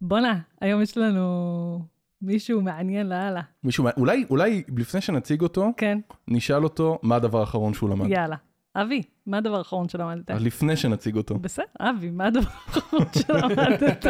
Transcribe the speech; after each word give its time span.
בואנה, 0.00 0.38
היום 0.60 0.82
יש 0.82 0.98
לנו 0.98 1.84
מישהו 2.22 2.62
מעניין 2.62 3.08
לאללה. 3.08 3.40
מישהו, 3.64 3.84
אולי, 3.96 4.24
אולי 4.30 4.62
לפני 4.76 5.00
שנציג 5.00 5.42
אותו, 5.42 5.72
כן, 5.76 5.98
נשאל 6.28 6.64
אותו 6.64 6.98
מה 7.02 7.16
הדבר 7.16 7.40
האחרון 7.40 7.74
שהוא 7.74 7.90
למד. 7.90 8.10
יאללה. 8.10 8.36
אבי, 8.76 9.02
מה 9.26 9.38
הדבר 9.38 9.58
האחרון 9.58 9.88
שלמדת? 9.88 10.30
לפני 10.30 10.76
שנציג 10.76 11.16
אותו. 11.16 11.38
בסדר, 11.38 11.64
אבי, 11.80 12.10
מה 12.10 12.26
הדבר 12.26 12.50
האחרון 12.66 13.04
שלמדת? 13.22 14.06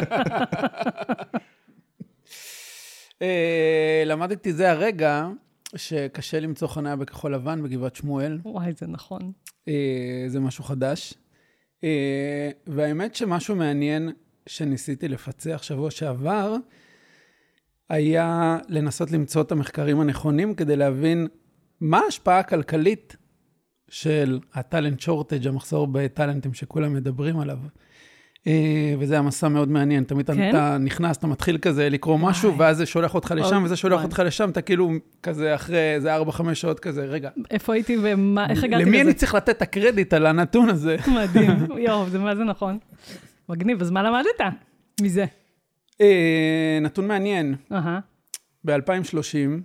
אה, 3.23 4.03
למדתי 4.07 4.53
זה 4.53 4.71
הרגע 4.71 5.29
שקשה 5.77 6.41
למצוא 6.41 6.69
חניה 6.69 6.97
בכחול 6.97 7.35
לבן 7.35 7.63
בגבעת 7.63 7.97
שמואל. 7.97 8.39
וואי, 8.45 8.73
זה 8.73 8.87
נכון. 8.87 9.33
אה, 9.69 10.25
זה 10.27 10.41
משהו 10.41 10.65
חדש. 10.65 11.15
אה, 11.85 12.51
והאמת 12.67 13.15
שמשהו 13.15 13.57
מעניין 13.57 14.13
שניסיתי 14.49 15.09
לפצח 15.09 15.63
שבוע 15.63 15.91
שעבר, 15.91 16.57
היה 17.89 18.59
לנסות 18.69 19.11
למצוא 19.11 19.43
את 19.43 19.53
המחקרים 19.53 20.01
הנכונים 20.01 20.55
כדי 20.55 20.77
להבין 20.77 21.27
מה 21.81 21.99
ההשפעה 21.99 22.39
הכלכלית 22.39 23.17
של 23.89 24.41
הטאלנט 24.55 25.01
שורטג', 25.01 25.47
המחסור 25.47 25.87
בטאלנטים 25.93 26.55
שכולם 26.55 26.95
מדברים 26.95 27.41
עליו. 27.41 27.59
אה, 28.47 28.95
וזה 28.99 29.15
היה 29.15 29.23
מסע 29.23 29.49
מאוד 29.49 29.69
מעניין, 29.69 30.05
תמיד 30.05 30.31
כן? 30.31 30.51
אתה 30.51 30.77
נכנס, 30.81 31.17
אתה 31.17 31.27
מתחיל 31.27 31.59
כזה 31.59 31.89
לקרוא 31.89 32.19
משהו. 32.19 32.59
ואז 32.59 32.77
זה 32.77 32.87
שולח 32.87 33.15
אותך 33.15 33.35
לשם, 33.37 33.63
וזה 33.65 33.77
שולח 33.77 33.95
וואי. 33.95 34.05
אותך 34.05 34.23
לשם, 34.27 34.51
אתה 34.51 34.63
כאילו 34.63 34.91
כזה 35.23 35.55
אחרי 35.55 35.95
איזה 35.95 36.17
4-5 36.17 36.55
שעות 36.55 36.81
כזה, 36.81 37.05
רגע, 37.05 37.31
איפה 37.51 37.75
הייתי 37.75 37.97
ומה, 38.03 38.51
איך 38.51 38.65
הגעתי 38.65 38.85
למי 38.85 38.93
לזה? 38.93 39.03
אני 39.03 39.15
צריך 39.15 39.35
לתת 39.35 39.49
את 39.49 39.63
הקרדיט 39.63 40.13
על 40.13 40.27
הנתון 40.27 40.69
הזה? 40.69 40.97
מדהים, 41.15 41.67
יואו, 41.87 42.09
זה 42.11 42.19
מה 42.19 42.37
זה 42.37 42.45
נכון. 42.45 42.79
מגניב, 43.49 43.81
אז 43.81 43.91
מה 43.91 44.03
למדת 44.03 44.41
מזה? 45.01 45.25
אה, 46.01 46.79
נתון 46.83 47.09
מעניין, 47.09 47.55
אהה, 47.73 48.01
ב-2030 48.65 49.61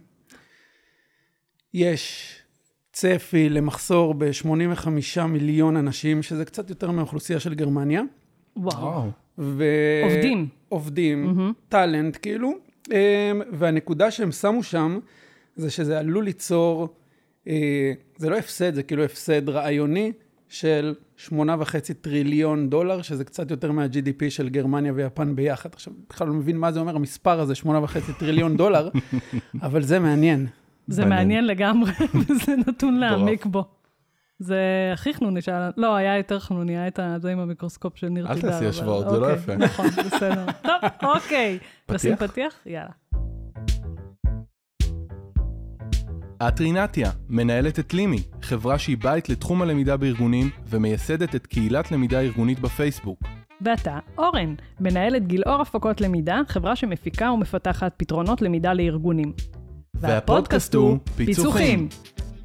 יש 1.73 2.35
צפי 2.91 3.49
למחסור 3.49 4.13
ב-85 4.13 4.89
מיליון 5.27 5.77
אנשים, 5.77 6.23
שזה 6.23 6.45
קצת 6.45 6.69
יותר 6.69 6.91
מהאוכלוסייה 6.91 7.39
של 7.39 7.53
גרמניה. 7.53 8.01
וואו. 8.55 9.09
ו... 9.37 9.63
עובדים. 10.03 10.47
עובדים, 10.69 11.25
מהמם. 11.25 11.53
טאלנט 11.69 12.17
כאילו, 12.21 12.53
אה, 12.91 13.31
והנקודה 13.51 14.11
שהם 14.11 14.31
שמו 14.31 14.63
שם, 14.63 14.99
זה 15.55 15.71
שזה 15.71 15.99
עלול 15.99 16.23
ליצור, 16.23 16.95
אה, 17.47 17.93
זה 18.17 18.29
לא 18.29 18.37
הפסד, 18.37 18.75
זה 18.75 18.83
כאילו 18.83 19.03
הפסד 19.03 19.49
רעיוני 19.49 20.11
של 20.47 20.95
שמונה 21.23 21.55
וחצי 21.59 21.93
טריליון 21.93 22.69
דולר, 22.69 23.01
שזה 23.01 23.23
קצת 23.25 23.51
יותר 23.51 23.71
מה-GDP 23.71 24.29
של 24.29 24.49
גרמניה 24.49 24.93
ויפן 24.95 25.35
ביחד. 25.35 25.69
עכשיו, 25.73 25.93
בכלל 26.09 26.27
לא 26.27 26.33
מבין 26.33 26.57
מה 26.57 26.71
זה 26.71 26.79
אומר 26.79 26.95
המספר 26.95 27.39
הזה, 27.39 27.55
שמונה 27.55 27.83
וחצי 27.83 28.13
טריליון 28.13 28.57
דולר, 28.57 28.89
אבל 29.61 29.81
זה 29.81 29.99
מעניין. 29.99 30.47
זה 30.87 31.01
מעניין. 31.01 31.19
מעניין 31.19 31.47
לגמרי, 31.47 31.91
וזה 32.29 32.55
נתון. 32.67 32.97
להעמיק 32.97 33.45
בו. 33.45 33.65
זה 34.39 34.57
הכי 34.93 35.13
חנוני 35.13 35.41
שהיה, 35.41 35.69
לא, 35.77 35.95
היה 35.95 36.17
יותר 36.17 36.39
חנוני, 36.39 36.77
היה 36.77 36.87
את 36.87 36.99
זה 37.21 37.31
עם 37.31 37.39
המיקרוסקופ 37.39 37.97
של 37.97 38.07
ניר 38.09 38.27
אל 38.27 38.35
תידר. 38.35 38.47
תעשי 38.49 38.59
אבל- 38.59 38.69
השוואות, 38.69 39.09
זה 39.09 39.19
לא 39.19 39.25
אוקיי, 39.31 39.35
יפה. 39.35 39.55
נכון, 39.55 39.85
בסדר. 39.87 40.45
טוב, 40.61 40.73
אוקיי. 41.15 41.59
נשים 41.91 42.15
פתיח? 42.15 42.31
פתיח? 42.31 42.53
יאללה. 42.65 42.89
אטרינתיה, 46.47 47.11
מנהלת 47.29 47.79
את 47.79 47.93
לימי, 47.93 48.21
חברה 48.41 48.79
שהיא 48.79 48.97
בית 48.97 49.29
לתחום 49.29 49.61
הלמידה 49.61 49.97
בארגונים 49.97 50.49
ומייסדת 50.69 51.35
את 51.35 51.47
קהילת 51.47 51.91
למידה 51.91 52.19
ארגונית 52.21 52.59
בפייסבוק. 52.59 53.19
ואתה, 53.61 53.99
אורן, 54.17 54.55
מנהלת 54.79 55.27
גילאור 55.27 55.61
הפקות 55.61 56.01
למידה, 56.01 56.41
חברה 56.47 56.75
שמפיקה 56.75 57.31
ומפתחת 57.31 57.93
פתרונות 57.97 58.41
למידה 58.41 58.73
לארגונים. 58.73 59.33
והפודקאסט 59.93 60.73
הוא 60.75 60.97
פיצוחים. 61.15 61.87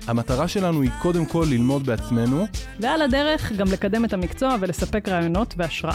המטרה 0.06 0.48
שלנו 0.48 0.82
היא 0.82 0.90
קודם 1.02 1.26
כל 1.26 1.44
ללמוד 1.50 1.86
בעצמנו, 1.86 2.46
ועל 2.80 3.02
הדרך 3.02 3.52
גם 3.52 3.66
לקדם 3.72 4.04
את 4.04 4.12
המקצוע 4.12 4.56
ולספק 4.60 5.08
רעיונות 5.08 5.54
והשראה. 5.56 5.94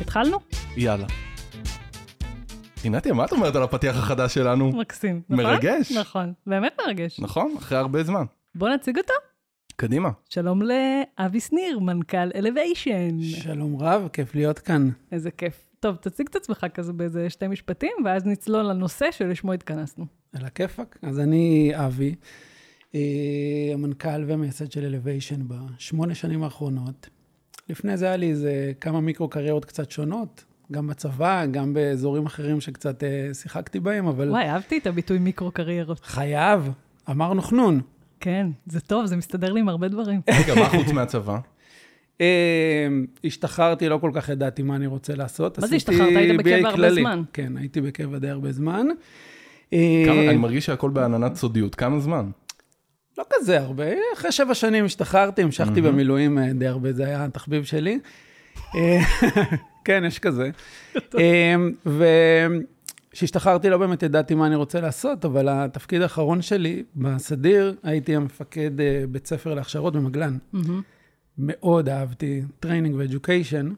התחלנו? 0.00 0.38
יאללה. 0.76 1.06
רינתיה, 2.84 3.12
מה 3.14 3.24
את 3.24 3.32
אומרת 3.32 3.56
על 3.56 3.62
הפתיח 3.62 3.96
החדש 3.96 4.34
שלנו? 4.34 4.72
מקסים, 4.72 5.22
נכון? 5.28 5.44
מרגש. 5.44 5.92
נכון, 5.92 6.32
באמת 6.46 6.72
מרגש. 6.86 7.20
נכון, 7.20 7.54
אחרי 7.58 7.78
הרבה 7.78 8.02
זמן. 8.02 8.24
בוא 8.54 8.68
נציג 8.68 8.98
אותו. 8.98 9.12
קדימה. 9.76 10.10
שלום 10.28 10.62
לאבי 10.62 11.40
שניר, 11.40 11.78
מנכ"ל 11.78 12.30
אלוויישן. 12.34 13.22
שלום 13.22 13.76
רב, 13.76 14.08
כיף 14.12 14.34
להיות 14.34 14.58
כאן. 14.58 14.90
איזה 15.12 15.30
כיף. 15.30 15.66
טוב, 15.80 15.96
תציג 15.96 16.26
את 16.30 16.36
עצמך 16.36 16.66
כזה 16.74 16.92
באיזה 16.92 17.30
שתי 17.30 17.46
משפטים, 17.48 17.92
ואז 18.04 18.26
נצלול 18.26 18.62
לנושא 18.62 19.10
שלשמו 19.10 19.52
התכנסנו. 19.52 20.06
על 20.32 20.44
הכיפאק. 20.44 20.98
אז 21.02 21.20
אני 21.20 21.72
אבי, 21.74 22.14
אה, 22.94 23.00
המנכ"ל 23.74 24.24
והמייסד 24.26 24.72
של 24.72 24.84
אלוויישן 24.84 25.40
בשמונה 25.48 26.14
שנים 26.14 26.42
האחרונות. 26.42 27.08
לפני 27.68 27.96
זה 27.96 28.06
היה 28.06 28.16
לי 28.16 28.30
איזה 28.30 28.72
כמה 28.80 29.00
מיקרו-קריירות 29.00 29.64
קצת 29.64 29.90
שונות, 29.90 30.44
גם 30.72 30.86
בצבא, 30.86 31.46
גם 31.46 31.74
באזורים 31.74 32.26
אחרים 32.26 32.60
שקצת 32.60 33.04
אה, 33.04 33.34
שיחקתי 33.34 33.80
בהם, 33.80 34.06
אבל 34.06 34.30
וואי, 34.30 34.44
אהבתי 34.48 34.78
את 34.78 34.86
הביטוי 34.86 35.18
מיקרו-קריירות. 35.18 36.00
חייב, 36.04 36.70
אמרנו 37.10 37.42
חנון. 37.42 37.80
כן, 38.20 38.46
זה 38.66 38.80
טוב, 38.80 39.06
זה 39.06 39.16
מסתדר 39.16 39.52
לי 39.52 39.60
עם 39.60 39.68
הרבה 39.68 39.88
דברים. 39.88 40.20
רגע, 40.44 40.54
מה 40.54 40.68
חוץ 40.68 40.92
מהצבא? 40.92 41.38
אה, 42.20 42.88
השתחררתי, 43.24 43.88
לא 43.88 43.98
כל 43.98 44.10
כך 44.14 44.28
ידעתי 44.28 44.62
מה 44.62 44.76
אני 44.76 44.86
רוצה 44.86 45.14
לעשות. 45.14 45.58
מה 45.58 45.66
זה 45.66 45.76
השתחררת? 45.76 46.16
היית 46.16 46.38
בקבע 46.38 46.56
הרבה 46.56 46.72
כללי. 46.72 47.00
זמן. 47.00 47.22
כן, 47.32 47.56
הייתי 47.56 47.80
בקבע 47.80 48.18
די 48.18 48.28
הרבה 48.28 48.52
זמן. 48.52 48.86
אה, 49.72 50.02
כמה- 50.06 50.28
אני 50.28 50.36
מרגיש 50.36 50.66
שהכל 50.66 50.90
בעננת 50.90 51.34
סודיות. 51.36 51.74
כמה 51.74 52.00
זמן? 52.00 52.30
לא 53.18 53.24
כזה 53.32 53.60
הרבה, 53.60 53.84
אחרי 54.14 54.32
שבע 54.32 54.54
שנים 54.54 54.84
השתחררתי, 54.84 55.42
המשכתי 55.42 55.80
במילואים 55.82 56.38
אה, 56.38 56.52
די 56.52 56.66
הרבה, 56.66 56.92
זה 56.92 57.04
היה 57.06 57.24
התחביב 57.24 57.64
שלי. 57.64 57.98
כן, 59.88 60.04
יש 60.06 60.18
כזה. 60.18 60.50
אה, 61.18 61.54
וכשהשתחררתי 63.12 63.70
לא 63.70 63.78
באמת 63.78 64.02
ידעתי 64.02 64.34
מה 64.34 64.46
אני 64.46 64.54
רוצה 64.54 64.80
לעשות, 64.80 65.24
אבל 65.24 65.48
התפקיד 65.48 66.02
האחרון 66.02 66.42
שלי 66.42 66.84
בסדיר, 66.96 67.74
הייתי 67.82 68.16
המפקד 68.16 68.80
אה, 68.80 69.04
בית 69.10 69.26
ספר 69.26 69.54
להכשרות 69.54 69.96
במגלן. 69.96 70.36
מאוד 71.38 71.88
אהבתי 71.88 72.42
training 72.60 72.96
ו 72.96 73.03
education. 73.03 73.68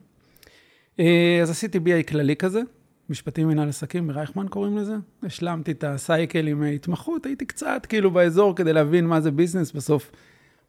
אה, 0.99 1.39
אז 1.41 1.49
עשיתי 1.49 1.77
BA 1.77 2.07
כללי 2.07 2.35
כזה, 2.35 2.61
משפטים 3.09 3.47
מנהל 3.47 3.69
עסקים, 3.69 4.07
ברייכמן 4.07 4.47
קוראים 4.47 4.77
לזה. 4.77 4.95
השלמתי 5.23 5.71
את 5.71 5.83
הסייקל 5.83 6.47
עם 6.47 6.63
התמחות, 6.63 7.25
הייתי 7.25 7.45
קצת 7.45 7.85
כאילו 7.89 8.11
באזור 8.11 8.55
כדי 8.55 8.73
להבין 8.73 9.05
מה 9.05 9.21
זה 9.21 9.31
ביזנס. 9.31 9.71
בסוף 9.71 10.11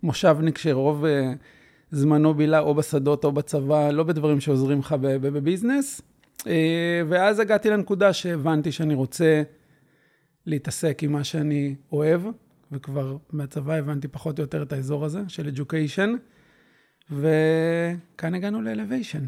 מושבניק 0.03 0.59
שרוב 0.59 1.05
אה, 1.05 1.33
זמנו 1.93 2.35
בילה 2.35 2.61
או 2.61 2.75
בשדות 2.75 3.25
או 3.25 3.33
בצבא, 3.33 3.91
לא 3.91 4.03
בדברים 4.03 4.41
שעוזרים 4.41 4.79
לך 4.79 4.93
בביזנס. 5.01 6.03
אה, 6.47 7.03
ואז 7.09 7.39
הגעתי 7.39 7.71
לנקודה 7.71 8.13
שהבנתי 8.13 8.73
שאני 8.73 8.95
רוצה 8.95 9.43
להתעסק 10.47 11.03
עם 11.03 11.13
מה 11.13 11.25
שאני 11.25 11.75
אוהב, 11.93 12.23
וכבר 12.73 13.17
מהצבא 13.33 13.75
הבנתי 13.75 14.09
פחות 14.09 14.39
או 14.39 14.45
יותר 14.45 14.63
את 14.63 14.73
האזור 14.73 15.05
הזה 15.05 15.21
של 15.29 15.49
education. 15.49 16.09
וכאן 17.11 18.35
הגענו 18.35 18.63
ל-elevation. 18.63 19.25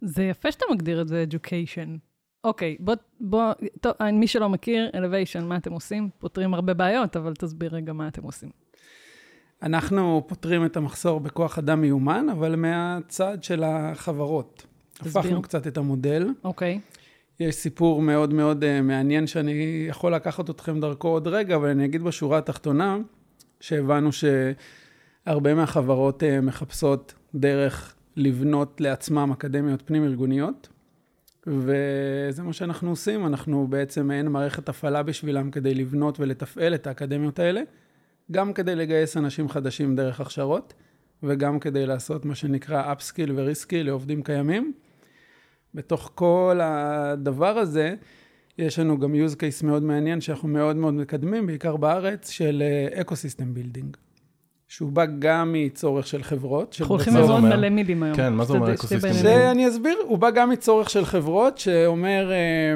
זה 0.00 0.22
יפה 0.22 0.52
שאתה 0.52 0.64
מגדיר 0.72 1.00
את 1.00 1.08
זה 1.08 1.24
education. 1.30 1.88
אוקיי, 2.44 2.76
בוא, 2.80 2.94
בוא, 3.20 3.52
טוב, 3.80 3.92
מי 4.12 4.26
שלא 4.26 4.48
מכיר, 4.48 4.90
elevation, 4.92 5.40
מה 5.42 5.56
אתם 5.56 5.72
עושים? 5.72 6.10
פותרים 6.18 6.54
הרבה 6.54 6.74
בעיות, 6.74 7.16
אבל 7.16 7.34
תסביר 7.34 7.74
רגע 7.74 7.92
מה 7.92 8.08
אתם 8.08 8.22
עושים. 8.22 8.50
אנחנו 9.66 10.24
פותרים 10.26 10.64
את 10.64 10.76
המחסור 10.76 11.20
בכוח 11.20 11.58
אדם 11.58 11.80
מיומן, 11.80 12.26
אבל 12.32 12.56
מהצד 12.56 13.38
של 13.42 13.64
החברות. 13.64 14.66
תסביר. 14.92 15.20
הפכנו 15.20 15.42
קצת 15.42 15.66
את 15.66 15.76
המודל. 15.76 16.28
אוקיי, 16.44 16.80
יש 17.40 17.54
סיפור 17.54 18.02
מאוד 18.02 18.34
מאוד 18.34 18.64
uh, 18.64 18.82
מעניין 18.82 19.26
שאני 19.26 19.86
יכול 19.88 20.14
לקחת 20.14 20.50
אתכם 20.50 20.80
דרכו 20.80 21.08
עוד 21.08 21.28
רגע, 21.28 21.56
אבל 21.56 21.68
אני 21.68 21.84
אגיד 21.84 22.02
בשורה 22.02 22.38
התחתונה, 22.38 22.98
שהבנו 23.60 24.10
שהרבה 24.12 25.54
מהחברות 25.54 26.22
uh, 26.22 26.26
מחפשות 26.42 27.14
דרך 27.34 27.94
לבנות 28.16 28.80
לעצמם 28.80 29.30
אקדמיות 29.32 29.82
פנים-ארגוניות, 29.86 30.68
וזה 31.46 32.42
מה 32.42 32.52
שאנחנו 32.52 32.90
עושים, 32.90 33.26
אנחנו 33.26 33.66
בעצם 33.66 34.06
מעין 34.06 34.28
מערכת 34.28 34.68
הפעלה 34.68 35.02
בשבילם 35.02 35.50
כדי 35.50 35.74
לבנות 35.74 36.20
ולתפעל 36.20 36.74
את 36.74 36.86
האקדמיות 36.86 37.38
האלה, 37.38 37.62
גם 38.32 38.52
כדי 38.52 38.74
לגייס 38.74 39.16
אנשים 39.16 39.48
חדשים 39.48 39.96
דרך 39.96 40.20
הכשרות, 40.20 40.74
וגם 41.22 41.58
כדי 41.60 41.86
לעשות 41.86 42.24
מה 42.24 42.34
שנקרא 42.34 42.92
upskill 42.92 43.32
ו 43.36 43.42
reskill 43.42 43.86
לעובדים 43.86 44.22
קיימים. 44.22 44.72
בתוך 45.74 46.10
כל 46.14 46.60
הדבר 46.62 47.58
הזה, 47.58 47.94
יש 48.58 48.78
לנו 48.78 48.98
גם 48.98 49.14
use 49.14 49.34
case 49.34 49.66
מאוד 49.66 49.82
מעניין 49.82 50.20
שאנחנו 50.20 50.48
מאוד 50.48 50.76
מאוד 50.76 50.94
מקדמים, 50.94 51.46
בעיקר 51.46 51.76
בארץ, 51.76 52.30
של 52.30 52.62
ecosystem 53.00 53.54
building. 53.54 53.96
שהוא 54.68 54.92
בא 54.92 55.04
גם 55.18 55.52
מצורך 55.52 56.06
של 56.06 56.22
חברות. 56.22 56.76
אנחנו 56.80 56.94
הולכים 56.94 57.16
אומר? 57.16 57.56
מלא 57.56 57.68
מילים 57.68 58.02
היום. 58.02 58.16
כן, 58.16 58.32
מה 58.32 58.44
זה 58.44 58.52
אומר 58.52 58.74
ecosystem? 58.74 59.12
זה 59.12 59.50
אני 59.50 59.68
אסביר, 59.68 59.96
הוא 60.06 60.18
בא 60.18 60.30
גם 60.30 60.50
מצורך 60.50 60.90
של 60.90 61.04
חברות, 61.04 61.58
שאומר, 61.58 62.32
אה, 62.32 62.74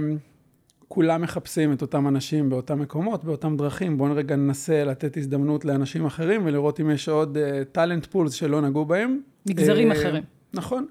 כולם 0.92 1.22
מחפשים 1.22 1.72
את 1.72 1.82
אותם 1.82 2.08
אנשים 2.08 2.50
באותם 2.50 2.80
מקומות, 2.80 3.24
באותם 3.24 3.56
דרכים. 3.56 3.98
בואו 3.98 4.16
רגע 4.16 4.36
ננסה 4.36 4.84
לתת 4.84 5.16
הזדמנות 5.16 5.64
לאנשים 5.64 6.06
אחרים 6.06 6.44
ולראות 6.44 6.80
אם 6.80 6.90
יש 6.90 7.08
עוד 7.08 7.38
talent 7.72 8.06
pools 8.06 8.32
שלא 8.32 8.60
נגעו 8.60 8.84
בהם. 8.84 9.20
מגזרים 9.46 9.92
אה, 9.92 9.96
אחרים. 9.96 10.22
נכון. 10.54 10.86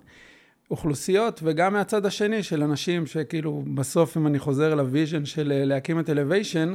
אוכלוסיות, 0.72 1.40
וגם 1.44 1.74
מהצד 1.74 2.06
השני 2.06 2.44
של 2.44 2.64
אנשים 2.64 3.06
שכאילו, 3.06 3.64
בסוף, 3.74 4.18
אם 4.18 4.28
אני 4.28 4.40
חוזר 4.40 4.76
ל 4.76 4.83
vision 4.83 5.26
של 5.26 5.52
אה, 5.52 5.66
להקים 5.66 6.00
את 6.00 6.10
אלוויישן, 6.10 6.74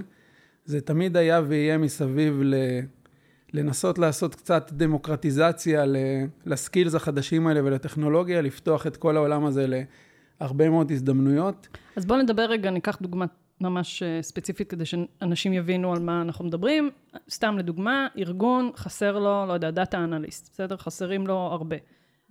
זה 0.65 0.81
תמיד 0.81 1.17
היה 1.17 1.43
ויהיה 1.47 1.79
מסביב 1.79 2.41
ל... 2.43 2.55
לנסות 3.53 3.99
לעשות 3.99 4.35
קצת 4.35 4.73
דמוקרטיזציה 4.73 5.85
ל 6.47 6.54
skills 6.54 6.95
החדשים 6.95 7.47
האלה 7.47 7.61
ולטכנולוגיה, 7.65 8.41
לפתוח 8.41 8.87
את 8.87 8.97
כל 8.97 9.17
העולם 9.17 9.45
הזה 9.45 9.67
להרבה 10.41 10.71
מאוד 10.71 10.91
הזדמנויות. 10.91 11.69
אז 11.97 12.07
בואו 12.07 12.23
נדבר 12.23 12.43
רגע, 12.43 12.71
ניקח 12.71 12.99
דוגמה 13.03 13.27
ממש 13.61 14.03
אה, 14.03 14.23
ספציפית 14.23 14.71
כדי 14.71 14.85
שאנשים 14.85 15.53
יבינו 15.53 15.93
על 15.93 15.99
מה 15.99 16.23
אנחנו 16.23 16.45
מדברים. 16.45 16.91
סתם 17.31 17.59
לדוגמה, 17.59 18.07
ארגון, 18.19 18.71
חסר 18.77 19.19
לו, 19.19 19.45
לא 19.49 19.53
יודע, 19.53 19.71
דאטה 19.71 20.05
אנליסט, 20.05 20.51
בסדר? 20.53 20.77
חסרים 20.77 21.27
לו 21.27 21.35
הרבה. 21.35 21.77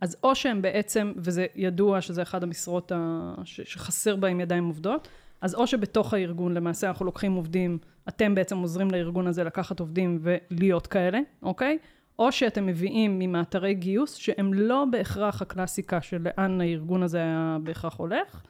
אז 0.01 0.17
או 0.23 0.35
שהם 0.35 0.61
בעצם, 0.61 1.13
וזה 1.17 1.45
ידוע 1.55 2.01
שזה 2.01 2.21
אחד 2.21 2.43
המשרות 2.43 2.91
ה... 2.91 3.33
ש... 3.43 3.61
שחסר 3.61 4.15
בהם 4.15 4.39
ידיים 4.39 4.65
עובדות, 4.65 5.07
אז 5.41 5.55
או 5.55 5.67
שבתוך 5.67 6.13
הארגון 6.13 6.53
למעשה 6.53 6.87
אנחנו 6.87 7.05
לוקחים 7.05 7.33
עובדים, 7.33 7.77
אתם 8.09 8.35
בעצם 8.35 8.57
עוזרים 8.57 8.91
לארגון 8.91 9.27
הזה 9.27 9.43
לקחת 9.43 9.79
עובדים 9.79 10.19
ולהיות 10.21 10.87
כאלה, 10.87 11.19
אוקיי? 11.41 11.77
או 12.19 12.31
שאתם 12.31 12.65
מביאים 12.65 13.19
ממאתרי 13.19 13.73
גיוס 13.73 14.15
שהם 14.15 14.53
לא 14.53 14.85
בהכרח 14.91 15.41
הקלאסיקה 15.41 16.01
של 16.01 16.17
לאן 16.37 16.61
הארגון 16.61 17.03
הזה 17.03 17.17
היה 17.17 17.57
בהכרח 17.63 17.95
הולך. 17.95 18.43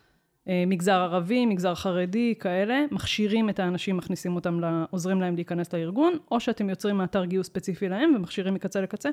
אה, 0.48 0.64
מגזר 0.68 0.94
ערבי, 0.94 1.46
מגזר 1.46 1.76
חרדי, 1.76 2.34
כאלה, 2.40 2.86
מכשירים 2.92 3.50
את 3.50 3.60
האנשים, 3.60 3.98
מכניסים 3.98 4.36
אותם, 4.36 4.60
עוזרים 4.90 5.22
להם 5.22 5.36
להיכנס 5.36 5.74
לארגון, 5.74 6.18
או 6.32 6.40
שאתם 6.40 6.70
יוצרים 6.70 6.98
מאתר 6.98 7.26
גיוס 7.26 7.48
ספציפי 7.48 7.90
להם 7.90 8.16
ומכשירים 8.16 8.54
מקצה 8.54 8.82
לקצה? 8.82 9.10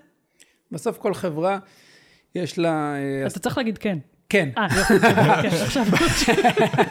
בסוף 0.70 0.98
כל 0.98 1.14
חברה 1.14 1.58
יש 2.34 2.58
לה... 2.58 2.94
אה, 2.94 3.26
אתה 3.26 3.38
צריך 3.38 3.58
להגיד 3.58 3.78
כן. 3.78 3.98
כן, 4.30 4.48
אה, 4.58 4.66
יופי, 4.76 4.98
כן, 5.00 5.48
עכשיו, 5.62 5.84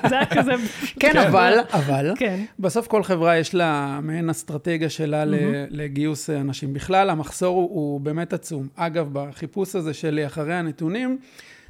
זה 0.10 0.16
היה 0.18 0.26
כזה... 0.26 0.52
כן, 1.00 1.18
אבל, 1.18 1.60
אבל, 1.74 2.14
כן, 2.16 2.44
בסוף 2.60 2.88
כל 2.88 3.04
חברה 3.04 3.38
יש 3.38 3.56
לה 3.56 4.00
מעין 4.04 4.30
אסטרטגיה 4.30 4.90
שלה 4.90 5.24
לגיוס 5.70 6.30
אנשים. 6.30 6.74
בכלל, 6.74 7.10
המחסור 7.10 7.56
הוא, 7.56 8.02
באמת 8.02 8.34
עצום. 8.34 8.68
אגב, 8.76 9.10
בחיפוש 9.14 9.76
הזה 9.76 9.94
שלי 9.94 10.26
אחרי 10.26 10.54
הנתונים, 10.54 11.18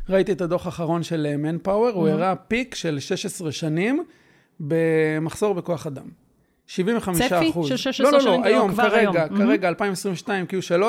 ראיתי 0.10 0.32
את 0.32 0.42
הדוח 0.42 0.66
האחרון 0.66 1.04
של 1.04 1.36
מנפאוור, 1.38 1.90
הוא 1.90 2.08
הראה 2.08 2.36
פיק 2.36 2.76
של 2.76 3.00
16 3.00 3.52
שנים 3.52 4.04
במחסור 4.60 5.54
בכוח 5.54 5.88
אדם. 5.88 6.06
75 6.68 7.22
צפי 7.22 7.50
אחוז. 7.50 7.70
של 7.70 7.78
16 7.78 8.12
לא, 8.12 8.18
לא, 8.18 8.24
שנים, 8.24 8.42
לא, 8.42 8.46
היום, 8.46 8.72
כבר 8.72 8.90
כרגע, 8.90 9.24
היום. 9.24 9.38
כרגע, 9.38 9.70
2022, 9.70 10.46
Q3, 10.46 10.84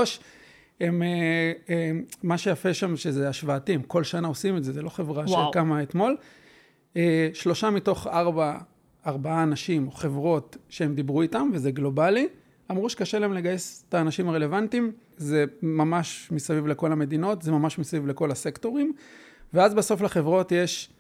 הם, 0.81 1.03
אה, 1.03 1.53
אה, 1.71 1.91
מה 2.23 2.38
שיפה 2.38 2.75
שם 2.75 2.97
שזה 2.97 3.29
השוואתי, 3.29 3.75
הם 3.75 3.82
כל 3.82 4.05
שנה 4.05 4.29
עושים 4.29 4.56
את 4.56 4.65
זה, 4.65 4.73
זה 4.73 4.82
לא 4.82 4.88
חברה 4.88 5.25
וואו. 5.25 5.50
שקמה 5.50 5.82
אתמול. 5.82 6.17
אה, 6.97 7.29
שלושה 7.35 7.71
מתוך 7.71 8.06
ארבע, 8.06 8.59
ארבעה 9.06 9.43
אנשים 9.43 9.87
או 9.87 9.93
חברות 9.93 10.56
שהם 10.69 10.94
דיברו 10.94 11.23
איתם, 11.23 11.50
וזה 11.53 11.71
גלובלי, 11.71 12.29
אמרו 12.71 12.91
שקשה 12.91 13.19
להם 13.19 13.32
לגייס 13.32 13.85
את 13.88 13.94
האנשים 13.94 14.29
הרלוונטיים, 14.29 14.93
זה 15.17 15.44
ממש 15.62 16.29
מסביב 16.32 16.67
לכל 16.67 16.93
המדינות, 16.93 17.43
זה 17.43 17.53
ממש 17.53 17.79
מסביב 17.79 18.06
לכל 18.06 18.31
הסקטורים, 18.31 18.93
ואז 19.55 19.75
בסוף 19.75 20.03
לחברות 20.03 20.53
יש 20.53 20.91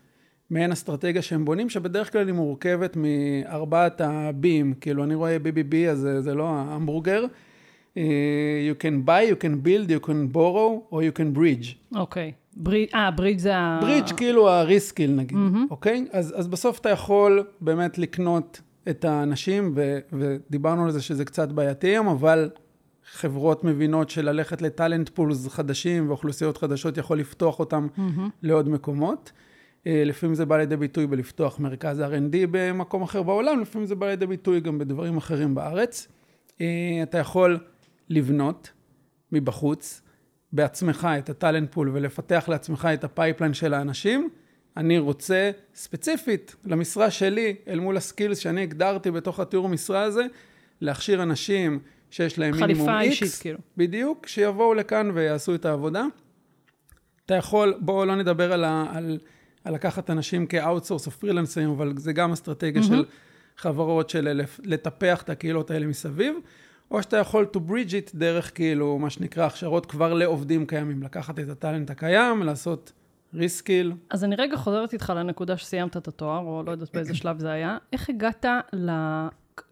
מעין 0.50 0.72
אסטרטגיה 0.72 1.22
שהם 1.22 1.44
בונים, 1.44 1.68
שבדרך 1.68 2.12
כלל 2.12 2.26
היא 2.26 2.34
מורכבת 2.34 2.96
מארבעת 2.96 4.00
ה-B'ים, 4.00 4.74
כאילו 4.80 5.04
אני 5.04 5.14
רואה 5.14 5.36
BBB, 5.36 5.74
אז 5.90 5.98
זה, 5.98 6.20
זה 6.20 6.34
לא 6.34 6.48
ההמבורגר. 6.48 7.24
אה, 7.96 8.02
you 8.70 8.82
can 8.82 9.06
buy, 9.06 9.32
you 9.32 9.44
can 9.44 9.66
build, 9.66 9.90
you 9.90 10.06
can 10.06 10.34
borrow, 10.36 10.92
or 10.92 11.02
you 11.02 11.18
can 11.18 11.38
bridge. 11.38 11.96
אוקיי. 11.96 12.32
אה, 12.94 13.10
בריד 13.10 13.38
זה 13.38 13.56
ה... 13.56 13.78
ברידג' 13.82 14.16
כאילו 14.16 14.50
הריסקיל 14.50 15.10
נגיד, 15.10 15.38
אוקיי? 15.70 16.06
אז, 16.12 16.34
אז 16.36 16.48
בסוף 16.48 16.78
אתה 16.78 16.90
יכול 16.90 17.44
באמת 17.60 17.98
לקנות 17.98 18.60
את 18.90 19.04
האנשים, 19.04 19.72
ו, 19.74 19.98
ודיברנו 20.12 20.84
על 20.84 20.90
זה 20.90 21.02
שזה 21.02 21.24
קצת 21.24 21.48
בעייתי 21.48 21.86
היום, 21.86 22.08
אבל 22.08 22.50
חברות 23.12 23.64
מבינות 23.64 24.10
שללכת 24.10 24.62
לטאלנט 24.62 25.08
פולס 25.08 25.48
חדשים 25.48 26.08
ואוכלוסיות 26.08 26.56
חדשות 26.56 26.96
יכול 26.96 27.18
לפתוח 27.18 27.58
אותם 27.58 27.86
לעוד 28.42 28.68
מקומות. 28.68 29.32
אה, 29.86 30.02
לפעמים 30.06 30.34
זה 30.34 30.46
בא 30.46 30.56
לידי 30.56 30.76
ביטוי 30.76 31.06
בלפתוח 31.06 31.60
מרכז 31.60 32.00
R&D 32.00 32.36
במקום 32.50 33.02
אחר 33.02 33.22
בעולם, 33.22 33.60
לפעמים 33.60 33.86
זה 33.86 33.94
בא 33.94 34.06
לידי 34.06 34.26
ביטוי 34.26 34.60
גם 34.60 34.78
בדברים 34.78 35.16
אחרים 35.16 35.54
בארץ. 35.54 36.08
אה, 36.60 37.00
אתה 37.02 37.18
יכול 37.18 37.58
לבנות 38.10 38.70
מבחוץ 39.32 40.02
בעצמך 40.52 41.08
את 41.18 41.30
ה 41.30 41.36
talent 41.36 41.72
pool 41.72 41.90
ולפתח 41.92 42.44
לעצמך 42.48 42.88
את 42.94 43.04
ה 43.04 43.10
pipeline 43.10 43.54
של 43.54 43.74
האנשים. 43.74 44.28
אני 44.76 44.98
רוצה 44.98 45.50
ספציפית 45.74 46.56
למשרה 46.64 47.10
שלי, 47.10 47.56
אל 47.68 47.80
מול 47.80 47.96
ה 47.96 48.02
skills 48.02 48.38
שאני 48.38 48.62
הגדרתי 48.62 49.10
בתוך 49.10 49.40
התיאור 49.40 49.68
משרה 49.68 50.02
הזה, 50.02 50.26
להכשיר 50.80 51.22
אנשים 51.22 51.78
שיש 52.10 52.38
להם 52.38 52.54
מינימום 52.54 52.86
חליפה 52.86 53.00
X, 53.00 53.02
אישית, 53.02 53.40
כאילו. 53.40 53.58
בדיוק, 53.76 54.26
שיבואו 54.26 54.74
לכאן 54.74 55.10
ויעשו 55.14 55.54
את 55.54 55.64
העבודה. 55.64 56.04
אתה 57.26 57.34
יכול, 57.34 57.74
בואו 57.80 58.06
לא 58.06 58.16
נדבר 58.16 58.52
על, 58.52 58.64
ה, 58.64 58.86
על, 58.92 59.18
על 59.64 59.74
לקחת 59.74 60.10
אנשים 60.10 60.46
כ 60.46 60.57
outsource 60.57 61.06
או 61.06 61.10
פרילנסרים, 61.10 61.70
אבל 61.70 61.92
זה 61.96 62.12
גם 62.12 62.32
אסטרטגיה 62.32 62.82
mm-hmm. 62.82 62.86
של 62.86 63.04
חברות 63.56 64.10
של 64.10 64.40
לטפח 64.62 65.22
את 65.22 65.30
הקהילות 65.30 65.70
האלה 65.70 65.86
מסביב, 65.86 66.36
או 66.90 67.02
שאתה 67.02 67.16
יכול 67.16 67.46
to 67.56 67.58
bridge 67.70 67.90
it 67.90 68.10
דרך 68.14 68.54
כאילו, 68.54 68.98
מה 68.98 69.10
שנקרא, 69.10 69.46
הכשרות 69.46 69.86
כבר 69.86 70.14
לעובדים 70.14 70.66
קיימים, 70.66 71.02
לקחת 71.02 71.38
את 71.38 71.48
ה 71.48 71.54
talent 71.54 71.90
הקיים, 71.90 72.42
לעשות 72.42 72.92
reskill. 73.34 73.92
אז 74.10 74.24
אני 74.24 74.36
רגע 74.36 74.56
חוזרת 74.56 74.92
איתך 74.92 75.12
לנקודה 75.16 75.56
שסיימת 75.56 75.96
את 75.96 76.08
התואר, 76.08 76.38
או 76.38 76.62
לא 76.66 76.70
יודעת 76.70 76.88
באיזה 76.94 77.14
שלב 77.14 77.38
זה 77.38 77.50
היה. 77.50 77.78
איך 77.92 78.08
הגעת 78.08 78.46
ל... 78.72 78.90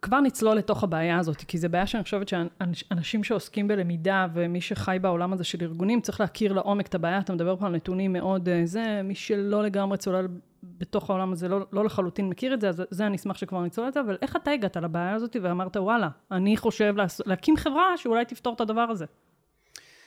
כבר 0.02 0.20
נצלול 0.20 0.56
לתוך 0.56 0.84
הבעיה 0.84 1.18
הזאת, 1.18 1.36
כי 1.36 1.58
זו 1.58 1.68
בעיה 1.68 1.86
שאני 1.86 2.02
חושבת 2.02 2.28
שאנשים 2.28 3.24
שעוסקים 3.24 3.68
בלמידה 3.68 4.26
ומי 4.34 4.60
שחי 4.60 4.98
בעולם 5.00 5.32
הזה 5.32 5.44
של 5.44 5.58
ארגונים, 5.62 6.00
צריך 6.00 6.20
להכיר 6.20 6.52
לעומק 6.52 6.86
את 6.86 6.94
הבעיה. 6.94 7.18
אתה 7.18 7.32
מדבר 7.32 7.56
פה 7.56 7.66
על 7.66 7.72
נתונים 7.72 8.12
מאוד 8.12 8.48
אה, 8.48 8.60
זה, 8.64 9.00
מי 9.04 9.14
שלא 9.14 9.62
לגמרי 9.62 9.98
צולל 9.98 10.26
בתוך 10.78 11.10
העולם 11.10 11.32
הזה, 11.32 11.48
לא, 11.48 11.66
לא 11.72 11.84
לחלוטין 11.84 12.28
מכיר 12.28 12.54
את 12.54 12.60
זה, 12.60 12.69
אז 12.69 12.82
זה 12.90 13.06
אני 13.06 13.16
אשמח 13.16 13.36
שכבר 13.36 13.62
נצלול 13.62 13.88
את 13.88 13.92
זה, 13.94 14.00
אבל 14.00 14.16
איך 14.22 14.37
אתה 14.37 14.50
הגעת 14.50 14.76
לבעיה 14.76 15.14
הזאת 15.14 15.37
ואמרת, 15.42 15.76
וואלה, 15.76 16.08
אני 16.32 16.56
חושב 16.56 16.94
לעש... 16.97 17.20
להקים 17.26 17.56
חברה 17.56 17.97
שאולי 17.97 18.25
תפתור 18.25 18.54
את 18.54 18.61
הדבר 18.61 18.80
הזה. 18.80 19.04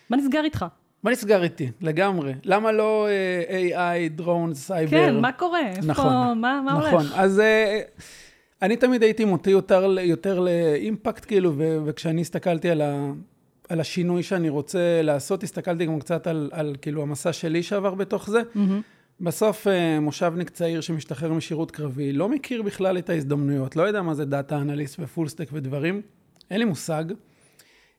מה 0.10 0.18
נסגר 0.18 0.44
איתך? 0.44 0.66
מה 1.04 1.12
נסגר 1.12 1.44
איתי? 1.44 1.72
לגמרי. 1.82 2.34
למה 2.44 2.72
לא 2.72 3.08
אה, 3.08 4.06
AI, 4.08 4.10
דרון, 4.10 4.54
סייבר? 4.54 4.92
כן, 4.92 5.20
מה 5.20 5.32
קורה? 5.32 5.68
איפה, 5.68 5.88
נכון, 5.88 6.42
מה, 6.42 6.62
מה 6.66 6.74
נכון. 6.78 6.92
הולך? 6.94 7.14
אז 7.16 7.40
אה, 7.40 7.80
אני 8.62 8.76
תמיד 8.76 9.04
הייתי 9.04 9.26
מוטה 9.26 9.50
יותר, 9.50 9.96
יותר 10.00 10.40
לאימפקט, 10.40 11.26
כאילו, 11.26 11.54
ו- 11.58 11.78
וכשאני 11.86 12.22
הסתכלתי 12.22 12.70
על, 12.70 12.82
ה- 12.82 13.12
על 13.70 13.80
השינוי 13.80 14.24
שאני 14.24 14.50
רוצה 14.50 15.02
לעשות, 15.02 15.44
הסתכלתי 15.44 15.86
גם 15.86 16.00
קצת 16.00 16.28
על, 16.28 16.50
על 16.54 16.76
כאילו 16.82 17.02
המסע 17.02 17.34
שלי 17.34 17.64
שעבר 17.64 17.94
בתוך 17.94 18.30
זה. 18.30 18.42
בסוף 19.22 19.68
אה, 19.68 20.00
מושבניק 20.00 20.50
צעיר 20.50 20.82
שמשתחרר 20.82 21.34
משירות 21.34 21.72
קרבי, 21.72 22.14
לא 22.14 22.30
מכיר 22.30 22.62
בכלל 22.62 22.98
את 22.98 23.10
ההזדמנויות, 23.10 23.76
לא 23.76 23.84
יודע 23.84 24.02
מה 24.02 24.14
זה 24.14 24.26
דאטה 24.26 24.58
אנליסט 24.58 25.00
ופול 25.00 25.28
סטק 25.28 25.50
ודברים, 25.54 26.02
אין 26.52 26.60
לי 26.60 26.66
מושג. 26.66 27.04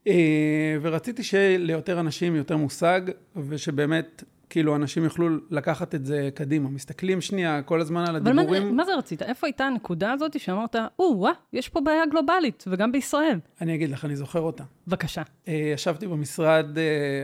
אה, 0.07 0.77
ורציתי 0.83 1.23
שיהיה 1.23 1.59
ליותר 1.59 2.01
אנשים 2.01 2.37
יותר 2.37 2.57
מושג, 2.57 3.01
ושבאמת, 3.37 4.25
כאילו, 4.51 4.77
אנשים 4.77 5.05
יוכלו 5.05 5.29
לקחת 5.51 5.95
את 5.95 6.07
זה 6.07 6.31
קדימה. 6.35 6.69
מסתכלים 6.69 7.21
שנייה 7.21 7.63
כל 7.63 7.81
הזמן 7.81 8.05
על 8.09 8.17
אבל 8.17 8.33
מה, 8.33 8.43
הדיבורים. 8.43 8.77
מה 8.77 8.85
זה 8.85 8.95
רצית? 8.95 9.23
איפה 9.23 9.47
הייתה 9.47 9.65
הנקודה 9.65 10.13
הזאת 10.13 10.41
שאמרת, 10.41 10.77
או, 10.99 11.15
וואה, 11.19 11.33
יש 11.53 11.69
פה 11.69 11.81
בעיה 11.81 12.07
גלובלית, 12.07 12.65
וגם 12.67 12.93
בישראל? 12.93 13.39
אני 13.61 13.75
אגיד 13.75 13.91
לך, 13.91 14.05
אני 14.05 14.17
זוכר 14.17 14.41
אותה. 14.41 14.65
בבקשה. 14.87 15.23
אה, 15.49 15.71
ישבתי 15.75 16.07
במשרד 16.07 16.67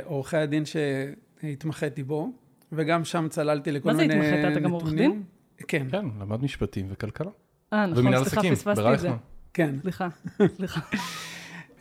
עורכי 0.05 0.37
הדין 0.37 0.63
שהתמחיתי 0.65 2.03
בו, 2.03 2.33
וגם 2.73 3.05
שם 3.05 3.27
צללתי 3.31 3.73
לכל 3.73 3.89
מה 3.89 3.95
זה 3.95 4.03
מיני 4.03 4.15
נתונים. 4.15 4.35
התמחית? 4.35 4.53
אתה 4.53 4.61
גם 4.61 4.71
עורך 4.71 4.93
דין? 4.93 5.23
כן, 5.69 5.87
כן, 5.91 6.05
למד 6.21 6.43
משפטים 6.43 6.87
וכלכלה. 6.91 7.31
אה, 7.73 7.87
נכון, 7.87 8.25
סליחה, 8.25 8.51
פספסתי 8.51 8.95
את 8.95 9.01
זה. 9.01 9.11
כן. 9.55 9.75
סליחה, 9.83 10.09
סליחה. 10.57 10.81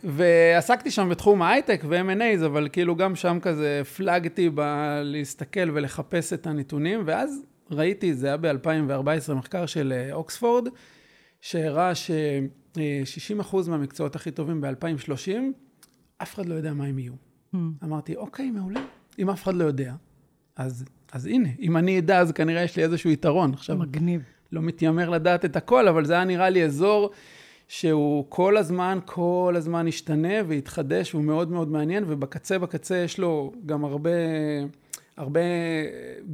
ועסקתי 0.04 0.90
שם 0.90 1.08
בתחום 1.08 1.42
ההייטק 1.42 1.82
ו-M&A's, 1.88 2.46
אבל 2.46 2.68
כאילו 2.72 2.96
גם 2.96 3.16
שם 3.16 3.38
כזה 3.42 3.78
הפלגתי 3.80 4.50
בלהסתכל 4.50 5.70
ולחפש 5.74 6.32
את 6.32 6.46
הנתונים, 6.46 7.02
ואז 7.06 7.42
ראיתי, 7.70 8.14
זה 8.14 8.26
היה 8.26 8.36
ב-2014, 8.36 9.34
מחקר 9.34 9.66
של 9.66 9.92
אה, 9.96 10.12
אוקספורד, 10.12 10.68
שהראה 11.40 11.94
ש-60% 11.94 13.56
מהמקצועות 13.68 14.16
הכי 14.16 14.30
טובים 14.30 14.60
ב-2030 14.60 15.30
אף 16.22 16.34
אחד 16.34 16.46
לא 16.46 16.54
יודע 16.54 16.72
מה 16.72 16.84
הם 16.84 16.98
יהיו. 16.98 17.12
Hmm. 17.54 17.58
אמרתי, 17.84 18.16
אוקיי, 18.16 18.50
מעולה. 18.50 18.80
אם 19.18 19.30
אף 19.30 19.42
אחד 19.42 19.54
לא 19.54 19.64
יודע, 19.64 19.94
אז, 20.58 20.84
אז 21.12 21.26
הנה, 21.26 21.48
אם 21.60 21.76
אני 21.76 21.98
אדע, 21.98 22.18
אז 22.18 22.32
כנראה 22.32 22.62
יש 22.62 22.76
לי 22.76 22.82
איזשהו 22.82 23.10
יתרון. 23.10 23.52
עכשיו, 23.52 23.76
מגניב. 23.76 24.22
לא 24.52 24.62
מתיימר 24.62 25.10
לדעת 25.10 25.44
את 25.44 25.56
הכל, 25.56 25.88
אבל 25.88 26.04
זה 26.04 26.12
היה 26.12 26.24
נראה 26.24 26.50
לי 26.50 26.64
אזור 26.64 27.10
שהוא 27.68 28.24
כל 28.28 28.56
הזמן, 28.56 28.98
כל 29.04 29.54
הזמן 29.56 29.88
השתנה 29.88 30.34
והתחדש, 30.46 31.14
והוא 31.14 31.24
מאוד 31.24 31.50
מאוד 31.50 31.70
מעניין, 31.70 32.04
ובקצה 32.06 32.58
בקצה 32.58 32.96
יש 32.96 33.18
לו 33.18 33.52
גם 33.66 33.84
הרבה, 33.84 34.10
הרבה 35.16 35.40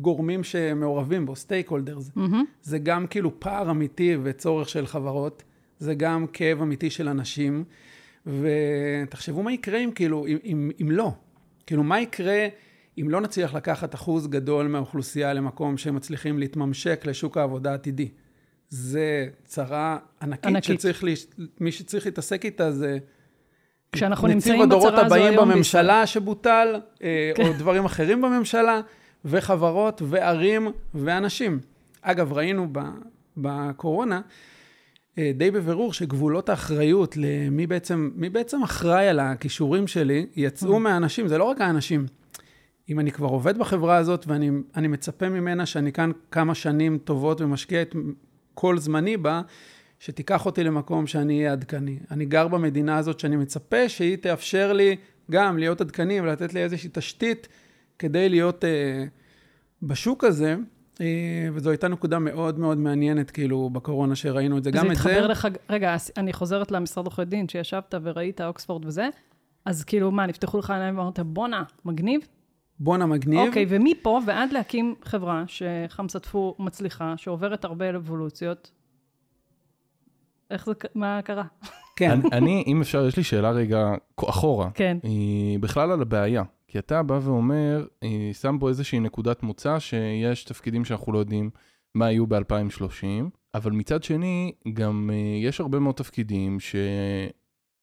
גורמים 0.00 0.44
שמעורבים 0.44 1.26
בו, 1.26 1.36
סטייק 1.36 1.68
הולדרס. 1.68 2.10
מהמם. 2.16 2.44
זה 2.62 2.78
גם 2.78 3.06
כאילו 3.06 3.40
פער 3.40 3.70
אמיתי 3.70 4.16
וצורך 4.22 4.68
של 4.68 4.86
חברות, 4.86 5.42
זה 5.78 5.94
גם 5.94 6.26
כאב 6.32 6.62
אמיתי 6.62 6.90
של 6.90 7.08
אנשים, 7.08 7.64
ותחשבו 8.26 9.42
מה 9.42 9.52
יקרה 9.52 9.78
אם 9.78 9.90
כאילו, 9.94 10.26
אם, 10.26 10.36
אם, 10.44 10.70
אם 10.82 10.90
לא. 10.90 11.12
כאילו, 11.66 11.82
מה 11.82 12.00
יקרה 12.00 12.46
אם 13.00 13.10
לא 13.10 13.20
נצליח 13.20 13.54
לקחת 13.54 13.94
אחוז 13.94 14.26
גדול 14.26 14.66
מהאוכלוסייה 14.66 15.32
למקום 15.32 15.76
שהם 15.76 15.94
מצליחים 15.94 16.38
להתממשק 16.38 17.06
לשוק 17.06 17.36
העבודה 17.36 17.70
העתידי? 17.70 18.08
זה 18.68 19.28
צרה 19.44 19.98
ענקית, 20.22 20.46
ענקית. 20.46 20.80
שצריך, 20.80 21.04
להש... 21.04 21.26
מי 21.60 21.72
שצריך 21.72 22.06
להתעסק 22.06 22.44
איתה 22.44 22.72
זה... 22.72 22.98
כשאנחנו 23.92 24.28
נציב 24.28 24.36
נמצאים 24.36 24.62
הדורות 24.62 24.92
בצרה 24.92 25.06
הזו 25.06 25.14
הבאים 25.14 25.38
היום 25.38 25.50
בממשלה 25.50 26.06
שבוטל, 26.06 26.80
אה, 27.02 27.32
כן. 27.34 27.46
או 27.46 27.52
דברים 27.52 27.84
אחרים 27.84 28.22
בממשלה, 28.22 28.80
וחברות, 29.24 30.02
וערים, 30.04 30.68
ואנשים. 30.94 31.60
אגב, 32.02 32.32
ראינו 32.32 32.68
בקורונה, 33.36 34.20
אה, 35.18 35.32
די 35.34 35.50
בבירור 35.50 35.92
שגבולות 35.92 36.48
האחריות 36.48 37.16
למי 37.16 37.66
בעצם, 37.66 38.10
מי 38.14 38.28
בעצם 38.28 38.62
אחראי 38.62 39.08
על 39.08 39.20
הכישורים 39.20 39.86
שלי, 39.86 40.26
יצאו 40.36 40.76
Mm. 40.76 40.78
מהאנשים, 40.78 41.28
זה 41.28 41.38
לא 41.38 41.44
רק 41.44 41.60
האנשים. 41.60 42.06
אם 42.88 43.00
אני 43.00 43.12
כבר 43.12 43.28
עובד 43.28 43.58
בחברה 43.58 43.96
הזאת 43.96 44.24
ואני 44.26 44.50
אני 44.76 44.88
מצפה 44.88 45.28
ממנה 45.28 45.66
שאני 45.66 45.92
כאן 45.92 46.10
כמה 46.30 46.54
שנים 46.54 46.98
טובות 46.98 47.40
ומשקיע 47.40 47.82
את 47.82 47.94
כל 48.54 48.78
זמני 48.78 49.16
בה, 49.16 49.42
שתיקח 49.98 50.46
אותי 50.46 50.64
למקום 50.64 51.06
שאני 51.06 51.38
אהיה 51.38 51.52
עדכני. 51.52 51.98
אני 52.10 52.24
גר 52.24 52.48
במדינה 52.48 52.96
הזאת 52.96 53.20
שאני 53.20 53.36
מצפה 53.36 53.88
שהיא 53.88 54.16
תאפשר 54.16 54.72
לי 54.72 54.96
גם 55.30 55.58
להיות 55.58 55.80
עדכני 55.80 56.20
ולתת 56.20 56.54
לי 56.54 56.62
איזושהי 56.62 56.90
תשתית 56.92 57.48
כדי 57.98 58.28
להיות 58.28 58.64
אה, 58.64 59.04
בשוק 59.82 60.24
הזה, 60.24 60.56
אה, 61.00 61.48
וזו 61.52 61.70
הייתה 61.70 61.88
נקודה 61.88 62.18
מאוד 62.18 62.58
מאוד 62.58 62.78
מעניינת, 62.78 63.30
כאילו, 63.30 63.70
בקורונה 63.70 64.16
שראינו 64.16 64.58
את 64.58 64.64
זה. 64.64 64.70
גם 64.70 64.86
זה 64.86 64.92
את 64.92 64.96
זה... 64.96 65.10
התחבר 65.10 65.26
לך, 65.26 65.48
רגע, 65.70 65.96
אני 66.16 66.32
חוזרת 66.32 66.70
למשרד 66.70 67.06
עורכי 67.06 67.24
דין, 67.24 67.48
שישבת 67.48 67.94
וראית 68.02 68.40
אוקספורד 68.40 68.84
וזה, 68.84 69.08
אז 69.64 69.84
כאילו, 69.84 70.10
מה, 70.10 70.26
נפתחו 70.26 70.58
לך 70.58 70.70
עיניים 70.70 70.98
ואמרת, 70.98 71.20
בואנה, 71.20 71.62
מגניב? 71.84 72.20
בואנה 72.78 73.06
מגניב. 73.06 73.40
אוקיי, 73.46 73.66
ומפה 73.68 74.20
ועד 74.26 74.52
להקים 74.52 74.94
חברה 75.04 75.44
שחמסה 75.46 76.18
טפו 76.18 76.54
מצליחה, 76.58 77.14
שעוברת 77.16 77.64
הרבה 77.64 77.96
אבולוציות, 77.96 78.70
איך 80.50 80.66
זה, 80.66 80.72
מה 80.94 81.20
קרה? 81.24 81.44
כן. 81.96 82.10
אני- 82.10 82.28
אני, 82.32 82.64
אם 82.66 82.80
אפשר, 82.80 83.06
יש 83.06 83.16
לי 83.16 83.22
שאלה 83.24 83.50
רגע 83.50 83.94
אחורה. 84.28 84.70
כן. 84.74 84.98
היא 85.02 85.58
בכלל 85.58 85.90
על 85.90 86.02
הבעיה. 86.02 86.42
כי 86.68 86.78
אתה 86.78 87.02
בא 87.02 87.18
ואומר, 87.22 87.86
אה, 88.02 88.30
שם 88.32 88.56
פה 88.60 88.68
איזושהי 88.68 89.00
נקודת 89.00 89.42
מוצא 89.42 89.78
שיש 89.78 90.44
תפקידים 90.44 90.84
שאנחנו 90.84 91.12
לא 91.12 91.18
יודעים 91.18 91.50
מה 91.94 92.10
יהיו 92.10 92.26
ב-2030, 92.26 93.04
אבל 93.54 93.72
מצד 93.72 94.02
שני, 94.02 94.52
גם 94.72 95.10
אה, 95.12 95.16
יש 95.48 95.60
הרבה 95.60 95.78
מאוד 95.78 95.94
תפקידים 95.94 96.58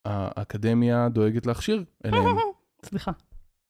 שהאקדמיה 0.06 1.10
דואגת 1.10 1.46
להכשיר 1.46 1.84
אליהם. 2.06 2.26
סליחה. 2.86 3.12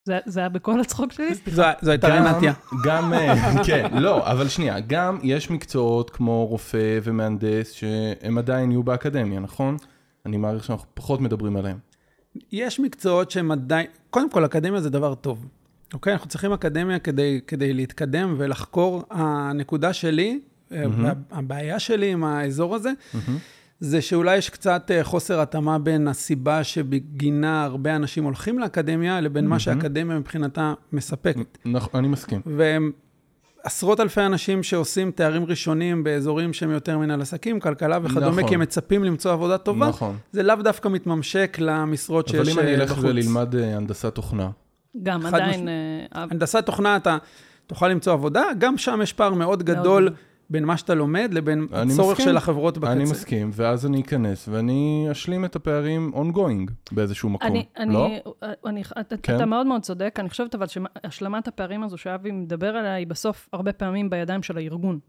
זה, 0.03 0.19
זה 0.25 0.39
היה 0.39 0.49
בכל 0.49 0.79
הצחוק 0.81 1.11
שלי? 1.11 1.35
זו, 1.47 1.63
זו 1.81 1.91
הייתה 1.91 2.09
גם- 2.09 2.25
רנטיה. 2.25 2.53
גם, 2.83 3.13
אה, 3.13 3.35
כן, 3.67 3.85
לא, 3.97 4.31
אבל 4.31 4.47
שנייה, 4.47 4.79
גם 4.79 5.17
יש 5.23 5.49
מקצועות 5.51 6.09
כמו 6.09 6.45
רופא 6.45 6.99
ומהנדס 7.03 7.71
שהם 7.71 8.37
עדיין 8.37 8.71
יהיו 8.71 8.83
באקדמיה, 8.83 9.39
נכון? 9.39 9.77
אני 10.25 10.37
מעריך 10.37 10.63
שאנחנו 10.63 10.87
פחות 10.93 11.21
מדברים 11.21 11.55
עליהם. 11.57 11.77
יש 12.51 12.79
מקצועות 12.79 13.31
שהם 13.31 13.51
עדיין, 13.51 13.85
קודם 14.09 14.29
כל, 14.29 14.45
אקדמיה 14.45 14.81
זה 14.81 14.89
דבר 14.89 15.15
טוב. 15.15 15.45
אוקיי? 15.93 16.13
אנחנו 16.13 16.29
צריכים 16.29 16.53
אקדמיה 16.53 16.99
כדי, 16.99 17.39
כדי 17.47 17.73
להתקדם 17.73 18.35
ולחקור. 18.37 19.03
הנקודה 19.09 19.93
שלי. 19.93 20.39
וה- 20.71 21.11
הבעיה 21.31 21.79
שלי 21.79 22.11
עם 22.11 22.23
האזור 22.23 22.75
הזה, 22.75 22.91
מהמם. 23.13 23.37
זה 23.81 24.01
שאולי 24.01 24.37
יש 24.37 24.49
קצת 24.49 24.91
אה, 24.91 25.03
חוסר 25.03 25.39
התאמה 25.41 25.79
בין 25.79 26.07
הסיבה 26.07 26.63
שבגינה 26.63 27.63
הרבה 27.63 27.95
אנשים 27.95 28.23
הולכים 28.23 28.59
לאקדמיה, 28.59 29.21
לבין 29.21 29.43
מה 29.43 29.49
מהמם. 29.49 29.59
שהאקדמיה 29.59 30.19
מבחינתה 30.19 30.73
מספקת. 30.93 31.57
נכון, 31.65 31.99
אני 31.99 32.07
מסכים. 32.07 32.41
ועשרות 33.65 33.99
אלפי 33.99 34.21
אנשים 34.21 34.63
שעושים 34.63 35.11
תארים 35.11 35.45
ראשונים 35.45 36.03
באזורים 36.03 36.53
שהם 36.53 36.71
יותר 36.71 36.97
מנהל 36.97 37.21
עסקים, 37.21 37.59
כלכלה 37.59 37.97
וכדומה, 38.03 38.29
נכון. 38.29 38.47
כי 38.47 38.55
הם 38.55 38.61
מצפים 38.61 39.03
למצוא 39.03 39.31
עבודה 39.31 39.57
טובה, 39.57 39.89
נכון. 39.89 40.17
זה 40.31 40.43
לאו 40.43 40.55
דווקא 40.55 40.87
מתממשק 40.87 41.57
למשרות 41.59 42.27
שיש 42.27 42.35
אבל 42.35 42.45
בחוץ. 42.45 42.57
אם 42.57 42.63
אני 42.63 42.75
אלך 42.75 42.97
וללמד 43.01 43.55
אה, 43.55 43.77
הנדסת 43.77 44.15
תוכנה, 44.15 44.49
גם 45.03 45.25
עדיין... 45.25 45.67
אה, 45.67 45.73
הנדסת 46.11 46.65
תוכנה, 46.65 46.95
אתה 46.95 47.17
תוכל 47.67 47.87
למצוא 47.87 48.13
עבודה, 48.13 48.43
גם 48.57 48.77
שם 48.77 48.99
יש 49.03 49.13
פער 49.13 49.33
מאוד 49.33 49.63
גדול 49.63 50.09
בין 50.51 50.65
מה 50.65 50.77
שאתה 50.77 50.93
לומד 50.95 51.29
לבין 51.33 51.67
אני 51.73 51.93
הצורך 51.93 52.11
מסכים. 52.17 52.25
של 52.31 52.37
החברות 52.37 52.77
בקצה. 52.77 52.91
אני 52.91 53.03
מסכים, 53.03 53.49
ואז 53.53 53.85
אני 53.85 54.01
אכנס 54.01 54.47
ואני 54.51 55.07
אשלים 55.11 55.45
את 55.45 55.55
הפערים 55.55 56.11
ongoing 56.15 56.71
באיזשהו 56.91 57.29
מקום, 57.29 57.47
אני, 57.47 57.65
אני, 57.77 57.93
לא? 57.93 58.09
אני, 58.65 58.83
אתה, 58.99 59.17
כן. 59.17 59.35
אתה 59.35 59.45
מאוד 59.45 59.67
מאוד 59.67 59.81
צודק, 59.81 60.15
אני 60.19 60.29
חושבת 60.29 60.55
אבל 60.55 60.65
שהשלמת 60.67 61.47
הפערים 61.47 61.83
הזו 61.83 61.97
שאבי 61.97 62.31
מדבר 62.31 62.67
עליה, 62.75 62.93
היא 62.93 63.07
בסוף 63.07 63.49
הרבה 63.53 63.73
פעמים 63.73 64.09
בידיים 64.09 64.43
של 64.43 64.57
הארגון. 64.57 64.99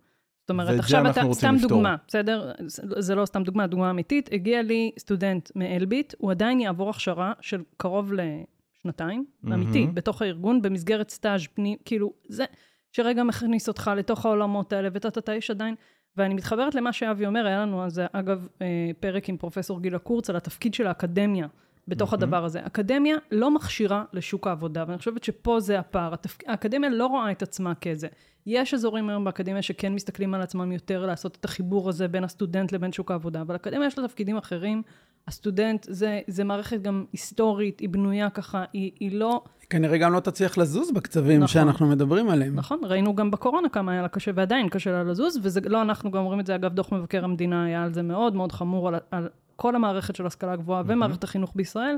זאת 0.40 0.50
אומרת, 0.50 0.78
עכשיו 0.78 1.10
אתה, 1.10 1.22
סתם 1.32 1.54
לפתור. 1.54 1.68
דוגמה, 1.68 1.96
בסדר? 2.08 2.52
זה- 2.66 2.82
זה 2.98 3.14
לא 3.14 3.26
סתם 3.26 3.42
דוגמה, 3.42 3.66
דוגמה 3.66 3.90
אמיתית. 3.90 4.28
הגיע 4.32 4.62
לי 4.62 4.90
סטודנט 4.98 5.50
מאלביט, 5.56 6.14
הוא 6.18 6.30
עדיין 6.30 6.60
יעבור 6.60 6.90
הכשרה 6.90 7.32
של 7.40 7.62
קרוב 7.76 8.12
לשנתיים, 8.12 9.24
מהמם. 9.42 9.62
אמיתית, 9.62 9.94
בתוך 9.94 10.22
הארגון, 10.22 10.62
במסגרת 10.62 11.10
סטאז' 11.10 11.46
פנים, 11.54 11.78
כאילו, 11.84 12.12
זה 12.28 12.44
שרגע 12.92 13.22
מכניס 13.22 13.68
אותך 13.68 13.90
לתוך 13.96 14.26
העולמות 14.26 14.72
האלה, 14.72 14.88
וטה-טה-טה, 14.92 15.34
יש 15.34 15.50
עדיין... 15.50 15.74
ואני 16.16 16.34
מתחברת 16.34 16.74
למה 16.74 16.92
שאבי 16.92 17.26
אומר, 17.26 17.46
היה 17.46 17.60
לנו 17.60 17.84
אז, 17.84 18.00
אגב, 18.12 18.48
אה, 18.62 18.90
פרק 19.00 19.28
עם 19.28 19.36
פרופסור 19.36 19.80
גילה 19.80 19.98
קורץ 19.98 20.30
על 20.30 20.36
התפקיד 20.36 20.74
של 20.74 20.86
האקדמיה 20.86 21.46
בתוך 21.88 22.12
מהמם. 22.12 22.24
הדבר 22.24 22.44
הזה. 22.44 22.66
אקדמיה 22.66 23.16
לא 23.32 23.50
מכשירה 23.54 24.04
לשוק 24.12 24.46
העבודה, 24.46 24.84
ואני 24.88 24.98
חושבת 24.98 25.24
שפה 25.24 25.60
זה 25.60 25.78
הפער. 25.78 26.14
התפק... 26.14 26.48
האקדמיה 26.48 26.90
לא 26.90 27.06
רואה 27.06 27.30
את 27.30 27.42
עצמה 27.42 27.74
כזה. 27.74 28.08
יש 28.46 28.74
אזורים 28.74 29.08
היום 29.08 29.24
באקדמיה 29.24 29.62
שכן 29.62 29.94
מסתכלים 29.94 30.34
על 30.34 30.42
עצמם 30.42 30.72
יותר 30.72 31.06
לעשות 31.06 31.36
את 31.40 31.44
החיבור 31.44 31.88
הזה 31.88 32.08
בין 32.08 32.24
הסטודנט 32.24 32.72
לבין 32.72 32.92
שוק 32.92 33.10
העבודה, 33.10 33.40
אבל 33.40 33.56
אקדמיה 33.56 33.86
יש 33.86 33.98
לה 33.98 34.08
תפקידים 34.08 34.36
אחרים. 34.36 34.82
הסטודנט 35.28 35.86
זה, 35.88 36.20
זה 36.26 36.44
מערכת 36.44 36.82
גם 36.82 37.04
היסטורית, 37.12 37.80
היא 37.80 37.88
בנויה 37.88 38.30
ככה, 38.30 38.64
היא, 38.72 38.90
היא 39.00 39.18
לא... 39.18 39.44
כנראה 39.70 39.98
גם 39.98 40.12
לא 40.12 40.20
תצליח 40.20 40.58
לזוז 40.58 40.90
בקצבים 40.90 41.36
נכון. 41.36 41.48
שאנחנו 41.48 41.88
מדברים 41.88 42.28
עליהם. 42.28 42.54
נכון, 42.54 42.80
ראינו 42.82 43.14
גם 43.14 43.30
בקורונה 43.30 43.68
כמה 43.68 43.92
היה 43.92 44.02
לה 44.02 44.08
קשה, 44.08 44.30
ועדיין 44.34 44.68
קשה 44.68 44.92
לה 44.92 45.04
לזוז, 45.04 45.38
וזה 45.42 45.60
לא 45.64 45.82
אנחנו 45.82 46.10
גם 46.10 46.20
אומרים 46.20 46.40
את 46.40 46.46
זה, 46.46 46.54
אגב, 46.54 46.74
דוח 46.74 46.92
מבקר 46.92 47.24
המדינה 47.24 47.64
היה 47.64 47.82
על 47.82 47.94
זה 47.94 48.02
מאוד 48.02 48.34
מאוד 48.34 48.52
חמור, 48.52 48.88
על, 48.88 48.94
על 49.10 49.28
כל 49.62 49.76
המערכת 49.76 50.16
של 50.16 50.26
השכלה 50.26 50.56
גבוהה 50.56 50.82
ומערכת 50.86 51.24
החינוך 51.24 51.52
בישראל, 51.54 51.96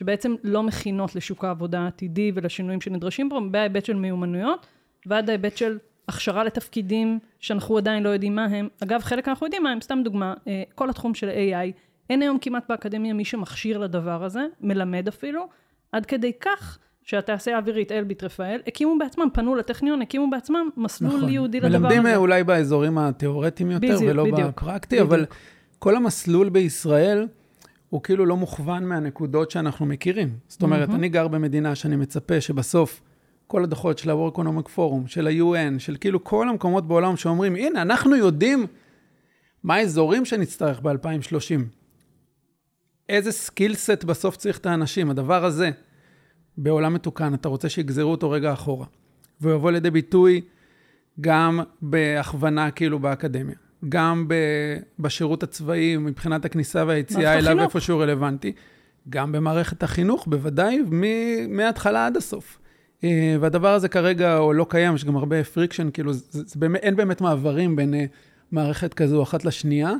שבעצם 0.00 0.34
לא 0.44 0.62
מכינות 0.62 1.16
לשוק 1.16 1.44
העבודה 1.44 1.80
העתידי 1.80 2.32
ולשינויים 2.34 2.80
שנדרשים 2.80 3.28
בו, 3.28 3.40
בהיבט 3.50 3.84
של 3.84 3.96
מיומנויות, 3.96 4.66
ועד 5.06 5.28
ההיבט 5.28 5.56
של 5.56 5.78
הכשרה 6.08 6.44
לתפקידים 6.44 7.18
שאנחנו 7.40 7.78
עדיין 7.78 8.02
לא 8.02 8.08
יודעים 8.08 8.34
מה 8.34 8.44
הם. 8.44 8.68
אגב, 8.82 9.00
חלק 9.02 9.28
אנחנו 9.28 9.46
יודעים 9.46 9.62
מה 9.62 9.70
הם, 9.70 9.80
סתם 9.80 10.00
דוגמה, 10.04 10.34
אה, 10.48 10.62
כל 10.74 10.90
התחום 10.90 11.14
של 11.14 11.28
AI, 11.28 11.72
אין 12.10 12.22
היום 12.22 12.38
כמעט 12.38 12.64
באקדמיה 12.68 13.14
מי 13.14 13.24
שמכשיר 13.24 13.78
לדבר 13.78 14.24
הזה, 14.24 14.46
מלמד 14.60 15.08
אפילו, 15.08 15.48
עד 15.92 16.06
כדי 16.06 16.32
כך 16.40 16.78
שהתעשייה 17.02 17.56
האווירית, 17.56 17.92
אלביט 17.92 18.24
רפאל, 18.24 18.60
הקימו 18.66 18.98
בעצמם, 18.98 19.28
פנו 19.32 19.54
לטכניון, 19.54 20.02
הקימו 20.02 20.30
בעצמם 20.30 20.68
מסלול 20.76 21.16
נכון. 21.16 21.28
ייעודי 21.28 21.60
לדבר 21.60 21.76
הזה. 21.76 21.78
מלמדים 21.78 22.06
אה, 22.06 22.16
אולי 22.16 22.44
באזורים 22.44 22.98
התיאורטיים 22.98 23.70
יותר, 23.70 23.86
בדיוק, 23.86 24.02
ולא 24.06 24.24
בדיוק, 24.24 24.62
בפרקטי, 24.62 24.96
בדיוק. 24.96 25.08
אבל 25.08 25.24
כל 25.84 25.96
המסלול 25.96 26.48
בישראל 26.48 27.28
הוא 27.90 28.02
כאילו 28.02 28.26
לא 28.26 28.36
מוכוון 28.36 28.84
מהנקודות 28.84 29.50
שאנחנו 29.50 29.86
מכירים. 29.86 30.38
זאת 30.48 30.62
אומרת, 30.62 30.88
מהמם. 30.88 31.00
אני 31.00 31.08
גר 31.08 31.28
במדינה 31.28 31.74
שאני 31.74 31.96
מצפה 31.96 32.40
שבסוף 32.40 33.00
כל 33.46 33.64
הדוחות 33.64 33.98
של 33.98 34.10
ה-World 34.10 34.36
Economic 34.36 34.66
Forum, 34.76 35.06
של 35.06 35.26
ה-UN, 35.26 35.78
של 35.78 35.96
כאילו 36.00 36.24
כל 36.24 36.48
המקומות 36.48 36.88
בעולם 36.88 37.16
שאומרים, 37.16 37.56
הנה, 37.56 37.82
אנחנו 37.82 38.16
יודעים 38.16 38.66
מה 39.62 39.74
האזורים 39.74 40.24
שנצטרך 40.24 40.80
ב-2030. 40.80 41.60
איזה 43.08 43.32
skill 43.32 43.74
set 43.74 44.04
בסוף 44.04 44.36
צריך 44.36 44.58
את 44.58 44.66
האנשים, 44.66 45.10
הדבר 45.10 45.44
הזה. 45.44 45.70
בעולם 46.58 46.94
מתוקן, 46.94 47.34
אתה 47.34 47.48
רוצה 47.48 47.68
שיגזרו 47.68 48.10
אותו 48.10 48.30
רגע 48.30 48.52
אחורה. 48.52 48.86
והוא 49.40 49.54
יבוא 49.54 49.70
לידי 49.70 49.90
ביטוי 49.90 50.40
גם 51.20 51.60
בהכוונה 51.82 52.70
כאילו 52.70 52.98
באקדמיה, 52.98 53.56
גם 53.88 54.28
ב, 54.28 54.34
בשירות 54.98 55.42
הצבאי 55.42 55.96
מבחינת 55.96 56.44
הכניסה 56.44 56.84
והיציאה 56.86 57.38
אליו. 57.38 57.60
איפה 57.60 57.80
שהוא 57.80 58.02
רלוונטי, 58.02 58.52
גם 59.08 59.32
במערכת 59.32 59.82
החינוך, 59.82 60.26
בוודאי, 60.26 60.78
מההתחלה 61.48 62.06
עד 62.06 62.16
הסוף. 62.16 62.58
אה, 63.04 63.36
והדבר 63.40 63.74
הזה 63.74 63.88
כרגע 63.88 64.36
הוא 64.36 64.54
לא 64.54 64.66
קיים, 64.68 64.94
יש 64.94 65.04
גם 65.04 65.16
הרבה 65.16 65.44
friction, 65.44 65.90
כאילו, 65.90 66.12
זה, 66.12 66.20
זה 66.30 66.54
באמת, 66.58 66.80
אין 66.80 66.96
באמת 66.96 67.20
מעברים 67.20 67.76
בין 67.76 67.94
אה, 67.94 68.04
מערכת 68.52 68.94
כזו 68.94 69.22
אחת 69.22 69.44
לשנייה. 69.44 69.92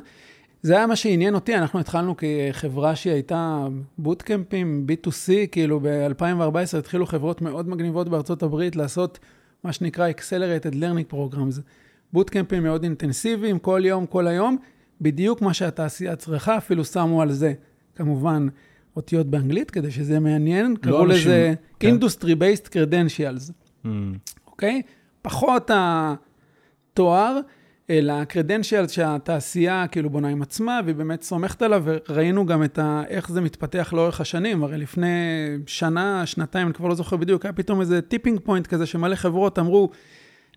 זה 0.61 0.77
היה 0.77 0.87
מה 0.87 0.95
שעניין 0.95 1.35
אותי, 1.35 1.55
אנחנו 1.55 1.79
התחלנו 1.79 2.15
כחברה 2.17 2.95
שהיא 2.95 3.13
הייתה 3.13 3.67
בוטקמפים, 3.97 4.85
B2C, 4.89 5.31
כאילו 5.51 5.79
ב-2014 5.79 6.77
התחילו 6.77 7.05
חברות 7.05 7.41
מאוד 7.41 7.69
מגניבות 7.69 8.09
בארצות 8.09 8.43
הברית 8.43 8.75
לעשות 8.75 9.19
מה 9.63 9.73
שנקרא 9.73 10.09
Accelerated 10.09 10.73
Learning 10.73 11.13
Programs. 11.13 11.59
בוטקמפים 12.15 12.63
מאוד 12.63 12.83
אינטנסיביים, 12.83 13.59
כל 13.59 13.81
יום, 13.85 14.05
כל 14.05 14.27
היום, 14.27 14.57
בדיוק 15.01 15.41
מה 15.41 15.53
שהתעשייה 15.53 16.15
צריכה, 16.15 16.57
אפילו 16.57 16.85
שמו 16.85 17.21
על 17.21 17.31
זה, 17.31 17.53
כמובן, 17.95 18.47
אותיות 18.95 19.27
באנגלית, 19.27 19.71
כדי 19.71 19.91
שזה 19.91 20.19
מעניין, 20.19 20.71
לא 20.71 20.77
קראו 20.81 21.05
לזה 21.05 21.53
כן. 21.79 21.95
Industry-Based 21.95 22.67
Credentials, 22.67 23.51
mm. 23.85 23.87
אוקיי? 24.47 24.81
mm. 24.85 24.87
okay? 24.87 24.91
פחות 25.21 25.71
התואר, 25.73 27.39
אלא 27.89 28.13
ה-Credentials 28.13 28.87
שהתעשייה 28.87 29.87
כאילו 29.87 30.09
בונה 30.09 30.27
עם 30.27 30.41
עצמה, 30.41 30.79
והיא 30.85 30.95
באמת 30.95 31.23
סומכת 31.23 31.61
עליו, 31.61 31.83
וראינו 31.85 32.45
גם 32.45 32.63
את 32.63 32.79
ה... 32.79 33.03
איך 33.07 33.31
זה 33.31 33.41
מתפתח 33.41 33.93
לאורך 33.93 34.21
השנים. 34.21 34.63
הרי 34.63 34.77
לפני 34.77 35.07
שנה, 35.65 36.25
שנתיים, 36.25 36.67
אני 36.67 36.73
כבר 36.73 36.87
לא 36.87 36.95
זוכר 36.95 37.17
בדיוק, 37.17 37.45
היה 37.45 37.53
פתאום 37.53 37.81
איזה 37.81 38.01
tipping 38.01 38.39
point 38.43 38.67
כזה, 38.67 38.85
שמלא 38.85 39.15
חברות 39.15 39.59
אמרו, 39.59 39.89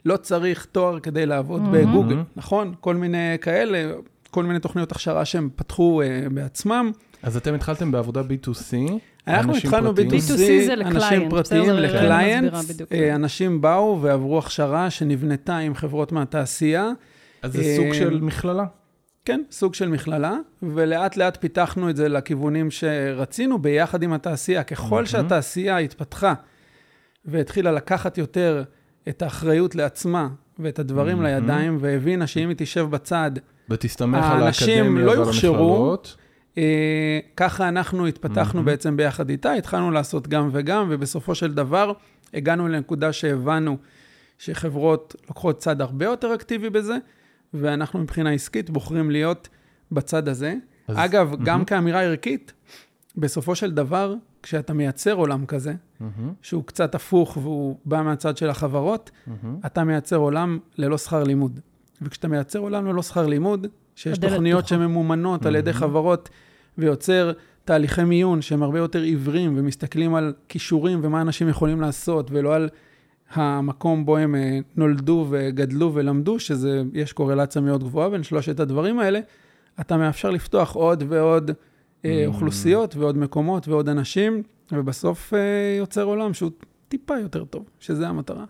לא 0.04 0.16
צריך 0.16 0.64
תואר 0.64 1.00
כדי 1.00 1.26
לעבוד 1.26 1.62
mm-hmm. 1.62 1.88
בגוגל, 1.88 2.16
נכון? 2.36 2.74
כל 2.80 2.94
מיני 2.94 3.36
כאלה, 3.40 3.92
כל 4.30 4.44
מיני 4.44 4.60
תוכניות 4.60 4.92
הכשרה 4.92 5.24
שהם 5.24 5.48
פתחו 5.56 6.02
uh, 6.02 6.32
בעצמם. 6.32 6.92
אז 7.22 7.36
אתם 7.36 7.54
התחלתם 7.54 7.90
בעבודה 7.90 8.20
B2C, 8.20 8.74
אנחנו 9.28 9.56
התחלנו 9.56 9.92
B2C, 9.92 10.72
אנשים 10.80 11.30
פרטיים 11.30 11.70
לקליינטס, 11.70 12.70
אה, 12.92 13.14
אנשים 13.14 13.60
באו 13.60 13.98
ועברו 14.02 14.38
הכשרה 14.38 14.90
שנבנתה 14.90 15.56
עם 15.56 15.74
חברות 15.74 16.12
מהתעשייה. 16.12 16.90
אז 17.42 17.52
זה 17.52 17.62
סוג 17.76 17.86
אה, 17.86 17.94
של 17.94 18.20
מכללה? 18.20 18.64
כן, 19.24 19.42
סוג 19.50 19.74
של 19.74 19.88
מכללה, 19.88 20.36
ולאט 20.62 21.16
לאט 21.16 21.36
פיתחנו 21.36 21.90
את 21.90 21.96
זה 21.96 22.08
לכיוונים 22.08 22.70
שרצינו 22.70 23.58
ביחד 23.58 24.02
עם 24.02 24.12
התעשייה. 24.12 24.62
ככל 24.62 25.06
שהתעשייה 25.06 25.78
התפתחה 25.78 26.34
והתחילה 27.24 27.72
לקחת 27.72 28.18
יותר 28.18 28.62
את 29.08 29.22
האחריות 29.22 29.74
לעצמה 29.74 30.28
ואת 30.58 30.78
הדברים 30.78 31.22
לידיים, 31.22 31.78
והבינה 31.80 32.26
שאם 32.26 32.48
היא 32.48 32.56
תשב 32.58 32.86
בצד, 32.90 33.30
ותסתמך 33.70 34.24
על 34.24 34.42
האקדמיה 34.42 35.04
לא 35.04 35.24
המכללות. 35.26 36.16
אה, 36.58 37.18
ככה 37.36 37.68
אנחנו 37.68 38.06
התפתחנו 38.06 38.60
mm-hmm. 38.60 38.64
בעצם 38.64 38.96
ביחד 38.96 39.30
איתה, 39.30 39.52
התחלנו 39.52 39.90
לעשות 39.90 40.28
גם 40.28 40.48
וגם, 40.52 40.86
ובסופו 40.90 41.34
של 41.34 41.54
דבר 41.54 41.92
הגענו 42.34 42.68
לנקודה 42.68 43.12
שהבנו 43.12 43.76
שחברות 44.38 45.16
לוקחות 45.28 45.58
צד 45.58 45.80
הרבה 45.80 46.04
יותר 46.04 46.34
אקטיבי 46.34 46.70
בזה, 46.70 46.96
ואנחנו 47.54 47.98
מבחינה 47.98 48.30
עסקית 48.30 48.70
בוחרים 48.70 49.10
להיות 49.10 49.48
בצד 49.92 50.28
הזה. 50.28 50.54
אז, 50.88 50.96
אגב, 50.98 51.32
mm-hmm. 51.32 51.44
גם 51.44 51.64
כאמירה 51.64 52.02
ערכית, 52.02 52.52
בסופו 53.16 53.54
של 53.54 53.70
דבר, 53.70 54.14
כשאתה 54.42 54.72
מייצר 54.72 55.12
עולם 55.12 55.46
כזה, 55.46 55.72
mm-hmm. 55.72 56.04
שהוא 56.42 56.64
קצת 56.64 56.94
הפוך 56.94 57.36
והוא 57.42 57.76
בא 57.84 58.02
מהצד 58.02 58.36
של 58.36 58.50
החברות, 58.50 59.10
mm-hmm. 59.10 59.66
אתה 59.66 59.84
מייצר 59.84 60.16
עולם 60.16 60.58
ללא 60.78 60.98
שכר 60.98 61.24
לימוד. 61.24 61.60
וכשאתה 62.02 62.28
מייצר 62.28 62.58
עולם 62.58 62.86
ללא 62.86 63.02
שכר 63.02 63.26
לימוד, 63.26 63.66
שיש 63.94 64.18
תוכניות 64.18 64.64
תוכל. 64.64 64.74
שממומנות 64.74 65.42
mm-hmm. 65.42 65.48
על 65.48 65.56
ידי 65.56 65.72
חברות, 65.72 66.28
ויוצר 66.78 67.32
תהליכי 67.64 68.04
מיון 68.04 68.42
שהם 68.42 68.62
הרבה 68.62 68.78
יותר 68.78 69.02
עיוורים 69.02 69.54
ומסתכלים 69.56 70.14
על 70.14 70.32
כישורים 70.48 71.00
ומה 71.02 71.20
אנשים 71.20 71.48
יכולים 71.48 71.80
לעשות, 71.80 72.30
ולא 72.30 72.54
על 72.54 72.68
המקום 73.30 74.06
בו 74.06 74.16
הם 74.16 74.34
אה, 74.34 74.58
נולדו 74.76 75.26
וגדלו 75.30 75.94
ולמדו, 75.94 76.38
שזה, 76.38 76.82
יש 76.92 77.12
קורלציה 77.12 77.62
מאוד 77.62 77.84
גבוהה 77.84 78.10
בין 78.10 78.22
שלושת 78.22 78.60
הדברים 78.60 78.98
האלה, 78.98 79.20
אתה 79.80 79.96
מאפשר 79.96 80.30
לפתוח 80.30 80.74
עוד 80.74 81.04
ועוד. 81.08 81.50
אוכלוסיות 82.26 82.96
ועוד 82.96 83.16
מקומות 83.16 83.68
ועוד 83.68 83.88
אנשים, 83.88 84.42
ובסוף 84.72 85.34
אה, 85.34 85.76
יוצר 85.78 86.02
עולם 86.02 86.34
שהוא 86.34 86.50
טיפה 86.88 87.18
יותר 87.18 87.44
טוב, 87.44 87.64
שזה 87.80 88.08
המטרה. 88.08 88.44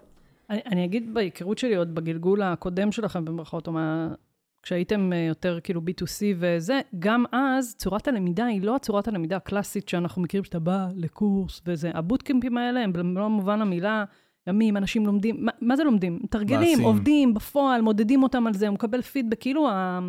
אני, 0.50 0.60
אני 0.66 0.84
אגיד 0.84 1.14
בהיכרות 1.14 1.58
שלי 1.58 1.76
עוד 1.76 1.94
בגלגול 1.94 2.42
הקודם 2.42 2.92
שלכם, 2.92 3.24
במרכאות, 3.24 3.66
או 3.66 3.72
מה... 3.72 4.14
כשהייתם 4.62 5.10
יותר 5.28 5.58
כאילו 5.62 5.80
B2C 5.80 6.22
וזה, 6.38 6.80
גם 6.98 7.24
אז 7.32 7.74
צורת 7.78 8.08
הלמידה 8.08 8.46
היא 8.46 8.62
לא 8.62 8.76
צורת 8.82 9.08
הלמידה 9.08 9.36
הקלאסית 9.36 9.88
שאנחנו 9.88 10.22
מכירים, 10.22 10.44
שאתה 10.44 10.58
בא 10.58 10.86
לקורס 10.94 11.62
וזה. 11.66 11.90
הבוטקמפים 11.94 12.56
האלה 12.56 12.80
הם 12.80 12.92
במלוא 12.92 13.28
מובן 13.28 13.62
המילה, 13.62 14.04
ימים, 14.46 14.76
אנשים 14.76 15.06
לומדים, 15.06 15.36
מה, 15.38 15.52
מה 15.60 15.76
זה 15.76 15.84
לומדים? 15.84 16.18
מתרגלים. 16.22 16.80
עובדים 16.80 17.34
בפועל, 17.34 17.80
מודדים 17.80 18.22
אותם 18.22 18.46
על 18.46 18.54
זה, 18.54 18.68
הוא 18.68 18.74
מקבל 18.74 19.02
פידבק, 19.02 19.40
כאילו 19.40 19.68
ה... 19.68 20.00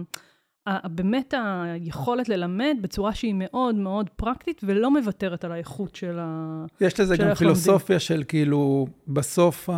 באמת 0.86 1.34
היכולת 1.38 2.30
ללמד 2.30 2.78
בצורה 2.82 3.14
שהיא 3.14 3.34
מאוד 3.38 3.76
מאוד 3.76 4.10
פרקטית 4.10 4.62
ולא 4.64 4.92
מוותרת 4.92 5.46
על 5.46 5.52
האיכות 5.52 5.96
של 5.96 6.18
ה... 6.20 6.66
יש 6.82 7.00
לזה 7.00 7.18
גם 7.18 7.34
פילוסופיה 7.34 7.76
לומדים. 7.76 8.00
של 8.00 8.24
כאילו, 8.28 8.88
בסוף 9.08 9.70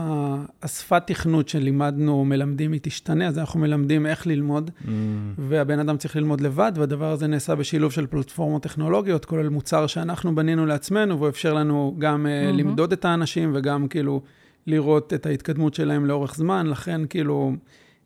השפת 0.61 1.03
תכנות 1.07 1.49
שלימדנו, 1.49 2.25
מלמדים, 2.25 2.71
היא 2.71 2.79
תשתנה, 2.83 3.27
אז 3.27 3.39
אנחנו 3.39 3.59
מלמדים 3.59 4.05
איך 4.05 4.27
ללמוד, 4.27 4.71
mm. 4.85 4.89
והבן 5.37 5.79
אדם 5.79 5.97
צריך 5.97 6.15
ללמוד 6.15 6.41
לבד, 6.41 6.71
והדבר 6.75 7.11
הזה 7.11 7.27
נעשה 7.27 7.55
בשילוב 7.55 7.91
של 7.91 8.07
פלטפורמות 8.07 8.63
טכנולוגיות, 8.63 9.25
כולל 9.25 9.49
מוצר 9.49 9.87
שאנחנו 9.87 10.35
בנינו 10.35 10.65
לעצמנו, 10.65 11.17
והוא 11.17 11.29
אפשר 11.29 11.53
לנו 11.53 11.95
גם 11.97 12.25
mm-hmm. 12.25 12.55
למדוד 12.57 12.91
את 12.91 13.05
האנשים 13.05 13.51
וגם 13.55 13.87
כאילו 13.87 14.21
לראות 14.67 15.13
את 15.13 15.25
ההתקדמות 15.25 15.73
שלהם 15.73 16.05
לאורך 16.05 16.35
זמן, 16.35 16.67
לכן 16.67 17.01
כאילו... 17.09 17.51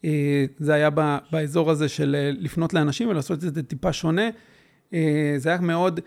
אה, 0.04 0.46
זה 0.60 0.74
היה 0.74 0.90
באזור 1.32 1.72
הזה 1.72 1.90
של 1.90 2.16
אה, 2.20 2.32
לפנות 2.38 2.74
לאנשים 2.74 3.10
ולעשות 3.10 3.44
את 3.44 3.56
זה 3.56 3.64
טיפה 3.64 3.94
שונה. 3.94 4.30
אה, 4.94 5.34
זה 5.38 5.50
היה 5.50 5.62
מאוד 5.62 6.00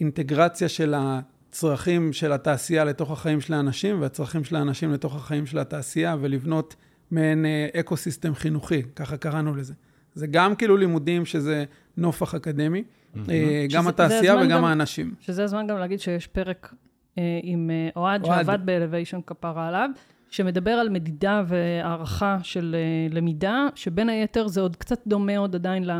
אינטגרציה 0.00 0.68
של 0.68 0.94
הצרכים 0.96 2.12
של 2.12 2.32
התעשייה 2.32 2.84
לתוך 2.84 3.10
החיים 3.10 3.40
של 3.40 3.54
האנשים, 3.54 4.00
והצרכים 4.00 4.44
של 4.44 4.56
האנשים 4.56 4.92
לתוך 4.92 5.16
החיים 5.16 5.46
של 5.46 5.58
התעשייה, 5.58 6.16
ולבנות 6.20 6.76
מעין 7.10 7.46
ecosystem 7.80 8.34
חינוכי, 8.34 8.82
ככה 8.96 9.16
קראנו 9.16 9.54
לזה. 9.56 9.74
זה 10.14 10.26
גם 10.26 10.54
כאילו 10.54 10.76
לימודים 10.76 11.24
שזה 11.24 11.64
נופך 11.96 12.34
אקדמי, 12.34 12.82
mm-hmm. 12.82 13.18
גם 13.72 13.82
שזה, 13.82 13.88
התעשייה 13.88 14.36
וגם 14.36 14.48
גם, 14.48 14.64
האנשים. 14.64 15.14
שזה 15.20 15.44
הזמן 15.44 15.66
גם 15.66 15.78
להגיד 15.78 16.00
שיש 16.00 16.26
פרק 16.26 16.74
עם 17.42 17.70
אוהד, 17.96 18.24
שעבד 18.24 18.58
באלוויישן 18.64 19.20
כפרה 19.26 19.68
עליו. 19.68 19.90
שמדבר 20.30 20.70
על 20.70 20.88
מדידה 20.88 21.42
והערכה 21.46 22.38
של 22.42 22.76
uh, 23.10 23.14
למידה, 23.14 23.66
שבין 23.74 24.08
היתר 24.08 24.48
זה 24.48 24.60
עוד 24.60 24.76
קצת 24.76 25.06
דומה 25.06 25.38
עוד 25.38 25.54
עדיין 25.54 25.84
לא, 25.84 25.94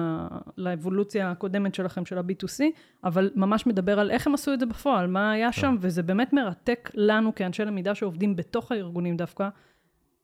לאבולוציה 0.56 1.30
הקודמת 1.30 1.74
שלכם, 1.74 2.06
של 2.06 2.18
ה-B2C, 2.18 2.64
אבל 3.04 3.30
ממש 3.34 3.66
מדבר 3.66 4.00
על 4.00 4.10
איך 4.10 4.26
הם 4.26 4.34
עשו 4.34 4.52
את 4.52 4.60
זה 4.60 4.66
בפועל, 4.66 5.06
מה 5.06 5.30
היה 5.30 5.52
שם, 5.52 5.76
כן. 5.80 5.86
וזה 5.86 6.02
באמת 6.02 6.32
מרתק 6.32 6.90
לנו 6.94 7.34
כאנשי 7.34 7.64
למידה 7.64 7.94
שעובדים 7.94 8.36
בתוך 8.36 8.72
הארגונים 8.72 9.16
דווקא, 9.16 9.48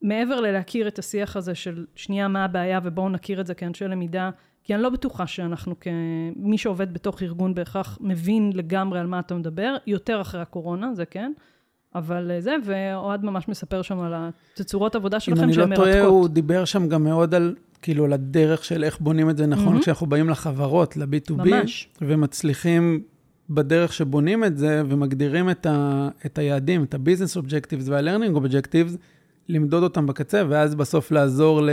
מעבר 0.02 0.40
ללהכיר 0.40 0.88
את 0.88 0.98
השיח 0.98 1.36
הזה 1.36 1.54
של 1.54 1.86
שנייה 1.94 2.28
מה 2.28 2.44
הבעיה 2.44 2.80
ובואו 2.82 3.08
נכיר 3.08 3.40
את 3.40 3.46
זה 3.46 3.54
כאנשי 3.54 3.84
למידה, 3.84 4.30
כי 4.64 4.74
אני 4.74 4.82
לא 4.82 4.90
בטוחה 4.90 5.26
שאנחנו 5.26 5.74
כמי 5.80 6.58
שעובד 6.58 6.94
בתוך 6.94 7.22
ארגון 7.22 7.54
בהכרח 7.54 7.98
מבין 8.00 8.50
לגמרי 8.54 9.00
על 9.00 9.06
מה 9.06 9.18
אתה 9.18 9.34
מדבר, 9.34 9.76
יותר 9.86 10.20
אחרי 10.20 10.40
הקורונה, 10.40 10.94
זה 10.94 11.06
כן. 11.06 11.32
אבל 11.94 12.30
אה, 12.30 12.40
זה, 12.40 12.56
ואוהד 12.64 13.24
ממש 13.24 13.48
מספר 13.48 13.82
שם 13.82 14.00
על 14.00 14.12
התצורות 14.16 14.94
עבודה 14.94 15.20
שלכם 15.20 15.52
שהן 15.52 15.68
מרתקות. 15.68 15.86
אם 15.86 15.92
אני 15.92 15.98
לא 15.98 16.02
טועה, 16.02 16.10
הוא 16.10 16.28
דיבר 16.28 16.64
שם 16.64 16.88
גם 16.88 17.04
מאוד 17.04 17.34
על, 17.34 17.54
כאילו, 17.82 18.04
על 18.04 18.12
הדרך 18.12 18.64
של 18.64 18.84
איך 18.84 19.00
בונים 19.00 19.30
את 19.30 19.36
זה 19.36 19.46
נכון, 19.46 19.76
mm-hmm. 19.76 19.80
כשאנחנו 19.80 20.06
באים 20.06 20.28
לחברות, 20.30 20.96
ל-B2B, 20.96 21.34
ממש. 21.34 21.88
ומצליחים 22.02 23.02
בדרך 23.50 23.92
שבונים 23.92 24.44
את 24.44 24.58
זה, 24.58 24.82
ומגדירים 24.88 25.50
את, 25.50 25.66
ה, 25.66 26.08
את 26.26 26.38
היעדים, 26.38 26.84
את 26.84 26.94
ה-Business 26.94 27.42
Objectives 27.42 27.90
וה-Learning 27.90 28.36
Objectives, 28.36 28.96
למדוד 29.48 29.82
אותם 29.82 30.06
בקצה, 30.06 30.42
ואז 30.48 30.74
בסוף 30.74 31.10
לעזור 31.12 31.62
ל... 31.62 31.70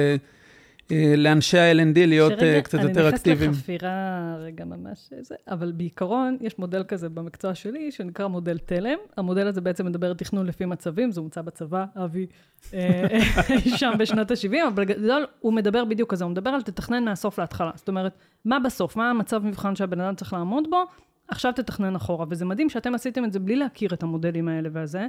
אה, 0.92 1.14
לאנשי 1.18 1.58
ה-L&D 1.58 2.00
להיות 2.08 2.32
שרגע, 2.40 2.56
אה, 2.56 2.62
קצת 2.62 2.80
יותר 2.80 3.10
אקטיביים. 3.10 3.40
אני 3.40 3.50
נכנסת 3.50 3.60
לחפירה 3.60 4.36
רגע 4.40 4.66
ממש 4.66 5.10
זה, 5.22 5.36
אבל 5.48 5.72
בעיקרון 5.72 6.38
יש 6.42 6.60
מודל 6.60 6.84
כזה 6.84 7.10
במקצוע 7.10 7.56
שלי, 7.56 7.92
שנקרא 7.92 8.28
מודל 8.28 8.58
תלם. 8.58 8.98
המודל 9.18 9.48
הזה 9.48 9.62
בעצם 9.62 9.86
מדבר 9.86 10.14
תכנון 10.14 10.46
לפי 10.46 10.66
מצבים, 10.66 11.12
זה 11.12 11.22
הומצא 11.22 11.42
בצבא, 11.42 11.86
אבי, 11.96 12.26
אה, 12.74 13.08
שם 13.78 13.92
בשנות 14.00 14.32
ה-70, 14.32 14.68
אבל 14.68 14.86
בגדול 14.86 15.26
הוא 15.40 15.54
מדבר 15.54 15.86
בדיוק 15.86 16.12
כזה, 16.12 16.24
הוא 16.24 16.32
מדבר 16.32 16.50
על 16.50 16.62
תתכנן 16.62 17.06
מהסוף 17.06 17.40
להתחלה. 17.40 17.72
זאת 17.76 17.88
אומרת, 17.88 18.18
מה 18.46 18.60
בסוף, 18.60 18.96
מה 18.96 19.10
המצב 19.10 19.46
מבחן 19.46 19.76
שהבן 19.76 20.00
אדם 20.00 20.16
צריך 20.16 20.34
לעמוד 20.34 20.70
בו, 20.70 20.84
עכשיו 21.28 21.54
תתכנן 21.56 21.96
אחורה. 21.96 22.26
וזה 22.30 22.46
מדהים 22.46 22.70
שאתם 22.70 22.96
עשיתם 22.96 23.26
את 23.26 23.34
זה 23.34 23.40
בלי 23.40 23.56
להכיר 23.56 23.94
את 23.94 24.04
המודלים 24.04 24.48
האלה 24.48 24.70
והזה. 24.72 25.08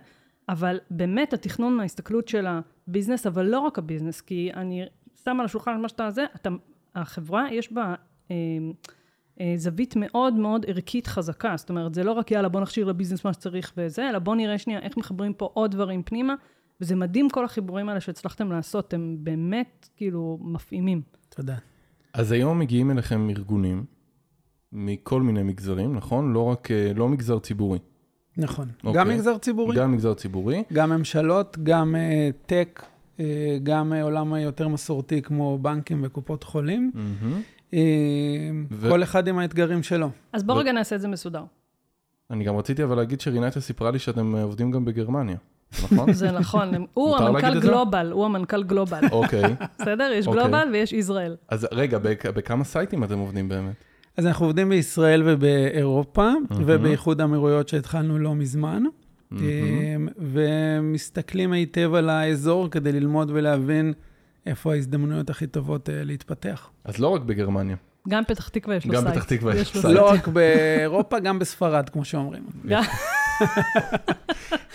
אבל 0.49 0.79
באמת 0.91 1.33
התכנון 1.33 1.77
מההסתכלות 1.77 2.29
של 2.29 2.47
הביזנס, 2.47 3.27
אבל 3.27 3.47
לא 3.47 3.59
רק 3.59 3.79
הביזנס, 3.79 4.21
כי 4.21 4.51
אני 4.55 4.85
שם 5.25 5.41
על 5.41 5.47
השולחן 5.47 5.81
מה 5.81 5.89
שאתה 5.89 6.11
זה, 6.11 6.25
אתה, 6.37 6.51
החברה 6.95 7.53
יש 7.53 7.73
בה 7.73 7.95
אה, 8.31 8.37
אה, 9.41 9.53
זווית 9.57 9.95
מאוד 9.97 10.35
מאוד 10.35 10.67
ערכית 10.69 11.07
חזקה. 11.07 11.55
זאת 11.57 11.71
אומרת, 11.71 11.95
זה 11.95 12.05
לא 12.05 12.13
רק 12.13 12.31
יאללה, 12.31 12.49
בוא 12.49 12.61
נכשיר 12.61 12.87
לביזנס 12.87 13.25
מה 13.25 13.33
שצריך 13.33 13.73
וזה, 13.77 14.11
אלא 14.11 14.19
בוא 14.19 14.37
נראה 14.37 14.59
שנייה 14.59 14.81
איך 14.81 14.97
מחברים 14.97 15.33
פה 15.33 15.51
עוד 15.55 15.71
דברים 15.71 16.03
פנימה. 16.03 16.35
וזה 16.81 16.97
מדהים 16.97 17.31
כל 17.31 17.45
החיבורים 17.45 17.89
האלה 17.89 18.01
שהצלחתם 18.01 18.53
לעשות, 18.53 18.95
הם 18.95 19.17
באמת 19.21 19.89
כאילו 19.97 20.39
מפעימים. 20.41 21.03
תודה. 21.29 21.57
אז 22.13 22.33
היום 22.33 22.59
מגיעים 22.59 22.91
אליכם 22.91 23.31
ארגונים 23.31 23.85
מכל 24.73 25.23
מיני 25.23 25.43
מגזרים, 25.43 25.97
נכון? 25.97 26.33
לא 26.33 26.45
רק, 26.45 26.71
אה, 26.71 26.93
לא 26.95 27.09
מגזר 27.09 27.39
ציבורי. 27.39 27.79
נכון. 28.37 28.69
אוקיי. 28.85 29.01
גם 29.01 29.09
מגזר 29.09 29.39
ציבורי, 29.39 29.77
גם 29.77 29.93
מגזר 29.93 30.15
ציבורי. 30.15 30.63
גם 30.73 30.91
ממשלות, 30.91 31.59
גם 31.63 31.97
אה, 31.97 32.31
טק, 32.47 32.83
גם 33.63 33.93
אה, 33.93 34.03
עולם 34.03 34.33
היותר 34.33 34.69
מסורתי 34.69 35.23
כמו 35.23 35.59
בנקים 35.59 36.01
וקופות 36.05 36.45
חולים. 36.45 36.91
ו- 38.71 38.89
כל 38.91 39.03
אחד 39.03 39.29
עם 39.29 39.39
האתגרים 39.39 39.83
שלו. 39.83 40.11
אז 40.33 40.43
בוא 40.43 40.55
ו- 40.55 40.59
רגע 40.59 40.73
נעשה 40.73 40.97
את 40.97 41.01
זה 41.01 41.09
מסודר. 41.09 41.43
אני 42.31 42.45
גם 42.45 42.57
רציתי 42.57 42.85
אבל 42.85 42.97
להגיד 42.97 43.21
שרינתה 43.21 43.61
סיפרה 43.61 43.91
לי 43.91 43.99
שאתם 43.99 44.37
אה, 44.37 44.43
עובדים 44.43 44.71
גם 44.71 44.85
בגרמניה, 44.85 45.37
נכון? 45.85 46.13
זה 46.23 46.31
נכון, 46.33 46.69
הוא 46.95 47.17
המנכ"ל? 47.17 47.61
גלובל, 47.61 48.13
הוא 48.13 48.25
המנכ"ל 48.25 48.63
גלובל. 48.63 49.01
אוקיי. 49.13 49.43
בסדר? 49.81 50.11
יש 50.15 50.27
אוקיי. 50.27 50.43
גלובל 50.43 50.69
ויש 50.73 50.93
ישראל. 50.93 51.37
אז 51.49 51.67
רגע, 51.73 51.99
בכ- 51.99 52.27
בכמה 52.27 52.65
סייטים 52.65 53.05
אתם 53.05 53.19
עובדים 53.19 53.49
באמת? 53.49 53.75
אז 54.17 54.27
אנחנו 54.27 54.47
עובדים 54.47 54.69
בישראל 54.69 55.23
ובאירופה. 55.27 56.31
ובאיחוד 56.51 57.21
האמירויות 57.21 57.69
שהתחלנו 57.69 58.19
לא 58.19 58.35
מזמן. 58.35 58.83
אה, 59.39 59.97
ומסתכלים 60.19 61.53
היטב 61.53 61.95
על 61.95 62.11
האזור 62.11 62.69
כדי 62.71 62.93
ללמוד 62.93 63.31
ולהבין 63.35 63.93
איפה 64.47 64.73
ההזדמנויות 64.73 65.31
הכי 65.31 65.47
טובות 65.47 65.89
אה, 65.91 66.05
להתפתח. 66.05 66.71
אז 66.85 66.99
לא 66.99 67.09
רק 67.09 67.21
בגרמניה. 67.23 67.77
גם 68.09 68.25
פתח 68.25 68.49
תקווה 68.49 68.77
יש 68.77 68.87
לו 68.87 68.93
גם 68.95 69.03
site. 69.03 69.15
פתח 69.15 69.25
תקווה 69.25 69.57
יש 69.57 69.75
לו 69.77 69.83
site. 69.83 69.95
לא 69.95 70.11
רק 70.11 70.29
באירופה, 70.29 71.19
גם 71.21 71.39
בספרד, 71.39 71.89
כמו 71.89 72.05
שאומרים. 72.05 72.43
גם- 72.69 72.83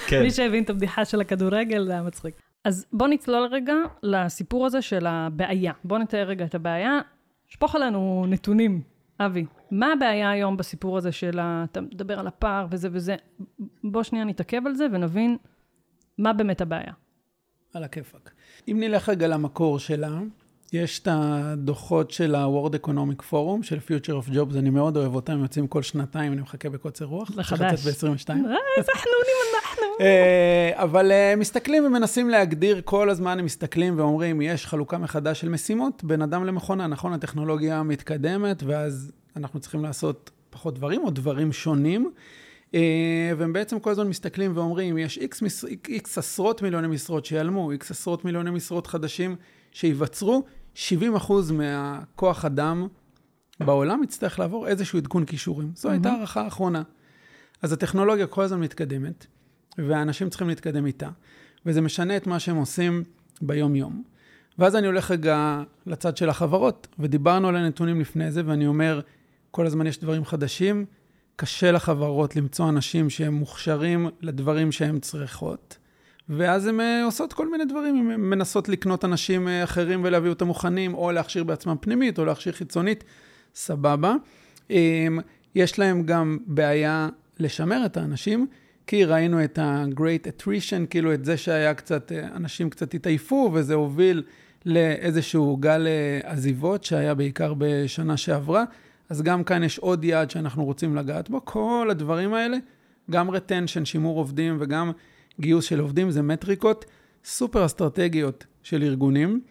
כן. 0.07 0.21
מי 0.23 0.31
שהבין 0.31 0.63
את 0.63 0.69
הבדיחה 0.69 1.05
של 1.05 1.21
הכדורגל, 1.21 1.85
זה 1.85 1.91
היה 1.91 2.03
מצחיק. 2.03 2.35
אז 2.65 2.85
בוא 2.93 3.07
נצלול 3.07 3.47
רגע 3.51 3.73
לסיפור 4.03 4.65
הזה 4.65 4.81
של 4.81 5.05
הבעיה. 5.07 5.73
בוא 5.83 5.97
נתאר 5.97 6.23
רגע 6.27 6.45
את 6.45 6.55
הבעיה. 6.55 6.99
שפוך 7.47 7.75
עלינו 7.75 8.25
נתונים, 8.29 8.81
אבי. 9.19 9.45
מה 9.71 9.93
הבעיה 9.93 10.31
היום 10.31 10.57
בסיפור 10.57 10.97
הזה 10.97 11.11
של 11.11 11.39
ה... 11.39 11.65
אתה 11.71 11.81
מדבר 11.81 12.19
על 12.19 12.27
הפער 12.27 12.67
וזה 12.71 12.89
וזה. 12.91 13.15
בוא 13.83 14.03
שנייה 14.03 14.25
נתעכב 14.25 14.61
על 14.65 14.75
זה 14.75 14.87
ונבין 14.91 15.37
מה 16.17 16.33
באמת 16.33 16.61
הבעיה. 16.61 16.93
על 17.73 17.83
הכיפאק. 17.83 18.33
אם 18.67 18.77
נלך 18.79 19.09
רגע 19.09 19.27
למקור 19.27 19.79
שלה, 19.79 20.19
יש 20.73 20.99
את 20.99 21.07
הדוחות 21.11 22.11
של 22.11 22.35
ה-World 22.35 22.73
Economic 22.85 23.23
Forum, 23.31 23.63
של 23.63 23.77
Future 23.87 24.25
of 24.25 24.31
Jobs, 24.31 24.57
אני 24.57 24.69
מאוד 24.69 24.97
אוהב 24.97 25.15
אותם, 25.15 25.33
הם 25.33 25.41
יוצאים 25.41 25.67
כל 25.67 25.83
שנתיים, 25.83 26.33
אני 26.33 26.41
מחכה 26.41 26.69
בקוצר 26.69 27.05
רוח. 27.05 27.31
זה 27.31 27.43
חדש. 27.43 27.87
לצאת 27.87 28.03
ב-22. 28.03 28.29
אה, 28.29 28.35
איזה 28.77 28.91
חנונים 28.95 29.37
אנחנו. 29.55 29.83
אה, 30.01 30.71
אבל 30.75 31.11
אה, 31.11 31.33
מסתכלים 31.37 31.85
ומנסים 31.85 32.29
להגדיר, 32.29 32.81
כל 32.85 33.09
הזמן 33.09 33.39
הם 33.39 33.45
מסתכלים 33.45 33.99
ואומרים, 33.99 34.41
יש 34.41 34.65
חלוקה 34.65 34.97
מחדש 34.97 35.41
של 35.41 35.49
משימות 35.49 36.03
בין 36.03 36.21
אדם 36.21 36.45
למכונה, 36.45 36.87
נכון? 36.87 37.13
הטכנולוגיה 37.13 37.83
מתקדמת, 37.83 38.63
ואז 38.63 39.11
אנחנו 39.35 39.59
צריכים 39.59 39.83
לעשות 39.83 40.31
פחות 40.49 40.75
דברים 40.75 41.03
או 41.03 41.09
דברים 41.09 41.53
שונים. 41.53 42.11
אה, 42.75 43.31
והם 43.37 43.53
בעצם 43.53 43.79
כל 43.79 43.89
הזמן 43.89 44.07
מסתכלים 44.07 44.51
ואומרים, 44.55 44.97
יש. 44.97 45.17
איקס 45.87 46.17
עשרות 46.17 46.61
מיליוני 46.61 46.87
משרות 46.87 47.25
שיעלמו, 47.25 47.71
איקס 47.71 47.91
עשרות 47.91 48.25
מיליוני 48.25 48.51
משרות 48.51 48.87
חדשים 48.87 49.35
שייווצרו, 49.75 50.43
70 50.73 51.15
אחוז 51.15 51.51
מהכוח 51.51 52.45
אדם 52.45 52.87
בעולם 53.59 54.03
יצטרך 54.03 54.39
לעבור 54.39 54.67
איזשהו 54.67 54.99
עדכון 54.99 55.25
כישורים. 55.25 55.71
זו 55.75 55.89
הייתה 55.89 56.11
הערכה 56.11 56.41
האחרונה. 56.41 56.83
אז 57.61 57.73
הטכנולוגיה 57.73 58.27
כל 58.27 58.43
הזמן 58.43 58.59
מתקדמת, 58.59 59.25
והאנשים 59.77 60.29
צריכים 60.29 60.47
להתקדם 60.49 60.85
איתה, 60.85 61.09
וזה 61.65 61.81
משנה 61.81 62.17
את 62.17 62.27
מה 62.27 62.39
שהם 62.39 62.55
עושים 62.55 63.03
ביום-יום. 63.41 64.03
ואז 64.59 64.75
אני 64.75 64.87
הולך 64.87 65.11
רגע 65.11 65.63
לצד 65.85 66.17
של 66.17 66.29
החברות, 66.29 66.87
ודיברנו 66.99 67.47
על 67.47 67.55
הנתונים 67.55 68.01
לפני 68.01 68.31
זה, 68.31 68.41
ואני 68.45 68.67
אומר, 68.67 69.01
כל 69.51 69.65
הזמן 69.65 69.87
יש 69.87 69.99
דברים 69.99 70.25
חדשים, 70.25 70.85
קשה 71.35 71.71
לחברות 71.71 72.35
למצוא 72.35 72.69
אנשים 72.69 73.09
שהם 73.09 73.33
מוכשרים 73.33 74.09
לדברים 74.21 74.71
שהן 74.71 74.99
צריכות, 74.99 75.77
ואז 76.29 76.67
הן 76.67 76.79
אה, 76.79 77.03
עושות 77.05 77.33
כל 77.33 77.51
מיני 77.51 77.65
דברים, 77.65 78.11
הן 78.11 78.21
מנסות 78.21 78.69
לקנות 78.69 79.05
אנשים 79.05 79.47
אה, 79.47 79.63
אחרים 79.63 80.01
ולהביא 80.03 80.29
אותם 80.29 80.47
מוכנים, 80.47 80.93
או 80.93 81.11
להכשיר 81.11 81.43
בעצמם 81.43 81.75
פנימית, 81.81 82.19
או 82.19 82.25
להכשיר 82.25 82.53
חיצונית, 82.53 83.03
סבבה. 83.55 84.15
אה, 84.71 85.07
יש 85.55 85.79
להם 85.79 86.03
גם 86.03 86.37
בעיה 86.45 87.09
לשמר 87.39 87.85
את 87.85 87.97
האנשים, 87.97 88.47
כי 88.87 89.05
ראינו 89.05 89.43
את 89.43 89.59
ה-Great 89.59 90.27
Attrition, 90.27 90.87
כאילו 90.89 91.13
את 91.13 91.25
זה 91.25 91.37
שהיה 91.37 91.73
קצת, 91.73 92.11
אה, 92.11 92.27
אנשים 92.35 92.69
קצת 92.69 92.93
התעייפו, 92.93 93.51
וזה 93.53 93.73
הוביל 93.73 94.23
לאיזשהו 94.65 95.57
גל 95.57 95.87
עזיבות 96.23 96.83
שהיה 96.83 97.13
בעיקר 97.13 97.53
בשנה 97.57 98.17
שעברה. 98.17 98.63
אז 99.09 99.21
גם 99.21 99.43
כאן 99.43 99.63
יש 99.63 99.79
עוד 99.79 100.03
יעד 100.03 100.31
שאנחנו 100.31 100.65
רוצים 100.65 100.95
לגעת 100.95 101.29
בו. 101.29 101.41
כל 101.45 101.87
הדברים 101.91 102.33
האלה, 102.33 102.57
גם 103.11 103.29
retention, 103.29 103.85
שימור 103.85 104.17
עובדים 104.17 104.57
וגם 104.59 104.91
גיוס 105.39 105.65
של 105.65 105.79
עובדים, 105.79 106.11
זה 106.11 106.21
מטריקות 106.21 106.85
סופר 107.23 107.65
אסטרטגיות 107.65 108.45
של 108.63 108.83
ארגונים, 108.83 109.41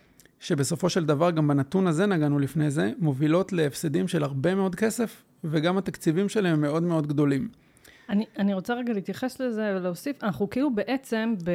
שבסופו 0.40 0.88
של 0.88 1.05
דבר, 1.05 1.31
גם 1.31 1.49
בנתון 1.49 1.87
הזה 1.87 2.07
נגענו 2.07 2.38
לפני 2.38 2.70
זה, 2.70 2.92
מובילות 2.99 3.53
להפסדים 3.53 4.09
של 4.09 4.23
הרבה 4.23 4.55
מאוד 4.55 4.75
כסף, 4.75 5.23
וגם 5.44 5.79
התקציבים 5.79 6.29
שלהם 6.29 6.61
מאוד 6.61 6.83
מאוד 6.83 7.07
גדולים. 7.07 7.49
אני, 8.09 8.25
אני 8.38 8.55
רוצה 8.55 8.75
רגע 8.75 8.92
להתייחס 8.92 9.40
לזה 9.40 9.75
ולהוסיף, 9.77 10.25
אנחנו 10.25 10.51
כאילו 10.51 10.75
בעצם, 10.75 11.35
ב, 11.44 11.51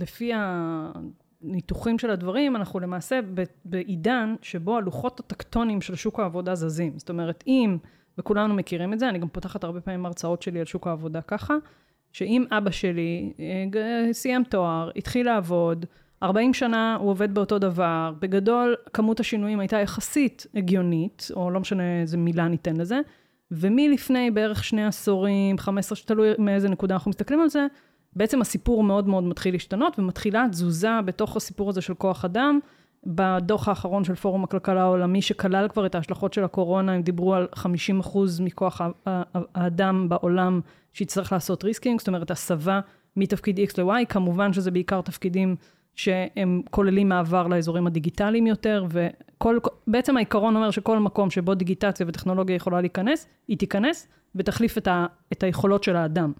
לפי 0.00 0.32
הניתוחים 0.34 1.98
של 1.98 2.10
הדברים, 2.10 2.56
אנחנו 2.56 2.80
למעשה 2.80 3.20
ב, 3.34 3.42
בעידן 3.64 4.34
שבו 4.42 4.76
הלוחות 4.76 5.20
הטקטונים 5.20 5.80
של 5.80 5.94
שוק 5.94 6.20
העבודה 6.20 6.54
זזים. 6.54 6.98
זאת 6.98 7.08
אומרת, 7.08 7.44
אם, 7.46 7.78
וכולנו 8.18 8.54
מכירים 8.54 8.92
את 8.92 8.98
זה, 8.98 9.08
אני 9.08 9.18
גם 9.18 9.28
פותחת 9.28 9.64
הרבה 9.64 9.80
פעמים 9.80 10.06
הרצאות 10.06 10.42
שלי 10.42 10.58
על 10.58 10.66
שוק 10.66 10.86
העבודה 10.86 11.22
ככה, 11.22 11.54
שאם 12.12 12.44
אבא 12.50 12.70
שלי 12.70 13.32
אה, 13.40 14.12
סיים 14.12 14.44
תואר, 14.44 14.90
התחיל 14.96 15.26
לעבוד, 15.26 15.86
40 16.22 16.54
שנה 16.54 16.96
הוא 17.00 17.10
עובד 17.10 17.34
באותו 17.34 17.58
דבר, 17.58 18.12
בגדול 18.20 18.76
כמות 18.92 19.20
השינויים 19.20 19.60
הייתה 19.60 19.76
יחסית 19.76 20.46
הגיונית, 20.54 21.28
או 21.34 21.50
לא 21.50 21.60
משנה 21.60 22.00
איזה 22.00 22.16
מילה 22.16 22.48
ניתן 22.48 22.76
לזה, 22.76 23.00
ומלפני 23.50 24.30
בערך 24.30 24.64
שני 24.64 24.86
עשורים, 24.86 25.58
15, 25.58 25.98
תלוי 26.06 26.28
מאיזה 26.38 26.68
נקודה 26.68 26.94
אנחנו 26.94 27.08
מסתכלים 27.08 27.40
על 27.40 27.48
זה, 27.48 27.66
בעצם 28.16 28.40
הסיפור 28.40 28.84
מאוד 28.84 29.08
מאוד 29.08 29.24
מתחיל 29.24 29.54
להשתנות, 29.54 29.98
ומתחילה 29.98 30.46
תזוזה 30.50 31.00
בתוך 31.04 31.36
הסיפור 31.36 31.70
הזה 31.70 31.80
של 31.80 31.94
כוח 31.94 32.24
אדם. 32.24 32.58
בדוח 33.06 33.68
האחרון 33.68 34.04
של 34.04 34.14
פורום 34.14 34.44
הכלכלה 34.44 34.82
העולמי, 34.82 35.22
שכלל 35.22 35.68
כבר 35.68 35.86
את 35.86 35.94
ההשלכות 35.94 36.32
של 36.32 36.44
הקורונה, 36.44 36.92
הם 36.92 37.02
דיברו 37.02 37.34
על 37.34 37.46
50 37.54 38.00
אחוז 38.00 38.40
מכוח 38.40 38.80
ה- 38.80 38.90
ה- 39.06 39.22
האדם 39.54 40.08
בעולם 40.08 40.60
שיצטרך 40.92 41.32
לעשות 41.32 41.64
reskilling, 41.64 41.98
זאת 41.98 42.08
אומרת, 42.08 42.30
הסבה 42.30 42.80
מתפקיד 43.16 43.60
X 43.60 43.82
ל-Y, 43.82 44.06
כמובן 44.08 44.52
שזה 44.52 44.70
בעיקר 44.70 45.00
תפקידים 45.00 45.56
שהם 45.94 46.62
כוללים 46.70 47.08
מעבר 47.08 47.46
לאזורים 47.46 47.86
הדיגיטליים 47.86 48.46
יותר, 48.46 48.86
וכל, 48.90 49.58
בעצם 49.86 50.16
העיקרון 50.16 50.56
אומר 50.56 50.70
שכל 50.70 50.98
מקום 50.98 51.30
שבו 51.30 51.54
דיגיטציה 51.54 52.06
וטכנולוגיה 52.08 52.56
יכולה 52.56 52.80
להיכנס, 52.80 53.26
היא 53.48 53.58
תיכנס 53.58 54.08
ותחליף 54.34 54.78
את, 54.78 54.88
ה, 54.88 55.06
את 55.32 55.42
היכולות 55.42 55.84
של 55.84 55.96
האדם. 55.96 56.32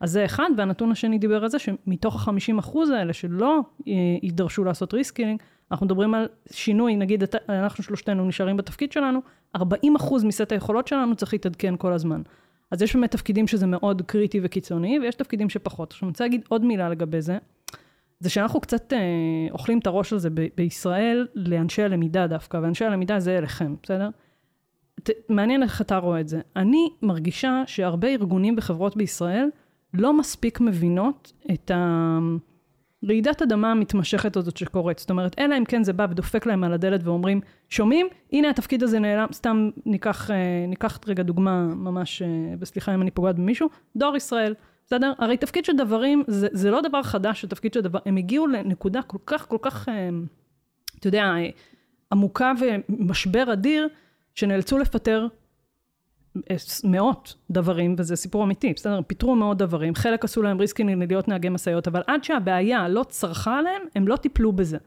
אז 0.00 0.10
זה 0.10 0.24
אחד, 0.24 0.50
והנתון 0.56 0.92
השני 0.92 1.18
דיבר 1.18 1.42
על 1.42 1.48
זה 1.48 1.58
שמתוך 1.58 2.28
ה-50 2.28 2.58
אחוז 2.58 2.90
האלה 2.90 3.12
שלא 3.12 3.60
אה, 3.88 3.92
יידרשו 4.22 4.64
לעשות 4.64 4.94
reskilling, 4.94 5.42
אנחנו 5.70 5.86
מדברים 5.86 6.14
על 6.14 6.28
שינוי, 6.50 6.96
נגיד 6.96 7.24
אנחנו 7.48 7.84
שלושתנו 7.84 8.24
נשארים 8.24 8.56
בתפקיד 8.56 8.92
שלנו, 8.92 9.20
40 9.56 9.96
אחוז 9.96 10.24
מסט 10.24 10.52
היכולות 10.52 10.86
שלנו 10.86 11.16
צריך 11.16 11.32
להתעדכן 11.32 11.74
כל 11.78 11.92
הזמן. 11.92 12.22
אז 12.70 12.82
יש 12.82 12.96
באמת 12.96 13.10
תפקידים 13.10 13.46
שזה 13.46 13.66
מאוד 13.66 14.02
קריטי 14.02 14.40
וקיצוני, 14.42 14.98
ויש 14.98 15.14
תפקידים 15.14 15.48
שפחות. 15.48 15.92
עכשיו 15.92 16.06
אני 16.06 16.10
רוצה 16.10 16.24
להגיד 16.24 16.44
עוד 16.48 16.64
מילה 16.64 16.88
לגבי 16.88 17.20
זה, 17.20 17.38
זה 18.20 18.30
שאנחנו 18.30 18.60
קצת 18.60 18.92
אה, 18.92 18.98
אוכלים 19.50 19.78
את 19.78 19.86
הראש 19.86 20.12
על 20.12 20.18
זה 20.18 20.30
ב- 20.30 20.46
בישראל 20.56 21.26
לאנשי 21.34 21.82
הלמידה 21.82 22.26
דווקא, 22.26 22.56
ואנשי 22.56 22.84
הלמידה 22.84 23.20
זה 23.20 23.38
אליכם, 23.38 23.74
בסדר? 23.82 24.10
ת, 25.02 25.10
מעניין 25.28 25.62
איך 25.62 25.80
אתה 25.80 25.96
רואה 25.96 26.20
את 26.20 26.28
זה. 26.28 26.40
אני 26.56 26.90
מרגישה 27.02 27.62
שהרבה 27.66 28.08
ארגונים 28.08 28.54
וחברות 28.58 28.96
בישראל 28.96 29.48
לא 29.94 30.18
מספיק 30.18 30.60
מבינות 30.60 31.32
את 31.52 31.70
הרעידת 33.04 33.42
אדמה 33.42 33.70
המתמשכת 33.70 34.36
הזאת 34.36 34.56
שקורית. 34.56 34.98
זאת 34.98 35.10
אומרת, 35.10 35.38
אלא 35.38 35.58
אם 35.58 35.64
כן 35.64 35.84
זה 35.84 35.92
בא 35.92 36.06
ודופק 36.10 36.46
להם 36.46 36.64
על 36.64 36.72
הדלת 36.72 37.00
ואומרים, 37.04 37.40
שומעים, 37.68 38.06
הנה 38.32 38.50
התפקיד 38.50 38.82
הזה 38.82 38.98
נעלם, 38.98 39.26
סתם 39.32 39.70
ניקח, 39.86 40.30
אה, 40.30 40.36
ניקח 40.68 40.98
רגע 41.06 41.22
דוגמה 41.22 41.62
ממש, 41.62 42.22
אה, 42.22 42.28
וסליחה 42.60 42.94
אם 42.94 43.02
אני 43.02 43.10
פוגעת 43.10 43.36
במישהו, 43.36 43.68
דואר 43.96 44.16
ישראל. 44.16 44.54
בסדר? 44.86 45.12
הרי 45.18 45.36
תפקיד 45.36 45.64
של 45.64 45.76
דוורים 45.76 46.22
זה, 46.26 46.48
זה 46.52 46.70
לא 46.70 46.80
דבר 46.80 47.02
חדש, 47.02 47.42
זה 47.42 47.48
תפקיד 47.48 47.72
של 47.72 47.80
דוור, 47.80 47.98
הם 48.06 48.16
הגיעו 48.16 48.46
לנקודה 48.46 49.02
כל 49.02 49.18
כך, 49.26 49.48
כל 49.48 49.58
כך, 49.62 49.88
אה, 49.88 50.08
אתה 50.98 51.08
יודע, 51.08 51.34
עמוקה 52.12 52.52
ומשבר 52.60 53.52
אדיר, 53.52 53.88
שנאלצו 54.34 54.78
לפטר 54.78 55.26
מאות 56.84 57.34
דוורים, 57.50 57.94
וזה 57.98 58.16
סיפור 58.16 58.44
אמיתי, 58.44 58.72
בסדר? 58.72 59.00
פיטרו 59.06 59.36
מאות 59.36 59.58
דוורים, 59.58 59.94
חלק 59.94 60.24
עשו 60.24 60.42
להם 60.42 60.58
reskilling 60.58 61.04
להיות 61.08 61.28
נהגי 61.28 61.48
משאיות, 61.48 61.88
אבל 61.88 62.02
עד 62.06 62.24
שהבעיה 62.24 62.88
לא 62.88 63.04
צרכה 63.08 63.58
עליהם, 63.58 63.82
הם 63.94 64.08
לא 64.08 64.16
טיפלו 64.16 64.52
בזה. 64.52 64.78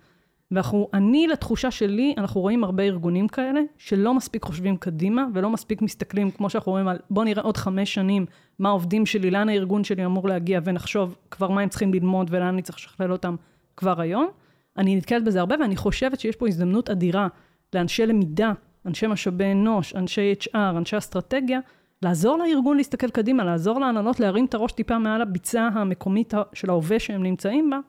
ואנחנו, 0.51 0.89
אני, 0.93 1.27
לתחושה 1.27 1.71
שלי, 1.71 2.13
אנחנו 2.17 2.41
רואים 2.41 2.63
הרבה 2.63 2.83
ארגונים 2.83 3.27
כאלה, 3.27 3.61
שלא 3.77 4.13
מספיק 4.13 4.43
חושבים 4.43 4.77
קדימה, 4.77 5.25
ולא 5.33 5.49
מספיק 5.49 5.81
מסתכלים, 5.81 6.31
כמו 6.31 6.49
שאנחנו 6.49 6.71
רואים 6.71 6.87
על, 6.87 6.97
בוא 7.09 7.23
נראה 7.23 7.43
עוד 7.43 7.57
חמש 7.57 7.93
שנים, 7.93 8.25
מה 8.59 8.69
העובדים 8.69 9.05
שלי, 9.05 9.31
לאן 9.31 9.49
הארגון 9.49 9.83
שלי 9.83 10.05
אמור 10.05 10.27
להגיע, 10.27 10.59
ונחשוב 10.63 11.15
כבר 11.31 11.49
מה 11.49 11.61
הם 11.61 11.69
צריכים 11.69 11.93
ללמוד, 11.93 12.27
ולאן 12.31 12.47
אני 12.47 12.61
צריך 12.61 12.77
לשכלל 12.77 13.11
אותם 13.11 13.35
כבר 13.77 14.01
היום. 14.01 14.27
אני 14.77 14.95
נתקלת 14.95 15.23
בזה 15.23 15.39
הרבה, 15.39 15.55
ואני 15.61 15.75
חושבת 15.75 16.19
שיש 16.19 16.35
פה 16.35 16.47
הזדמנות 16.47 16.89
אדירה 16.89 17.27
לאנשי 17.73 18.05
למידה, 18.05 18.51
אנשי 18.85 19.07
משאבי 19.07 19.51
אנוש, 19.51 19.95
אנשי 19.95 20.33
HR, 20.41 20.55
אנשי 20.55 20.97
אסטרטגיה, 20.97 21.59
לעזור 22.01 22.37
לארגון 22.37 22.77
להסתכל 22.77 23.09
קדימה, 23.09 23.43
לעזור 23.43 23.79
להנהלות 23.79 24.19
להרים 24.19 24.45
את 24.45 24.53
הראש 24.53 24.71
טיפה 24.71 24.99
מעל 24.99 25.21
הביצה 25.21 25.69
המקומית 25.73 26.33
של 26.53 26.69
ההווה 26.69 26.99
שהם 26.99 27.23
נמצאים 27.23 27.69
בה, 27.69 27.79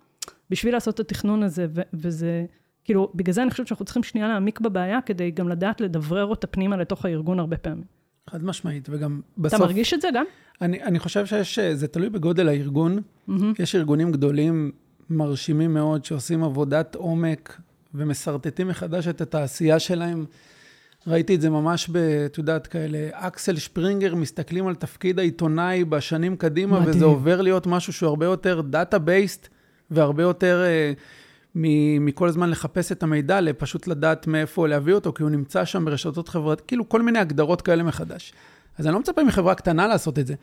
בשביל 0.50 0.74
לעשות 0.74 0.94
את 0.94 1.00
התכנון 1.00 1.42
הזה, 1.42 1.66
ו- 1.70 1.80
וזה, 1.94 2.44
כאילו, 2.84 3.12
בגלל 3.14 3.32
זה 3.32 3.42
אני 3.42 3.50
חושבת 3.50 3.66
שאנחנו 3.66 3.84
צריכים 3.84 4.02
שנייה 4.02 4.28
להעמיק 4.28 4.60
בבעיה, 4.60 5.00
כדי 5.00 5.30
גם 5.30 5.48
לדעת 5.48 5.80
לדברר 5.80 6.26
אותה 6.26 6.46
פנימה 6.46 6.76
לתוך 6.76 7.04
הארגון 7.04 7.40
הרבה 7.40 7.56
פעמים. 7.56 7.84
חד 8.30 8.44
משמעית, 8.44 8.88
וגם 8.90 9.20
בסוף... 9.38 9.60
אתה 9.60 9.66
מרגיש 9.66 9.94
את 9.94 10.00
זה 10.00 10.08
גם? 10.14 10.24
אני, 10.60 10.82
אני 10.82 10.98
חושב 10.98 11.26
שיש, 11.26 11.58
זה 11.58 11.88
תלוי 11.88 12.10
בגודל 12.10 12.48
הארגון. 12.48 12.98
Mm-hmm. 12.98 13.32
יש 13.58 13.74
ארגונים 13.74 14.12
גדולים, 14.12 14.72
מרשימים 15.10 15.74
מאוד, 15.74 16.04
שעושים 16.04 16.44
עבודת 16.44 16.94
עומק 16.94 17.60
ומשרטטים 17.94 18.68
מחדש 18.68 19.08
את 19.08 19.20
התעשייה 19.20 19.78
שלהם. 19.78 20.24
ראיתי 21.06 21.34
את 21.34 21.40
זה 21.40 21.50
ממש, 21.50 21.90
את 22.26 22.38
יודעת, 22.38 22.66
כאלה, 22.66 23.08
אקסל 23.12 23.56
שפרינגר 23.56 24.14
מסתכלים 24.14 24.66
על 24.66 24.74
תפקיד 24.74 25.18
העיתונאי 25.18 25.84
בשנים 25.84 26.36
קדימה, 26.36 26.80
מדהים. 26.80 26.96
וזה 26.96 27.04
עובר 27.04 27.40
להיות 27.40 27.66
משהו 27.66 27.92
שהוא 27.92 28.08
הרבה 28.08 28.26
יותר 28.26 28.60
data-based, 28.60 29.48
והרבה 29.90 30.22
יותר 30.22 30.64
uh, 30.94 31.58
מכל 32.00 32.28
הזמן 32.28 32.50
לחפש 32.50 32.92
את 32.92 33.02
המידע, 33.02 33.40
לפשוט 33.40 33.86
לדעת 33.86 34.26
מאיפה 34.26 34.68
להביא 34.68 34.94
אותו, 34.94 35.12
כי 35.12 35.22
הוא 35.22 35.30
נמצא 35.30 35.64
שם 35.64 35.84
ברשתות 35.84 36.28
חברתיות, 36.28 36.68
כאילו 36.68 36.88
כל 36.88 37.02
מיני 37.02 37.18
הגדרות 37.18 37.62
כאלה 37.62 37.82
מחדש. 37.82 38.32
אז 38.78 38.86
אני 38.86 38.94
לא 38.94 39.00
מצפה 39.00 39.24
מחברה 39.24 39.54
קטנה 39.54 39.86
לעשות 39.86 40.18
את 40.18 40.26
זה, 40.26 40.34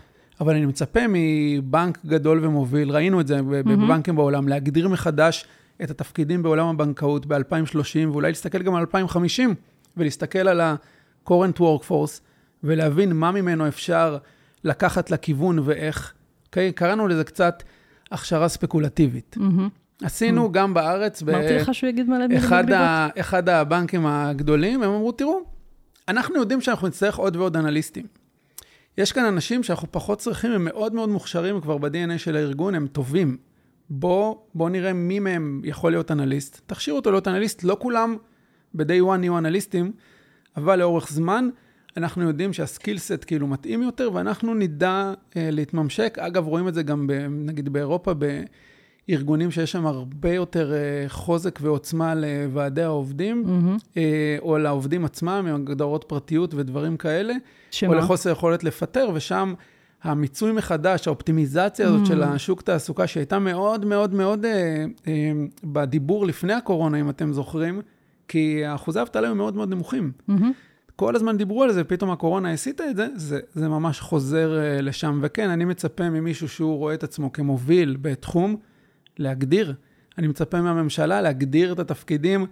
אבל 0.41 0.55
אני 0.55 0.65
מצפה 0.65 0.99
מבנק 1.09 1.97
גדול 2.05 2.45
ומוביל, 2.45 2.91
ראינו 2.91 3.21
את 3.21 3.27
זה 3.27 3.39
mm-hmm. 3.39 3.43
בבנקים 3.43 4.15
בעולם, 4.15 4.47
להגדיר 4.47 4.87
מחדש 4.89 5.45
את 5.83 5.91
התפקידים 5.91 6.43
בעולם 6.43 6.67
הבנקאות 6.67 7.25
ב-2030, 7.25 8.07
ואולי 8.11 8.27
להסתכל 8.29 8.61
גם 8.61 8.75
על 8.75 8.81
2050. 8.81 9.55
ולהסתכל 9.99 10.47
על 10.47 10.61
ה-current 10.61 11.59
workforce 11.59 12.21
ולהבין 12.63 13.13
מה 13.13 13.31
ממנו 13.31 13.67
אפשר 13.67 14.17
לקחת 14.63 15.11
לכיוון 15.11 15.59
ואיך. 15.59 16.13
אוקיי? 16.45 16.69
Okay? 16.69 16.71
קראנו 16.71 17.07
לזה 17.07 17.23
קצת 17.23 17.63
הכשרה 18.11 18.47
ספקולטיבית. 18.47 19.37
Mm-hmm. 19.39 20.05
עשינו 20.05 20.45
mm-hmm. 20.45 20.51
גם 20.51 20.73
בארץ, 20.73 21.23
אמרתי 21.23 21.53
לך 21.53 21.73
שהוא 21.73 21.89
יגיד 21.89 22.09
מלא 22.09 22.27
מילים. 22.27 22.43
אחד 23.19 23.49
הבנקים 23.49 24.05
הגדולים, 24.05 24.83
הם 24.83 24.89
אמרו, 24.89 25.11
תראו, 25.11 25.41
אנחנו 26.07 26.35
יודעים 26.35 26.61
שאנחנו 26.61 26.87
נצטרך 26.87 27.17
עוד 27.17 27.35
ועוד 27.35 27.57
אנליסטים. 27.57 28.05
יש 28.97 29.11
כאן 29.11 29.25
אנשים 29.25 29.63
שאנחנו 29.63 29.87
פחות 29.91 30.19
צריכים, 30.19 30.51
הם 30.51 30.65
מאוד 30.65 30.93
מאוד 30.93 31.09
מוכשרים 31.09 31.61
כבר 31.61 31.77
ב-DNA 31.77 32.17
של 32.17 32.35
הארגון, 32.35 32.75
הם 32.75 32.87
טובים. 32.87 33.37
בוא, 33.89 34.35
בוא 34.55 34.69
נראה 34.69 34.93
מי 34.93 35.19
מהם 35.19 35.61
יכול 35.63 35.91
להיות 35.91 36.11
אנליסט. 36.11 36.61
תכשירו 36.65 36.97
אותו 36.97 37.11
להיות 37.11 37.27
אנליסט, 37.27 37.63
לא 37.63 37.77
כולם 37.79 38.17
ב-day 38.73 39.13
one 39.13 39.17
נהיו 39.17 39.37
אנליסטים, 39.37 39.91
אבל 40.57 40.79
לאורך 40.79 41.09
זמן 41.09 41.49
אנחנו 41.97 42.23
יודעים 42.23 42.53
שהסקילסט 42.53 43.23
כאילו 43.27 43.47
מתאים 43.47 43.81
יותר, 43.81 44.09
ואנחנו 44.13 44.53
נדע 44.53 45.13
אה, 45.37 45.49
להתממשק. 45.51 46.17
אגב, 46.19 46.47
רואים 46.47 46.67
את 46.67 46.73
זה 46.73 46.83
גם, 46.83 47.07
ב, 47.07 47.11
נגיד 47.29 47.69
באירופה, 47.69 48.11
בארגונים 49.09 49.51
שיש 49.51 49.71
שם 49.71 49.85
הרבה 49.85 50.33
יותר 50.33 50.73
אה, 50.73 51.09
חוזק 51.09 51.59
ועוצמה 51.61 52.15
לוועדי 52.15 52.83
העובדים, 52.83 53.43
mm-hmm. 53.45 53.97
אה, 53.97 54.37
או 54.39 54.57
לעובדים 54.57 55.05
עצמם, 55.05 55.45
עם 55.49 55.55
הגדרות 55.55 56.05
פרטיות 56.07 56.53
ודברים 56.53 56.97
כאלה, 56.97 57.33
שמה? 57.71 57.89
או 57.89 57.93
לחוסר 57.99 58.29
יכולת 58.29 58.63
לפטר, 58.63 59.09
ושם... 59.13 59.53
המיצוי 60.03 60.51
מחדש, 60.51 61.07
האופטימיזציה 61.07 61.87
הזאת 61.87 62.03
mm. 62.03 62.07
של 62.07 62.23
השוק 62.23 62.61
תעסוקה, 62.61 63.07
שהייתה 63.07 63.39
מאוד 63.39 63.85
מאוד 63.85 64.13
מאוד 64.13 64.45
אה, 64.45 64.85
אה, 65.07 65.31
בדיבור 65.63 66.25
לפני 66.25 66.53
הקורונה, 66.53 66.99
אם 66.99 67.09
אתם 67.09 67.33
זוכרים, 67.33 67.81
כי 68.29 68.61
אחוזי 68.75 68.99
האבטלה 68.99 69.27
היו 69.27 69.35
מאוד 69.35 69.55
מאוד 69.55 69.69
נמוכים. 69.69 70.11
Mm-hmm. 70.29 70.33
כל 70.95 71.15
הזמן 71.15 71.37
דיברו 71.37 71.63
על 71.63 71.71
זה, 71.71 71.83
פתאום 71.83 72.11
הקורונה 72.11 72.53
הסיטה 72.53 72.83
את 72.89 72.95
זה, 72.95 73.07
זה, 73.15 73.39
זה 73.53 73.69
ממש 73.69 73.99
חוזר 73.99 74.59
uh, 74.59 74.81
לשם. 74.81 75.19
וכן, 75.23 75.49
אני 75.49 75.65
מצפה 75.65 76.09
ממישהו 76.09 76.49
שהוא 76.49 76.77
רואה 76.77 76.93
את 76.93 77.03
עצמו 77.03 77.31
כמוביל 77.31 77.97
בתחום, 78.01 78.55
להגדיר. 79.17 79.73
אני 80.17 80.27
מצפה 80.27 80.61
מהממשלה 80.61 81.21
להגדיר 81.21 81.73
את 81.73 81.79
התפקידים 81.79 82.45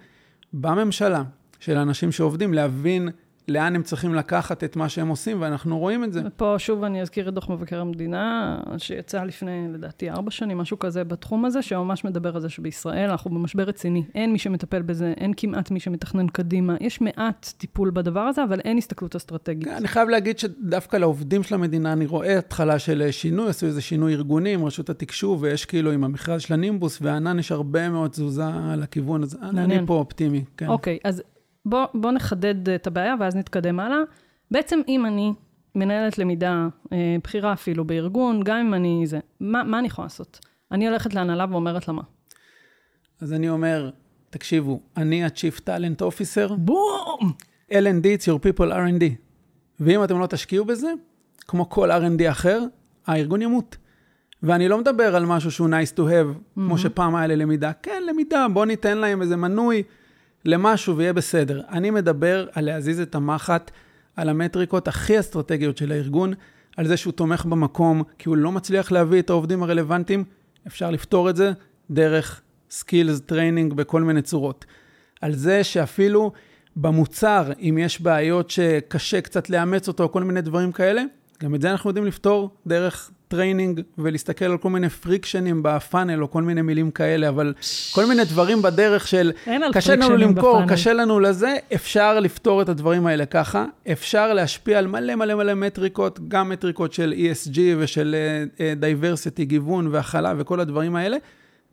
בממשלה 0.53 1.23
של 1.59 1.77
האנשים 1.77 2.11
שעובדים, 2.11 2.53
להבין 2.53 3.09
לאן 3.47 3.75
הם 3.75 3.83
צריכים 3.83 4.15
לקחת 4.15 4.63
את 4.63 4.75
מה 4.75 4.89
שהם 4.89 5.07
עושים, 5.07 5.41
ואנחנו 5.41 5.79
רואים 5.79 6.03
את 6.03 6.13
זה. 6.13 6.21
ופה 6.25 6.55
שוב 6.57 6.83
אני 6.83 7.01
אזכיר 7.01 7.29
את 7.29 7.33
דוח 7.33 7.49
מבקר 7.49 7.81
המדינה, 7.81 8.57
שיצא 8.77 9.23
לפני, 9.23 9.67
לדעתי, 9.73 10.09
ארבע 10.09 10.31
שנים, 10.31 10.57
משהו 10.57 10.79
כזה 10.79 11.03
בתחום 11.03 11.45
הזה, 11.45 11.61
שממש 11.61 12.05
מדבר 12.05 12.35
על 12.35 12.41
זה 12.41 12.49
שבישראל 12.49 13.09
אנחנו 13.09 13.31
במשבר 13.31 13.63
רציני. 13.63 14.03
אין 14.15 14.31
מי 14.31 14.39
שמטפל 14.39 14.81
בזה, 14.81 15.13
אין 15.17 15.33
כמעט 15.37 15.71
מי 15.71 15.79
שמתכנן 15.79 16.27
קדימה. 16.27 16.75
יש 16.81 17.01
מעט 17.01 17.53
טיפול 17.57 17.89
בדבר 17.89 18.19
הזה, 18.19 18.43
אבל 18.43 18.59
אין 18.59 18.77
הסתכלות 18.77 19.15
אסטרטגית. 19.15 19.67
אני 19.67 19.87
חייב 19.87 20.09
להגיד 20.09 20.39
שדווקא 20.39 20.97
לעובדים 20.97 21.43
של 21.43 21.55
המדינה, 21.55 21.93
אני 21.93 22.05
רואה 22.05 22.37
התחלה 22.37 22.79
של 22.79 23.07
שינוי, 23.11 23.49
עשו 23.49 23.65
איזה 23.65 23.81
שינוי 23.81 24.13
ארגוני 24.13 24.53
עם 24.53 24.65
רשות 24.65 24.89
התקשוב, 24.89 25.41
ויש 25.41 25.65
כאילו 25.65 25.91
עם 25.91 26.03
המכרז 26.03 26.41
של 26.41 26.53
הנימבוס, 26.53 26.99
וענן 27.01 27.39
יש 27.39 27.51
הרבה 27.51 27.89
מאוד 27.89 28.11
תזוזה 28.11 28.43
לכיוון 28.77 29.23
הזה. 29.23 29.37
אני 29.41 29.79
פה 29.85 29.93
אופטימי, 29.93 30.43
כן. 30.57 30.67
אוקיי, 30.67 30.97
אז 31.03 31.23
בוא, 31.65 31.85
בוא 31.93 32.11
נחדד 32.11 32.69
את 32.69 32.87
הבעיה 32.87 33.15
ואז 33.19 33.35
נתקדם 33.35 33.79
הלאה. 33.79 33.97
בעצם 34.51 34.79
אם 34.87 35.05
אני 35.05 35.33
מנהלת 35.75 36.17
למידה, 36.17 36.67
אה, 36.93 37.15
בחירה 37.23 37.53
אפילו 37.53 37.85
בארגון, 37.85 38.43
גם 38.43 38.57
אם 38.57 38.73
אני 38.73 39.03
זה, 39.05 39.19
מה, 39.39 39.63
מה 39.63 39.79
אני 39.79 39.87
יכולה 39.87 40.05
לעשות? 40.05 40.39
אני 40.71 40.87
הולכת 40.87 41.13
להנהלה 41.13 41.45
ואומרת 41.51 41.87
לה 41.87 41.93
מה. 41.93 42.03
אז 43.21 43.33
אני 43.33 43.49
אומר, 43.49 43.89
תקשיבו, 44.29 44.79
אני 44.97 45.23
ה-Chief 45.23 45.59
Talent 45.59 46.01
Officer. 46.01 46.53
בום! 46.57 47.33
L&D, 47.71 48.05
it's 48.05 48.25
your 48.25 48.39
people 48.39 48.71
R&D. 48.71 49.03
ואם 49.79 50.03
אתם 50.03 50.19
לא 50.19 50.27
תשקיעו 50.27 50.65
בזה, 50.65 50.91
כמו 51.47 51.69
כל 51.69 51.91
R&D 51.91 52.31
אחר, 52.31 52.63
הארגון 53.07 53.41
ימות. 53.41 53.77
ואני 54.43 54.67
לא 54.67 54.77
מדבר 54.77 55.15
על 55.15 55.25
משהו 55.25 55.51
שהוא 55.51 55.69
nice 55.69 55.97
to 55.97 55.99
have, 55.99 56.35
mm-hmm. 56.35 56.55
כמו 56.55 56.77
שפעם 56.77 57.15
היה 57.15 57.27
ללמידה. 57.27 57.71
כן, 57.73 58.03
למידה, 58.09 58.47
בוא 58.53 58.65
ניתן 58.65 58.97
להם 58.97 59.21
איזה 59.21 59.35
מנוי. 59.35 59.83
למשהו 60.45 60.97
ויהיה 60.97 61.13
בסדר. 61.13 61.61
אני 61.69 61.89
מדבר 61.89 62.47
על 62.53 62.65
להזיז 62.65 62.99
את 62.99 63.15
המחט, 63.15 63.71
על 64.15 64.29
המטריקות 64.29 64.87
הכי 64.87 65.19
אסטרטגיות 65.19 65.77
של 65.77 65.91
הארגון, 65.91 66.33
על 66.77 66.87
זה 66.87 66.97
שהוא 66.97 67.13
תקוע 67.13 67.45
במקום, 67.45 68.03
כי 68.17 68.29
הוא 68.29 68.37
לא 68.37 68.51
מצליח 68.51 68.91
להביא 68.91 69.19
את 69.19 69.29
העובדים 69.29 69.63
הרלוונטיים, 69.63 70.23
אפשר 70.67 70.91
לפתור 70.91 71.29
את 71.29 71.35
זה 71.35 71.51
דרך 71.91 72.41
skills 72.69 73.21
training 73.21 73.73
בכל 73.73 74.01
מיני 74.01 74.21
צורות. 74.21 74.65
על 75.21 75.33
זה 75.33 75.63
שאפילו 75.63 76.31
במוצר, 76.75 77.51
אם 77.59 77.77
יש 77.81 78.01
בעיות 78.01 78.49
שקשה 78.49 79.21
קצת 79.21 79.49
לאמץ 79.49 79.87
אותו, 79.87 80.09
כל 80.09 80.23
מיני 80.23 80.41
דברים 80.41 80.71
כאלה, 80.71 81.03
גם 81.43 81.55
את 81.55 81.61
זה 81.61 81.71
אנחנו 81.71 81.89
יודעים 81.89 82.05
לפתור 82.05 82.49
דרך 82.67 83.11
training 83.27 83.81
ולהסתכל 83.97 84.45
על 84.45 84.57
כל 84.57 84.69
מיני 84.69 84.89
פריקשנים 84.89 85.63
ב 85.63 85.71
funnel 85.71 86.21
או 86.21 86.31
כל 86.31 86.43
מיני 86.43 86.61
מילים 86.61 86.91
כאלה, 86.91 87.29
אבל 87.29 87.53
כל 87.91 88.05
מיני 88.05 88.25
דברים 88.25 88.61
בדרך 88.61 89.07
של 89.07 89.31
קשה 89.73 89.95
לנו 89.95 90.17
למכור, 90.17 90.55
ב 90.55 90.57
funnel. 90.57 90.71
קשה 90.71 90.93
לנו 90.93 91.19
לזה, 91.19 91.55
אפשר 91.75 92.19
לפתור 92.19 92.61
את 92.61 92.69
הדברים 92.69 93.07
האלה 93.07 93.25
ככה. 93.25 93.65
אפשר 93.91 94.33
להשפיע 94.33 94.79
על 94.79 94.87
מלא 94.87 95.15
מלא 95.15 95.35
מלא 95.35 95.53
מטריקות, 95.53 96.19
גם 96.27 96.49
מטריקות 96.49 96.93
של 96.93 97.13
ESG 97.17 97.59
ושל 97.77 98.15
diversity, 98.75 99.43
uh, 99.43 99.45
גיוון 99.45 99.87
והכלה 99.91 100.33
וכל 100.37 100.59
הדברים 100.59 100.95
האלה. 100.95 101.17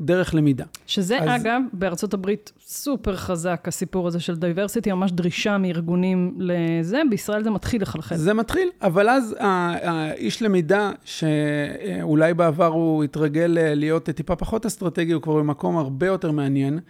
דרך 0.01 0.35
למידה. 0.35 0.65
שזה 0.87 1.19
אז... 1.19 1.43
אגב, 1.43 1.63
בארצות 1.73 2.15
הברית 2.15 2.53
סופר 2.67 3.17
חזק, 3.17 3.65
הסיפור 3.69 4.07
הזה 4.07 4.21
של 4.21 4.37
diversity, 4.37 4.93
ממש 4.93 5.13
דרישה 5.13 5.59
מארגונים 5.59 6.35
לזה, 6.39 7.03
בישראל 7.11 7.45
זה 7.45 7.51
מתחיל 7.51 7.83
לחלחל. 7.83 8.17
זה 8.17 8.35
מתחיל, 8.35 8.69
אבל 8.83 9.09
אז 9.09 9.37
האיש 9.41 10.43
למידה, 10.43 10.91
שאולי 11.05 12.35
בעבר 12.35 12.67
הוא 12.67 13.05
התרגל 13.05 13.57
להיות 13.57 14.05
טיפה 14.05 14.37
פחות 14.37 14.67
אסטרטגי, 14.67 15.13
הוא 15.13 15.23
כבר 15.23 15.35
במקום 15.35 15.77
הרבה 15.77 16.07
יותר 16.07 16.31
מעניין. 16.31 16.81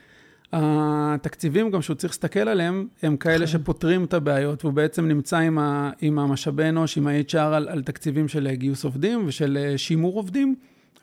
התקציבים 0.52 1.70
גם 1.70 1.82
שהוא 1.82 1.96
צריך 1.96 2.12
להסתכל 2.12 2.48
עליהם, 2.48 2.86
הם 3.02 3.16
כאלה. 3.16 3.46
שפותרים 3.46 4.04
את 4.04 4.14
הבעיות, 4.14 4.64
והוא 4.64 4.74
בעצם 4.74 5.08
נמצא 5.08 5.38
עם, 5.38 5.58
ה, 5.58 5.90
עם 6.00 6.18
המשאבי 6.18 6.68
אנוש, 6.68 6.98
עם 6.98 7.06
ה-HR 7.06 7.38
על, 7.38 7.68
על 7.68 7.82
תקציבים 7.82 8.28
של 8.28 8.48
גיוס 8.52 8.84
עובדים 8.84 9.22
ושל 9.26 9.74
שימור 9.76 10.16
עובדים. 10.16 10.54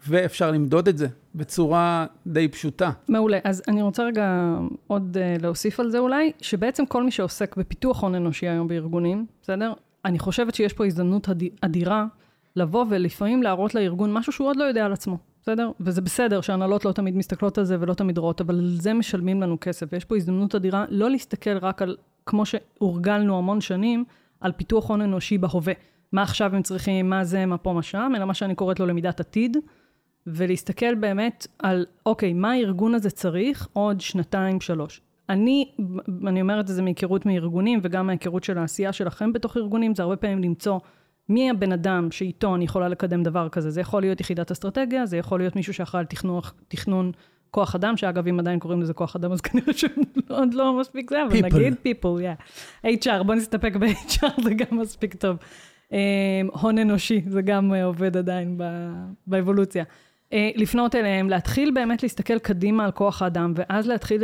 ואפשר 0.07 0.51
למדוד 0.51 0.87
את 0.87 0.97
זה 0.97 1.07
בצורה 1.35 2.05
די 2.27 2.47
פשוטה. 2.47 2.91
מעולה. 3.07 3.39
אז 3.43 3.63
אני 3.67 3.81
רוצה 3.81 4.03
רגע 4.03 4.55
עוד 4.87 5.17
uh, 5.17 5.41
להוסיף 5.41 5.79
על 5.79 5.89
זה 5.89 5.99
אולי, 5.99 6.31
שבעצם 6.41 6.85
כל 6.85 7.03
מי 7.03 7.11
שעוסק 7.11 7.57
בפיתוח 7.57 8.03
הון 8.03 8.15
אנושי 8.15 8.47
היום 8.47 8.67
בארגונים, 8.67 9.25
בסדר? 9.41 9.73
אני 10.05 10.19
חושבת 10.19 10.55
שיש 10.55 10.73
פה 10.73 10.85
הזדמנות 10.85 11.29
אדירה 11.61 12.05
לבוא 12.55 12.85
ולפעמים 12.89 13.43
להראות 13.43 13.75
לארגון 13.75 14.13
משהו 14.13 14.31
שהוא 14.31 14.47
עוד 14.47 14.55
לא 14.55 14.63
יודע 14.63 14.85
על 14.85 14.93
עצמו, 14.93 15.17
בסדר? 15.41 15.71
וזה 15.79 16.01
בסדר 16.01 16.41
שהנהלות 16.41 16.85
לא 16.85 16.91
תמיד 16.91 17.17
מסתכלות 17.17 17.57
על 17.57 17.63
זה 17.63 17.77
ולא 17.79 17.93
תמיד 17.93 18.17
רואות, 18.17 18.41
אבל 18.41 18.55
על 18.55 18.67
זה 18.67 18.93
משלמים 18.93 19.41
לנו 19.41 19.57
כסף, 19.61 19.87
ויש 19.91 20.05
פה 20.05 20.15
הזדמנות 20.15 20.55
אדירה 20.55 20.85
לא 20.89 21.09
להסתכל 21.09 21.57
רק 21.57 21.81
על, 21.81 21.97
כמו 22.25 22.43
שהורגלנו 22.45 23.37
המון 23.37 23.61
שנים, 23.61 24.05
על 24.41 24.51
פיתוח 24.51 24.89
הון 24.89 25.01
אנושי 25.01 25.37
בהווה. 25.37 25.73
מה 26.11 26.21
עכשיו 26.21 26.55
הם 26.55 26.61
צריכים, 26.61 27.09
מה 27.09 27.23
זה, 27.23 27.45
מה 27.45 27.57
פה, 27.57 27.73
מה 27.73 27.81
שם, 27.81 28.11
אלא 28.15 28.25
מה 28.25 28.33
שאני 28.33 28.55
קוראת 28.55 28.79
לו 28.79 28.85
למידת 28.85 29.19
עתיד, 29.19 29.57
ולהסתכל 30.27 30.95
באמת 30.95 31.47
על, 31.59 31.85
אוקיי, 32.05 32.33
מה 32.33 32.51
הארגון 32.51 32.95
הזה 32.95 33.09
צריך 33.09 33.67
עוד 33.73 34.01
שנתיים, 34.01 34.61
שלוש. 34.61 35.01
אני, 35.29 35.71
אני 36.27 36.41
אומרת 36.41 36.69
את 36.69 36.75
זה 36.75 36.81
מהיכרות 36.81 37.25
מארגונים, 37.25 37.79
וגם 37.83 38.07
מהיכרות 38.07 38.43
של 38.43 38.57
העשייה 38.57 38.93
שלכם 38.93 39.33
בתוך 39.33 39.57
ארגונים, 39.57 39.95
זה 39.95 40.03
הרבה 40.03 40.15
פעמים 40.15 40.43
למצוא 40.43 40.79
מי 41.29 41.49
הבן 41.49 41.71
אדם 41.71 42.11
שאיתו 42.11 42.55
אני 42.55 42.65
יכולה 42.65 42.87
לקדם 42.87 43.23
דבר 43.23 43.49
כזה. 43.49 43.69
זה 43.69 43.81
יכול 43.81 44.01
להיות 44.01 44.21
יחידת 44.21 44.51
אסטרטגיה, 44.51 45.05
זה 45.05 45.17
יכול 45.17 45.39
להיות 45.39 45.55
מישהו 45.55 45.73
שאחראי 45.73 45.99
על 45.99 46.05
תכנון, 46.05 46.41
תכנון 46.67 47.11
כוח 47.51 47.75
אדם, 47.75 47.97
שאגב, 47.97 48.27
אם 48.27 48.39
עדיין 48.39 48.59
קוראים 48.59 48.81
לזה 48.81 48.93
כוח 48.93 49.15
אדם, 49.15 49.31
אז 49.31 49.41
כנראה 49.41 49.73
שעוד 49.73 50.53
לא 50.53 50.79
מספיק 50.79 51.09
זה, 51.09 51.23
אבל 51.23 51.31
people. 51.31 51.55
נגיד 51.55 51.73
people, 51.73 52.21
yeah. 52.21 52.87
HR, 52.87 53.23
בוא 53.23 53.35
נסתפק 53.35 53.75
ב-HR, 53.75 54.41
זה 54.43 54.53
גם 54.53 54.77
מספיק 54.77 55.15
טוב. 55.15 55.37
Um, 55.89 55.93
הון 56.59 56.77
אנושי, 56.77 57.21
זה 57.27 57.41
גם 57.41 57.73
uh, 57.73 57.83
עובד 57.83 58.17
עדיין 58.17 58.57
באבולוציה. 59.27 59.83
Uh, 60.31 60.33
לפנות 60.55 60.95
אליהם, 60.95 61.29
להתחיל 61.29 61.71
באמת 61.71 62.03
להסתכל 62.03 62.39
קדימה 62.39 62.85
על 62.85 62.91
כוח 62.91 63.21
האדם, 63.21 63.53
ואז 63.55 63.87
להתחיל, 63.87 64.23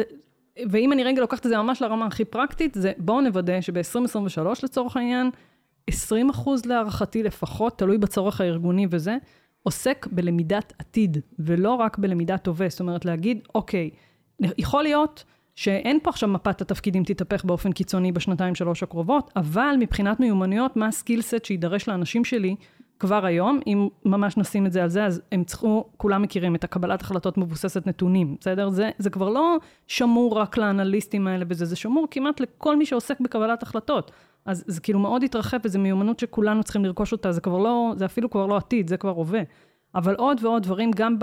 ואם 0.69 0.91
אני 0.91 1.03
רגע 1.03 1.21
לוקחת 1.21 1.45
את 1.45 1.49
זה 1.49 1.57
ממש 1.57 1.81
לרמה 1.81 2.05
הכי 2.05 2.25
פרקטית, 2.25 2.73
זה 2.73 2.91
בואו 2.97 3.21
נוודא 3.21 3.61
שב-2023 3.61 4.41
לצורך 4.63 4.97
העניין, 4.97 5.29
20 5.87 6.29
אחוז 6.29 6.65
להערכתי 6.65 7.23
לפחות, 7.23 7.77
תלוי 7.77 7.97
בצורך 7.97 8.41
הארגוני 8.41 8.87
וזה, 8.89 9.17
עוסק 9.63 10.07
בלמידת 10.11 10.73
עתיד, 10.79 11.17
ולא 11.39 11.73
רק 11.73 11.97
בלמידת 11.97 12.47
הווה. 12.47 12.69
זאת 12.69 12.79
אומרת, 12.79 13.05
להגיד, 13.05 13.39
אוקיי, 13.55 13.89
יכול 14.57 14.83
להיות 14.83 15.23
שאין 15.55 15.99
פה 16.03 16.09
עכשיו 16.09 16.29
מפת 16.29 16.61
התפקידים 16.61 17.03
תתהפך 17.03 17.45
באופן 17.45 17.71
קיצוני 17.71 18.11
בשנתיים 18.11 18.55
שלוש 18.55 18.83
הקרובות, 18.83 19.31
אבל 19.35 19.75
מבחינת 19.79 20.19
מיומנויות, 20.19 20.75
מה 20.75 20.87
הסקילסט 20.87 21.45
שיידרש 21.45 21.89
לאנשים 21.89 22.25
שלי 22.25 22.55
כבר 22.99 23.25
היום, 23.25 23.59
אם 23.67 23.87
ממש 24.05 24.37
נשים 24.37 24.65
את 24.65 24.71
זה 24.71 24.83
על 24.83 24.89
זה, 24.89 25.05
אז 25.05 25.21
הם 25.31 25.43
צריכו, 25.43 25.85
כולם 25.97 26.21
מכירים 26.21 26.55
את 26.55 26.63
הקבלת 26.63 27.01
החלטות 27.01 27.37
מבוססת 27.37 27.87
נתונים, 27.87 28.35
בסדר? 28.39 28.69
זה, 28.69 28.89
זה 28.97 29.09
כבר 29.09 29.29
לא 29.29 29.57
שמור 29.87 30.37
רק 30.37 30.57
לאנליסטים 30.57 31.27
האלה 31.27 31.45
וזה, 31.49 31.65
זה 31.65 31.75
שמור 31.75 32.07
כמעט 32.11 32.39
לכל 32.39 32.77
מי 32.77 32.85
שעוסק 32.85 33.19
בקבלת 33.19 33.63
החלטות. 33.63 34.11
אז 34.45 34.63
זה 34.67 34.81
כאילו 34.81 34.99
מאוד 34.99 35.23
התרחב, 35.23 35.57
וזו 35.63 35.79
מיומנות 35.79 36.19
שכולנו 36.19 36.63
צריכים 36.63 36.85
לרכוש 36.85 37.11
אותה, 37.11 37.31
זה 37.31 37.41
כבר 37.41 37.57
לא, 37.57 37.93
זה 37.97 38.05
אפילו 38.05 38.29
כבר 38.29 38.45
לא 38.45 38.57
עתיד, 38.57 38.87
זה 38.87 38.97
כבר 38.97 39.09
הווה. 39.09 39.41
אבל 39.95 40.15
עוד 40.15 40.37
ועוד 40.41 40.63
דברים, 40.63 40.91
גם 40.95 41.17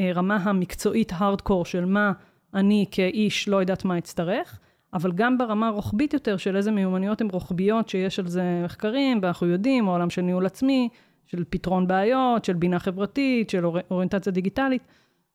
ברמה 0.00 0.36
המקצועית 0.36 1.12
הארדקור 1.14 1.64
של 1.64 1.84
מה 1.84 2.12
אני 2.54 2.86
כאיש 2.90 3.48
לא 3.48 3.56
יודעת 3.56 3.84
מה 3.84 3.98
אצטרך, 3.98 4.58
אבל 4.94 5.12
גם 5.12 5.38
ברמה 5.38 5.68
הרוחבית 5.68 6.14
יותר 6.14 6.36
של 6.36 6.56
איזה 6.56 6.70
מיומנויות 6.70 7.20
הן 7.20 7.28
רוחביות, 7.32 7.88
שיש 7.88 8.18
על 8.18 8.26
זה 8.26 8.62
מחקרים, 8.64 9.18
ואנחנו 9.22 9.46
יודעים, 9.46 9.88
העולם 9.88 10.10
של 10.10 10.22
ניהול 10.22 10.46
עצמי, 10.46 10.88
של 11.26 11.44
פתרון 11.50 11.86
בעיות, 11.86 12.44
של 12.44 12.52
בינה 12.52 12.78
חברתית, 12.78 13.50
של 13.50 13.66
אור... 13.66 13.78
אוריינטציה 13.90 14.32
דיגיטלית, 14.32 14.82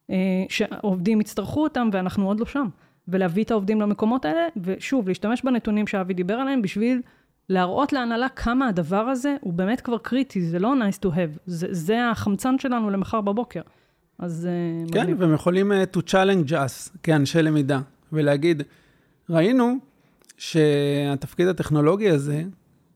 אה, 0.10 0.16
שעובדים 0.50 1.22
יצטרכו 1.22 1.64
אותם 1.64 1.90
ואנחנו 1.94 2.28
עוד 2.28 2.40
לא 2.40 2.46
שם. 2.46 2.68
ולהביא 3.08 3.44
את 3.44 3.52
העובדים 3.52 3.82
למקומות 3.82 4.26
האלה, 4.26 4.48
ושוב, 4.58 5.08
להשתמש 5.08 5.44
בנתונים 5.44 5.88
שאבי 5.88 6.14
דיבר 6.14 6.34
עליהם 6.34 6.62
בשביל 6.62 7.02
להראות 7.50 7.94
להנהלה 7.94 8.30
כמה 8.30 8.68
הדבר 8.68 9.02
הזה 9.02 9.36
הוא 9.42 9.54
באמת 9.54 9.82
כבר 9.82 9.98
קריטי, 9.98 10.42
זה 10.42 10.60
לא 10.60 10.74
nice 10.74 11.06
to 11.06 11.10
have, 11.10 11.40
זה, 11.46 11.68
זה 11.72 12.10
החמצן 12.10 12.60
שלנו 12.60 12.90
למחר 12.90 13.22
בבוקר. 13.22 13.62
אז 14.20 14.48
אה, 14.48 14.92
כן, 14.94 15.02
מגניב. 15.02 15.22
והם 15.22 15.34
יכולים 15.34 15.72
uh, 15.72 15.98
to 15.98 16.00
challenge 16.00 16.52
us 16.52 16.98
כאנשי 17.04 17.42
למידה, 17.42 17.80
ולהגיד, 18.14 18.64
ראינו 19.30 19.78
שהתפקיד 20.38 21.48
הטכנולוגי 21.48 22.10
הזה 22.10 22.44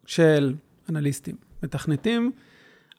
של 0.06 0.54
אנליסטים, 0.90 1.36
מתכנתים, 1.64 2.32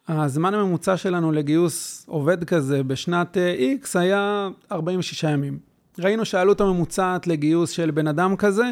הזמן 0.09 0.55
הממוצע 0.55 0.97
שלנו 0.97 1.33
לגיוס 1.33 2.05
עובד 2.09 2.45
כזה 2.45 2.83
בשנת 2.83 3.37
אה, 3.37 3.75
X 3.83 3.99
היה 3.99 4.49
46 4.73 5.23
ימים. 5.23 5.59
ראינו 5.99 6.25
שהעלות 6.25 6.61
הממוצעת 6.61 7.27
לגיוס 7.27 7.71
של 7.71 7.91
בן 7.91 8.07
אדם 8.07 8.37
כזה, 8.37 8.71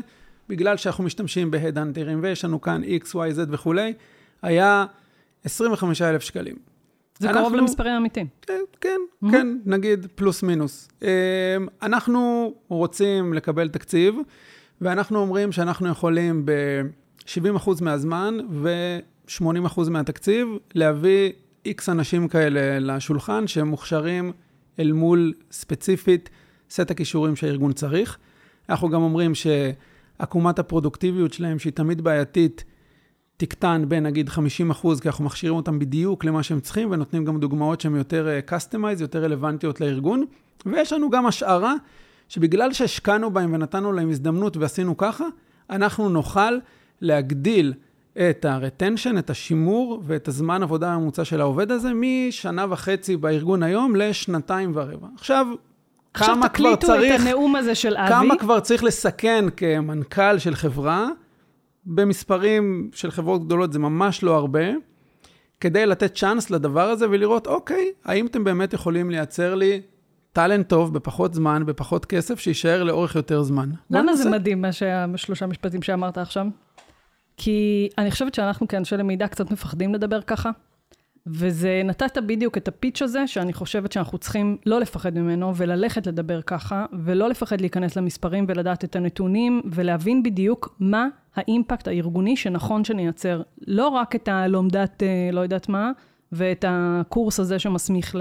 בגלל 0.49 0.77
שאנחנו 0.77 1.05
משתמשים 1.05 1.51
בהדאנטרים 1.51 2.19
ויש 2.23 2.45
לנו 2.45 2.61
כאן 2.61 2.83
X, 2.85 3.07
Y, 3.07 3.15
Z 3.15 3.41
וכולי, 3.49 3.93
היה 4.43 4.87
25,000 5.45 6.23
שקלים. 6.23 6.57
זה 7.19 7.31
אנחנו, 7.31 7.43
קרוב 7.43 7.55
למספרים 7.55 7.93
אמיתיים. 7.93 8.27
כן, 8.43 8.61
כן, 8.81 9.01
mm-hmm. 9.25 9.31
כן, 9.31 9.47
נגיד 9.65 10.07
פלוס 10.15 10.43
מינוס. 10.43 10.89
אמ, 11.03 11.09
אנחנו 11.83 12.55
רוצים 12.69 13.35
לקבל 13.35 13.69
תקציב, 13.69 14.15
ואנחנו 14.81 15.19
אומרים 15.19 15.53
שאנחנו 15.53 15.89
יכולים 15.89 16.47
ב-70% 16.47 17.71
מהזמן 17.81 18.39
ו-80% 18.51 19.91
מהתקציב 19.91 20.49
להביא 20.75 21.33
X 21.69 21.83
אנשים 21.89 22.29
כאלה 22.29 22.79
לשולחן 22.79 23.47
שהם 23.47 23.69
מוכשרים 23.69 24.33
אל 24.79 24.93
מול 24.93 25.33
ספציפית 25.51 26.31
סט 26.71 26.91
הכישורים 26.91 27.37
שהארגון 27.37 27.73
צריך. 27.73 28.19
אנחנו 28.69 28.89
גם 28.89 29.03
אומרים 29.03 29.33
שעקומת 29.35 30.59
הפרודוקטיביות 30.59 31.33
שלהם, 31.33 31.59
שהיא 31.59 31.73
תמיד 31.73 32.01
בעייתית, 32.01 32.65
תקטן 33.37 33.85
בין 33.89 34.07
נגיד 34.07 34.29
50 34.29 34.71
אחוז, 34.71 35.01
כי 35.01 35.09
אנחנו 35.09 35.25
מכשירים 35.25 35.57
אותם 35.57 35.79
בדיוק 35.79 36.25
למה 36.25 36.43
שהם 36.43 36.61
צריכים, 36.61 36.91
ונותנים 36.91 37.25
גם 37.25 37.41
דוגמאות 37.41 37.81
שהן 37.81 37.97
יותר 37.97 38.41
customized, 38.47 39.01
uh, 39.01 39.03
יותר 39.03 39.25
רלוונטיות 39.25 39.81
לארגון. 39.81 40.25
ויש 40.67 40.93
לנו 40.93 41.11
גם 41.11 41.27
השערה, 41.27 41.75
שבגלל 42.29 42.73
שהשקענו 42.73 43.31
בהם 43.31 43.55
ונתנו 43.55 43.93
להם 43.93 44.11
הזדמנות 44.11 44.57
ועשינו 44.57 44.97
ככה, 44.97 45.25
אנחנו 45.71 46.09
נוכל 46.09 46.59
להגדיל 47.01 47.73
את 48.31 48.45
ה-retention, 48.45 49.19
את 49.19 49.31
השימור 49.31 50.03
ואת 50.07 50.29
הזמן 50.29 50.63
עבודה 50.63 50.93
הממוצע 50.93 51.25
של 51.25 51.41
העובד 51.41 51.71
הזה 51.71 51.93
משנה 51.95 52.67
וחצי 52.71 53.17
בארגון 53.17 53.63
היום 53.63 53.97
לשנתיים 53.97 54.73
ורבע. 54.75 55.09
עכשיו, 55.15 55.47
כמה 56.15 56.49
כבר 56.49 56.77
צריך... 56.77 56.83
עכשיו 56.83 56.97
תקליטו 56.99 57.15
את 57.15 57.21
הנאום 57.21 57.57
הזה 57.57 57.75
של 57.75 57.97
אבי. 57.97 58.09
כמה 58.09 58.39
כבר 58.39 58.61
צריך 58.61 58.85
לסכן 58.85 59.45
כמנכ"ל 59.57 60.39
של 60.39 60.55
חברה, 60.55 61.09
במספרים 61.87 62.91
של 62.95 63.11
חברות 63.11 63.45
גדולות 63.45 63.73
זה 63.73 63.79
ממש 63.79 64.23
לא 64.23 64.37
הרבה, 64.37 64.65
כדי 65.61 65.87
לתת 65.87 66.15
צ'אנס 66.15 66.51
לדבר 66.51 66.89
הזה 66.89 67.11
ולראות, 67.11 67.47
אוקיי, 67.47 67.93
האם 68.05 68.27
אתם 68.27 68.45
באמת 68.45 68.73
יכולים 68.73 69.11
לייצר 69.11 69.55
לי 69.55 69.81
טאלנט 70.33 70.69
טוב 70.69 70.95
בפחות 70.95 71.35
זמן, 71.35 71.63
בפחות 71.67 72.05
כסף, 72.05 72.41
שיישאר 72.41 72.83
לאורך 72.83 73.15
יותר 73.15 73.43
זמן. 73.43 73.71
למה 73.91 74.17
זה 74.17 74.31
מדהים, 74.31 74.63
מה 74.63 74.73
שהשלושה 74.73 75.47
משפטים 75.47 75.83
שאמרת 75.83 76.19
עכשיו? 76.19 76.47
כי 77.37 77.89
אני 77.99 78.11
חושבת 78.11 78.35
שאנחנו 78.35 78.69
כאנשי 78.69 78.97
למידה 78.97 79.29
קצת 79.29 79.51
מפחדים 79.51 79.95
לדבר 79.95 80.21
ככה. 80.23 80.51
וזה, 81.27 81.83
נתת 81.85 82.19
בדיוק 82.19 82.57
את 82.57 82.69
הפיץ' 82.69 83.03
הזה, 83.03 83.27
שאני 83.27 83.53
חושבת 83.53 83.93
שאנחנו 83.93 84.19
צריכים 84.19 84.57
לא 84.67 84.81
לפחד 84.81 85.19
ממנו, 85.19 85.57
וללכת 85.57 86.07
לדבר 86.07 86.43
ככה, 86.43 86.87
ולא 87.05 87.29
לפחד 87.29 87.61
להיכנס 87.61 87.97
למספרים 87.97 88.45
ולדעת 88.49 88.85
את 88.85 88.97
הנתונים, 88.97 89.63
ולהבין 89.65 90.23
בדיוק 90.23 90.77
מה 90.81 91.09
האימפקט 91.35 91.89
הארגוני 91.89 92.37
שנכון 92.37 92.85
שנייצר. 92.85 93.43
לא 93.67 93.89
רק 93.89 94.17
את 94.17 94.29
הלומדת 94.29 95.03
אה, 95.03 95.31
לא 95.33 95.41
יודעת 95.41 95.69
מה, 95.69 95.91
ואת 96.33 96.65
הקורס 96.69 97.41
הזה 97.41 97.59
שמסמיך 97.59 98.17
ל... 98.17 98.21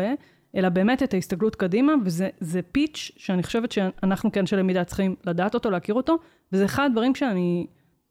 אלא 0.55 0.69
באמת 0.69 1.03
את 1.03 1.13
ההסתגלות 1.13 1.55
קדימה, 1.55 1.93
וזה 2.03 2.61
פיץ' 2.71 3.11
שאני 3.17 3.43
חושבת 3.43 3.71
שאנחנו 3.71 4.31
כאנשי 4.31 4.55
למידה 4.55 4.83
צריכים 4.83 5.15
לדעת 5.25 5.53
אותו, 5.53 5.71
להכיר 5.71 5.95
אותו, 5.95 6.17
וזה 6.53 6.65
אחד 6.65 6.85
הדברים 6.85 7.15
שאני 7.15 7.67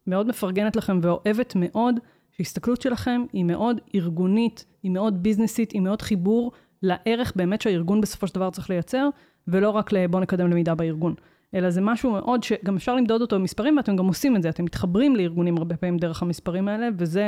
מאוד 0.07 0.29
מפרגנת 0.29 0.77
לכם 0.77 0.99
ואוהבת 1.03 1.53
מאוד, 1.57 1.95
שההסתכלות 2.37 2.83
שלכם 2.83 3.25
היא 3.33 3.45
מאוד 3.45 3.81
ארגונית, 3.95 4.65
היא 4.83 4.91
מאוד 4.91 5.23
ביזנסית, 5.23 5.73
היא 5.73 5.81
מאוד 5.81 6.03
חיבור 6.03 6.53
לערך 6.83 7.33
באמת 7.37 7.63
שהארגון 7.63 8.01
בסופו 8.01 8.27
של 8.27 8.35
דבר 8.35 8.51
צריך 8.51 8.71
לייצר, 8.71 9.09
ולא 9.49 9.71
רק 9.71 9.93
לבוא 9.93 10.21
נקדם 10.21 10.51
למידה 10.51 10.75
בארגון. 10.75 11.15
אלא 11.55 11.71
זה 11.71 11.81
משהו 11.81 12.11
מאוד 12.11 12.43
שגם 12.43 12.77
אפשר 12.77 12.95
למדוד 12.95 13.21
אותו 13.21 13.39
במספרים, 13.39 13.77
ואתם 13.77 13.97
גם 13.97 14.07
עושים 14.07 14.37
את 14.37 14.43
זה, 14.43 14.49
אתם 14.49 14.65
מתחברים 14.65 15.17
לארגונים 15.17 15.57
הרבה 15.57 15.77
פעמים 15.77 15.97
דרך 15.97 16.23
המספרים 16.23 16.69
האלה, 16.69 16.89
וזה 16.97 17.25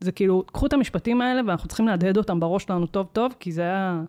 זה 0.00 0.12
כאילו, 0.12 0.44
קחו 0.52 0.66
את 0.66 0.72
המשפטים 0.72 1.20
האלה, 1.20 1.40
ואנחנו 1.46 1.68
צריכים 1.68 1.86
להדהד 1.86 2.16
אותם 2.16 2.40
בראש 2.40 2.62
שלנו 2.62 2.86
טוב 2.86 3.08
טוב, 3.12 3.34
כי 3.40 3.52
זה 3.52 3.62
היה 3.62 4.02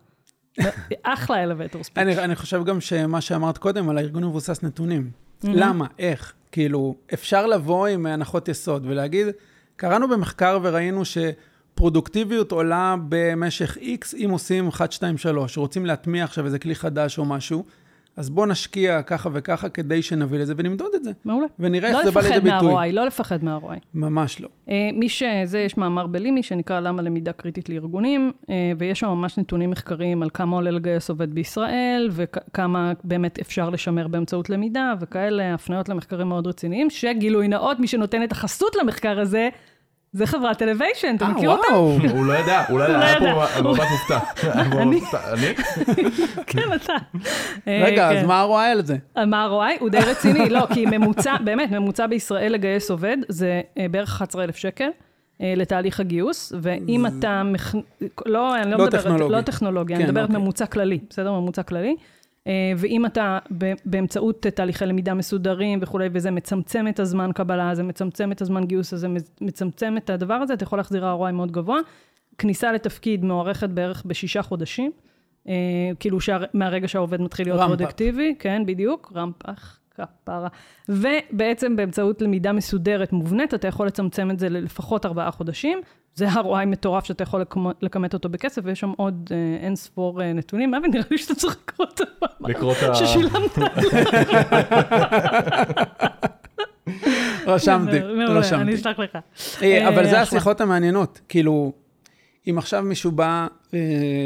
אחלה 1.02 1.42
אלווטור 1.42 1.82
ספיץ'. 1.84 1.98
אני, 1.98 2.18
אני 2.18 2.36
חושב 2.36 2.64
גם 2.64 2.80
שמה 2.80 3.20
שאמרת 3.20 3.58
קודם 3.58 3.88
על 3.88 3.98
הארגון 3.98 4.24
מבוסס 4.24 4.62
נתונים. 4.62 5.10
Mm-hmm. 5.10 5.48
למה? 5.52 5.86
איך? 5.98 6.32
כאילו, 6.52 6.94
אפשר 7.14 7.46
לבוא 7.46 7.86
עם 7.86 8.06
הנחות 8.06 8.48
יסוד 8.48 8.86
ולהגיד, 8.86 9.26
קראנו 9.76 10.08
במחקר 10.08 10.58
וראינו 10.62 11.02
שפרודוקטיביות 11.04 12.52
עולה 12.52 12.96
במשך 13.08 13.76
X 13.76 14.16
אם 14.24 14.30
עושים 14.30 14.68
1, 14.68 14.92
2, 14.92 15.18
3, 15.18 15.58
רוצים 15.58 15.86
להטמיע 15.86 16.24
עכשיו 16.24 16.44
איזה 16.46 16.58
כלי 16.58 16.74
חדש 16.74 17.18
או 17.18 17.24
משהו, 17.24 17.64
אז 18.16 18.30
בוא 18.30 18.46
נשקיע 18.46 19.02
ככה 19.02 19.28
וככה 19.32 19.68
כדי 19.68 20.02
שנביא 20.02 20.38
לזה 20.38 20.54
ונמדוד 20.56 20.90
את 20.94 21.04
זה. 21.04 21.10
מעולה. 21.24 21.46
ונראה 21.58 21.92
לא 21.92 21.98
איך 21.98 22.04
זה 22.04 22.10
בא 22.10 22.20
לידי 22.20 22.34
לפחד 22.34 22.44
ביטוי. 22.44 22.72
מה-ROI, 22.72 22.92
לא 22.92 23.06
לפחד 23.06 23.44
מה-ROI. 23.44 23.78
ממש 23.94 24.40
לא. 24.40 24.48
אה, 24.68 24.90
מי 24.94 25.08
שזה, 25.08 25.58
יש 25.58 25.76
מאמר 25.76 26.06
בלימי 26.06 26.42
שנקרא 26.42 26.80
למה 26.80 27.02
למידה 27.02 27.32
קריטית 27.32 27.68
לארגונים, 27.68 28.32
אה, 28.50 28.72
ויש 28.78 29.00
שם 29.00 29.06
ממש 29.06 29.38
נתונים 29.38 29.70
מחקריים 29.70 30.22
על 30.22 30.30
כמה 30.34 30.56
עולה 30.56 30.70
לגייס 30.70 31.10
עובד 31.10 31.34
בישראל, 31.34 32.10
וכמה 32.12 32.92
באמת 33.04 33.38
אפשר 33.38 33.70
לשמר 33.70 34.08
באמצעות 34.08 34.50
למידה, 34.50 34.94
וכאלה 35.00 35.54
הפניות 35.54 35.88
למחקרים 35.88 36.28
מאוד 36.28 36.46
רציניים, 36.46 36.90
שגילוי 36.90 37.48
נאות, 37.48 37.80
מי 37.80 37.86
שנותן 37.86 38.22
את 38.22 38.32
החסות 38.32 38.76
למחקר 38.76 39.20
הזה, 39.20 39.48
זה 40.16 40.26
חברת 40.26 40.62
אלוויישן, 40.62 41.16
אתה 41.16 41.24
אה, 41.24 41.30
מכיר 41.30 41.50
אותה? 41.50 41.72
וואו. 41.72 41.98
הוא 42.16 42.26
לא 42.26 42.32
ידע, 42.32 42.64
הוא 42.68 42.78
לא 42.78 42.84
הוא 42.84 42.92
לא 42.92 42.98
ידע, 42.98 43.06
היה 43.06 43.16
ידע. 43.16 43.46
פה 43.46 43.72
מבט 43.72 43.86
מופתע. 44.84 45.32
אני? 45.32 45.54
כן, 46.46 46.72
אתה. 46.74 46.92
אה, 47.68 47.82
רגע, 47.84 48.08
כן. 48.10 48.16
אז 48.16 48.24
מה 48.26 48.40
ה-ROI 48.40 48.72
על 48.72 48.84
זה? 48.84 48.96
מה 49.26 49.44
ה-ROI? 49.44 49.80
הוא 49.80 49.90
די 49.90 49.98
רציני, 49.98 50.50
לא, 50.50 50.66
כי 50.74 50.86
ממוצע, 50.86 51.36
באמת, 51.44 51.70
ממוצע 51.70 52.06
בישראל 52.06 52.52
לגייס 52.52 52.90
עובד, 52.90 53.16
זה 53.28 53.60
אה, 53.78 53.86
בערך 53.90 54.08
11,000 54.08 54.56
שקל. 54.56 54.88
אה, 55.42 55.54
לתהליך 55.56 56.00
הגיוס, 56.00 56.52
ואם 56.60 57.06
אתה, 57.06 57.42
מכ... 57.42 57.74
לא, 58.26 58.56
אני 58.56 58.70
לא, 58.70 58.78
לא 58.78 58.84
מדברת, 58.84 59.02
טכנולוגי. 59.02 59.32
לא 59.34 59.40
טכנולוגי, 59.40 59.94
אני 59.94 60.02
כן, 60.02 60.08
מדברת 60.08 60.28
אוקיי. 60.28 60.40
ממוצע 60.40 60.66
כללי, 60.66 60.98
בסדר? 61.10 61.32
ממוצע 61.32 61.62
כללי. 61.62 61.96
אה, 62.46 62.72
ואם 62.76 63.06
אתה 63.06 63.38
באמצעות 63.84 64.46
תהליכי 64.46 64.86
למידה 64.86 65.14
מסודרים 65.14 65.78
וכולי, 65.82 66.08
וזה 66.12 66.30
מצמצם 66.30 66.88
את 66.88 67.00
הזמן 67.00 67.30
קבלה, 67.34 67.74
זה 67.74 67.82
מצמצם 67.82 68.32
את 68.32 68.42
הזמן 68.42 68.64
גיוס 68.64 68.92
הזה, 68.92 69.08
מצמצם 69.40 69.96
את 69.96 70.10
הדבר 70.10 70.34
הזה, 70.34 70.54
אתה 70.54 70.64
יכול 70.64 70.78
להחזיר 70.78 71.04
ROI 71.04 71.32
מאוד 71.32 71.52
גבוה. 71.52 71.78
כניסה 72.38 72.72
לתפקיד 72.72 73.24
מוערכת 73.24 73.68
בערך 73.68 74.02
בשישה 74.06 74.42
חודשים, 74.42 74.92
אה, 75.48 75.54
כאילו 76.00 76.20
שהר... 76.20 76.44
מהרגע 76.54 76.88
שהעובד 76.88 77.20
מתחיל 77.20 77.46
להיות. 77.46 77.60
פרודקטיבי, 77.60 78.34
כן, 78.38 78.62
בדיוק, 78.66 79.12
רמפח, 79.14 79.78
כפרה. 79.94 80.48
ובעצם 80.88 81.76
באמצעות 81.76 82.22
למידה 82.22 82.52
מסודרת, 82.52 83.12
מובנית, 83.12 83.54
אתה 83.54 83.68
יכול 83.68 83.86
לצמצם 83.86 84.30
את 84.30 84.38
זה 84.38 84.48
ללפחות 84.48 85.06
ארבעה 85.06 85.30
חודשים. 85.30 85.80
זה 86.16 86.28
ROI 86.28 86.66
מטורף 86.66 87.04
שאתה 87.04 87.22
יכול 87.22 87.44
לכמת 87.82 88.14
אותו 88.14 88.28
בכסף, 88.28 88.62
ויש 88.64 88.80
שם 88.80 88.92
עוד 88.96 89.28
אה, 89.30 89.36
אין 89.60 89.76
ספור 89.76 90.22
אה, 90.22 90.32
נתונים. 90.32 90.74
אבי, 90.74 90.88
נראה 90.88 91.04
לי 91.10 91.18
שאתה 91.18 91.34
צריך 91.34 91.58
לקרוא 91.62 91.86
את 91.94 92.00
המאמר 92.00 92.50
לקרוא 92.50 92.72
את 92.72 92.82
ה... 92.82 92.94
ששילמת. 92.94 93.58
רשמתי, 97.46 97.98
אני 97.98 98.24
רשמתי. 98.24 98.74
אשלח 98.74 98.98
לך. 98.98 99.18
אה, 99.62 99.88
אבל 99.88 100.04
זה. 100.04 100.20
השיחות 100.20 100.60
המעניינות. 100.60 101.20
כאילו, 101.28 101.72
אם 102.50 102.58
עכשיו 102.58 102.82
מישהו 102.82 103.12
בא 103.12 103.46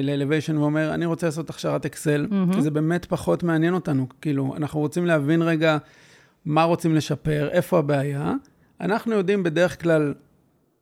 ל-Elevation 0.02 0.56
ואומר, 0.58 0.94
אני 0.94 1.06
רוצה 1.06 1.26
לעשות 1.26 1.50
הכשרת 1.50 1.86
אקסל, 1.86 2.26
כי 2.54 2.62
זה 2.62 2.70
באמת 2.70 3.04
פחות 3.04 3.42
מעניין 3.42 3.74
אותנו. 3.74 4.06
כאילו, 4.20 4.54
אנחנו 4.56 4.80
רוצים 4.80 5.06
להבין 5.06 5.42
רגע 5.42 5.78
מה 6.44 6.62
רוצים 6.62 6.94
לשפר, 6.94 7.48
איפה 7.52 7.78
הבעיה. 7.78 8.32
אנחנו 8.80 9.14
יודעים 9.14 9.42
בדרך 9.42 9.82
כלל 9.82 10.14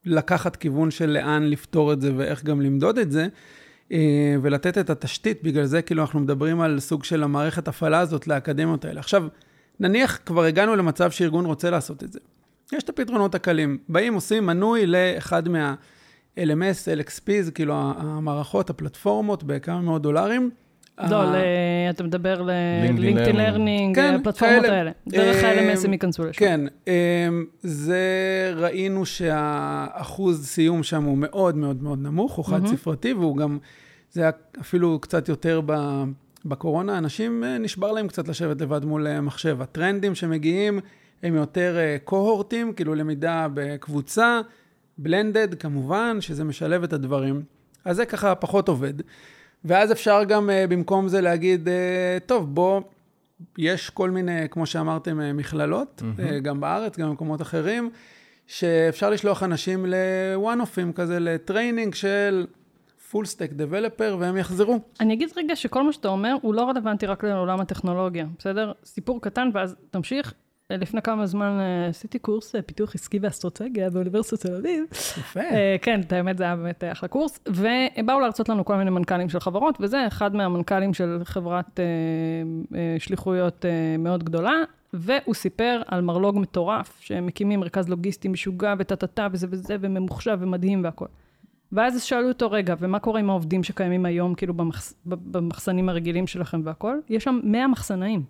לקחת 0.05 0.57
כיוון 0.57 0.91
של 0.91 1.11
לאן 1.11 1.43
לפתור 1.43 1.93
את 1.93 2.01
זה 2.01 2.13
ואיך 2.17 2.45
גם 2.45 2.61
למדוד 2.61 2.99
את 2.99 3.13
זה, 3.13 3.27
אה, 3.93 4.37
ולתת 4.43 4.79
את 4.79 4.91
התשתית, 4.91 5.43
בגלל 5.43 5.65
זה 5.65 5.83
כאילו 5.83 6.03
אנחנו 6.03 6.21
מדברים 6.21 6.61
על 6.61 6.81
סוג 6.81 7.05
של 7.05 7.23
המערכת 7.23 7.69
הפעלה 7.69 8.01
הזאת 8.01 8.27
לאקדמיות 8.27 8.85
האלה. 8.85 9.01
עכשיו, 9.01 9.27
נניח 9.81 10.19
כבר 10.27 10.45
הגענו 10.45 10.77
למצב 10.77 11.11
שארגון 11.11 11.47
רוצה 11.47 11.71
לעשות 11.71 12.05
את 12.05 12.13
זה. 12.13 12.19
יש 12.73 12.83
את 12.83 12.89
הפתרונות 12.89 13.35
הקלים. 13.35 13.79
באים, 13.89 14.15
עושים 14.15 14.47
מנוי 14.47 14.87
לאחד 14.87 15.49
מה-LMS, 15.49 17.01
LXP, 17.01 17.31
זה 17.41 17.53
כאילו 17.53 17.75
המערכות, 17.75 18.71
הפלטפורמות, 18.71 19.43
בכמה 19.43 19.81
מאות 19.81 20.03
דולרים. 20.03 20.51
לא, 21.11 21.23
ה- 21.23 21.37
ל- 21.37 21.37
אתה 21.91 22.05
מדבר 22.05 22.41
LinkedIn 22.41 22.45
ל 22.99 23.03
LinkedIn 23.03 23.37
Learning. 23.37 23.39
Learning, 23.39 23.95
כן, 23.97 24.15
הפלטפורמות 24.15 24.63
כאלה. 24.63 24.77
האלה. 24.77 24.91
דרך 25.09 25.45
אה, 25.45 25.73
ה-LMS 25.73 25.85
הם 25.85 25.93
ייכנסו 25.93 26.25
לשם. 26.25 26.39
כן, 26.39 26.61
אמ, 26.87 26.93
זה 27.63 28.03
ראינו 28.57 29.07
שהאחוז 29.07 30.47
סיום 30.47 30.83
שם 30.83 31.05
הוא 31.05 31.19
מאוד 31.19 31.57
מאוד 31.57 31.83
מאוד 31.83 32.03
נמוך, 32.03 32.35
הוא 32.35 32.45
חד 32.45 32.67
ספרתי, 32.67 33.13
והוא 33.13 33.37
גם, 33.37 33.59
זה 34.13 34.23
היה 34.23 34.31
אפילו 34.61 34.99
קצת 34.99 35.29
יותר 35.29 35.61
ב, 35.67 35.73
בקורונה, 36.45 36.99
אנשים 36.99 37.45
אה, 37.45 37.59
נשבר 37.59 37.93
להם 37.93 38.09
קצת 38.09 38.29
לשבת 38.29 38.61
לבד 38.61 38.85
מול 38.85 39.07
אה, 39.07 39.21
מחשב. 39.21 39.63
הטרנדים 39.63 40.15
שמגיעים 40.15 40.81
הם 41.23 41.35
יותר 41.35 41.77
אה, 41.79 41.97
קוהורטים, 42.05 42.73
כאילו 42.73 42.95
למידה 42.95 43.47
בקבוצה, 43.55 44.41
blended 44.99 45.55
כמובן, 45.55 46.17
שזה 46.21 46.45
משלב 46.45 46.83
את 46.83 46.93
הדברים. 46.93 47.43
אז 47.85 47.97
זה 47.97 48.05
ככה 48.07 48.35
פחות 48.35 48.69
עובד. 48.69 48.95
ואז 49.65 49.93
אפשר 49.93 50.25
גם 50.25 50.51
אה, 50.51 50.67
במקום 50.69 51.09
זה 51.09 51.21
להגיד, 51.21 51.69
אה, 51.69 52.19
טוב, 52.27 52.55
בוא, 52.55 52.81
יש 53.59 53.91
כל 53.91 54.11
מיני, 54.11 54.49
כמו 54.51 54.67
שאמרתם, 54.67 55.21
אה, 55.21 55.33
מכללות, 55.33 56.03
אה, 56.19 56.39
גם 56.41 56.61
בארץ, 56.61 56.99
גם 56.99 57.09
במקומות 57.09 57.43
אחרים, 57.43 57.91
שאפשר 58.47 59.11
לשלוח 59.11 59.43
אנשים 59.43 59.87
לוואן-אופים 59.87 60.93
כזה, 60.93 61.19
ל 61.21 61.29
training 61.29 61.95
של 61.95 62.47
full 63.11 63.25
stack 63.25 63.53
developer, 63.53 64.17
והם 64.21 64.37
יחזרו. 64.37 64.81
אני 65.01 65.15
אגיד 65.15 65.29
רגע 65.37 65.57
שכל 65.57 65.83
מה 65.83 65.93
שאתה 65.93 66.09
אומר 66.09 66.37
הוא 66.43 66.55
לא 66.55 66.69
רלוונטי 66.69 67.07
רק 67.07 67.25
לעולם 67.25 67.61
הטכנולוגיה, 67.61 68.27
בסדר? 68.39 68.73
סיפור 68.85 69.21
קטן 69.23 69.51
ואז 69.55 69.77
תמשיך. 69.91 70.35
לפני 70.71 71.03
כמה 71.03 71.27
זמן 71.27 71.59
אה, 71.61 71.89
עשיתי 71.89 72.19
קורס 72.19 72.55
אה, 72.55 72.63
פיתוח 72.63 72.95
עסקי 72.95 73.19
ואסטרטגיה 73.23 73.91
באוניברסיטת 73.91 74.47
תל 74.47 74.55
אביב. 74.55 74.85
יפה. 74.93 75.41
אה, 75.41 75.77
כן, 75.83 76.01
את 76.01 76.13
האמת, 76.13 76.39
זה 76.39 76.45
היה 76.45 76.57
באמת 76.57 76.85
אחלה 76.85 77.09
קורס. 77.09 77.41
ובאו 77.47 78.21
להרצות 78.21 78.49
לנו 78.49 78.65
כל 78.65 78.77
מיני 78.77 78.91
מנכ"לים 78.91 79.29
של 79.29 79.41
חברות, 79.41 79.79
וזה 79.81 80.07
אחד 80.07 80.35
מהמנכ"לים 80.35 80.95
של 80.95 81.21
חברת 81.25 81.81
שליחויות 82.99 83.65
מאוד 83.99 84.25
גדולה, 84.25 84.55
והוא 84.93 85.35
סיפר 85.35 85.83
על 85.87 86.01
מרלוג 86.01 86.39
מטורף, 86.39 86.99
שהם 87.01 87.27
מקימים 87.27 87.61
מרכז 87.61 87.89
לוגיסטי 87.89 88.29
משוגע 88.29 88.75
וטה-טה-טה 88.79 89.29
וזה 89.33 89.47
וזה, 89.51 89.77
וממוחשב 89.81 90.39
ומדהים 90.41 90.85
והכול. 90.85 91.09
ואז 91.73 92.03
שאלו 92.03 92.29
אותו, 92.29 92.51
רגע, 92.51 92.75
ומה 92.79 92.99
קורה 92.99 93.21
עם 93.21 93.31
העובדים 93.31 93.65
שקיימים 93.65 94.07
היום, 94.07 94.35
כאילו 94.35 94.55
במחס, 94.55 94.95
במחסנים 95.07 95.89
הרגילים 95.89 96.27
שלכם 96.27 96.61
והכול? 96.65 97.03
יש 97.09 97.25
שם 97.25 97.41
100 97.43 97.69
מחסנאים, 97.69 98.23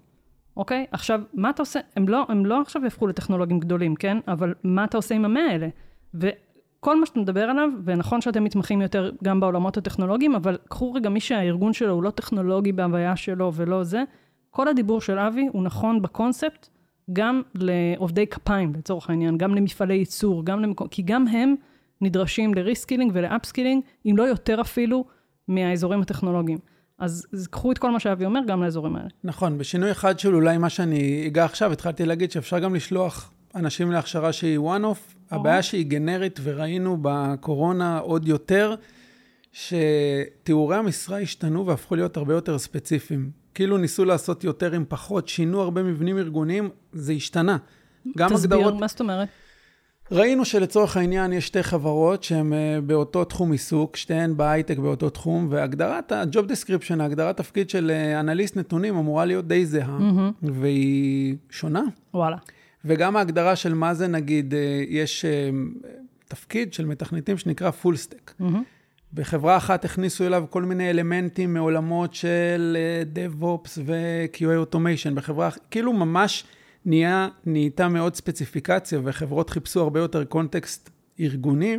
אוקיי? 0.58 0.86
עכשיו, 0.92 1.20
מה 1.34 1.50
אתה 1.50 1.62
עושה? 1.62 1.80
הם 1.96 2.08
לא, 2.08 2.24
הם 2.28 2.46
לא 2.46 2.60
עכשיו 2.60 2.84
יהפכו 2.84 3.06
לטכנולוגים 3.06 3.60
גדולים, 3.60 3.94
כן? 3.94 4.18
אבל 4.28 4.54
מה 4.64 4.84
אתה 4.84 4.96
עושה 4.96 5.14
עם 5.14 5.24
המאה 5.24 5.50
האלה? 5.50 5.68
וכל 6.14 7.00
מה 7.00 7.06
שאתה 7.06 7.20
מדבר 7.20 7.42
עליו, 7.42 7.68
ונכון 7.84 8.20
שאתם 8.20 8.44
מתמחים 8.44 8.82
יותר 8.82 9.10
גם 9.24 9.40
בעולמות 9.40 9.76
הטכנולוגיים, 9.76 10.34
אבל 10.34 10.58
קחו 10.68 10.92
רגע 10.92 11.08
מי 11.08 11.20
שהארגון 11.20 11.72
שלו 11.72 11.92
הוא 11.92 12.02
לא 12.02 12.10
טכנולוגי 12.10 12.72
בהוויה 12.72 13.16
שלו 13.16 13.52
ולא 13.54 13.84
זה, 13.84 14.02
כל 14.50 14.68
הדיבור 14.68 15.00
של 15.00 15.18
אבי 15.18 15.48
הוא 15.52 15.62
נכון 15.62 16.02
בקונספט, 16.02 16.68
גם 17.12 17.42
לעובדי 17.54 18.26
כפיים 18.26 18.72
לצורך 18.74 19.10
העניין, 19.10 19.38
גם 19.38 19.54
למפעלי 19.54 19.94
ייצור, 19.94 20.44
גם 20.44 20.60
למקום, 20.60 20.88
כי 20.88 21.02
גם 21.02 21.28
הם 21.28 21.54
נדרשים 22.00 22.54
ל 22.54 22.59
reskilling 22.59 23.10
ול 23.14 23.25
upskilling, 23.25 23.82
אם 24.06 24.14
לא 24.16 24.22
יותר 24.22 24.60
אפילו, 24.60 25.04
מהאזורים 25.48 26.00
הטכנולוגיים. 26.00 26.58
אז, 26.98 27.26
אז 27.32 27.46
קחו 27.46 27.72
את 27.72 27.78
כל 27.78 27.90
מה 27.90 28.00
שאבי 28.00 28.24
אומר 28.24 28.40
גם 28.46 28.62
לאזורים 28.62 28.96
האלה. 28.96 29.08
נכון, 29.24 29.58
בשינוי 29.58 29.90
אחד 29.90 30.18
של 30.18 30.34
אולי 30.34 30.58
מה 30.58 30.70
שאני 30.70 31.24
אגע 31.26 31.44
עכשיו, 31.44 31.72
התחלתי 31.72 32.06
להגיד 32.06 32.30
שאפשר 32.30 32.58
גם 32.58 32.74
לשלוח 32.74 33.32
אנשים 33.54 33.90
להכשרה 33.90 34.32
שהיא 34.32 34.58
one-off. 34.58 35.14
הבעיה 35.30 35.62
שהיא 35.62 35.86
גנרית, 35.86 36.40
וראינו 36.42 36.98
בקורונה 37.02 37.98
עוד 37.98 38.28
יותר, 38.28 38.74
שתיאורי 39.52 40.76
המשרה 40.76 41.20
השתנו 41.20 41.66
והפכו 41.66 41.94
להיות 41.94 42.16
הרבה 42.16 42.34
יותר 42.34 42.58
ספציפיים. 42.58 43.30
כאילו 43.54 43.76
ניסו 43.76 44.04
לעשות 44.04 44.44
יותר 44.44 44.72
עם 44.72 44.84
פחות, 44.88 45.28
שינו 45.28 45.60
הרבה 45.60 45.82
מבנים 45.82 46.18
ארגוניים, 46.18 46.70
זה 46.92 47.12
השתנה. 47.12 47.56
גם 48.16 48.28
תסביר, 48.30 48.58
הגדרות... 48.58 48.80
מה 48.80 48.88
זאת 48.88 49.00
אומרת? 49.00 49.28
ראינו 50.12 50.44
שלצורך 50.44 50.96
העניין 50.96 51.32
יש 51.32 51.46
שתי 51.46 51.62
חברות 51.62 52.22
שהן 52.22 52.52
אה, 52.52 52.80
באותו 52.86 53.24
תחום 53.24 53.52
עיסוק, 53.52 53.96
שתיהן 53.96 54.36
בהייטק 54.36 54.78
באותו 54.78 55.10
תחום, 55.10 55.46
והגדרת 55.50 56.12
ה-job 56.12 56.50
description, 56.50 57.02
הגדרת 57.02 57.36
תפקיד 57.36 57.70
של 57.70 57.90
אה, 57.90 58.20
אנליסט 58.20 58.56
נתונים 58.56 58.96
אמורה 58.96 59.24
להיות 59.24 59.48
די 59.48 59.66
זהה, 59.66 59.98
והיא 60.42 61.36
שונה. 61.50 61.82
וואלה. 62.14 62.36
וגם 62.84 63.16
ההגדרה 63.16 63.56
של 63.56 63.74
מה 63.74 63.94
זה 63.94 64.06
נגיד, 64.06 64.54
אה, 64.54 64.82
יש 64.88 65.24
תפקיד 66.28 66.72
של 66.72 66.86
מתכנתים 66.86 67.38
שנקרא 67.38 67.70
full 67.82 67.96
stack. 67.96 68.42
בחברה 69.14 69.56
אחת 69.56 69.84
הכניסו 69.84 70.26
אליו 70.26 70.44
כל 70.50 70.62
מיני 70.62 70.90
אלמנטים 70.90 71.54
מעולמות 71.54 72.14
של 72.14 72.76
DevOps 73.14 73.78
ו-QA 73.84 74.74
Automation. 74.74 75.14
בחברה, 75.14 75.48
כאילו 75.70 75.92
ממש 75.92 76.44
נהיה, 76.84 77.28
נהייתה 77.46 77.88
מאוד 77.88 78.14
ספציפיקציה, 78.14 79.00
וחברות 79.04 79.50
חיפשו 79.50 79.80
הרבה 79.80 80.00
יותר 80.00 80.24
context 80.24 80.90
ארגוני 81.20 81.78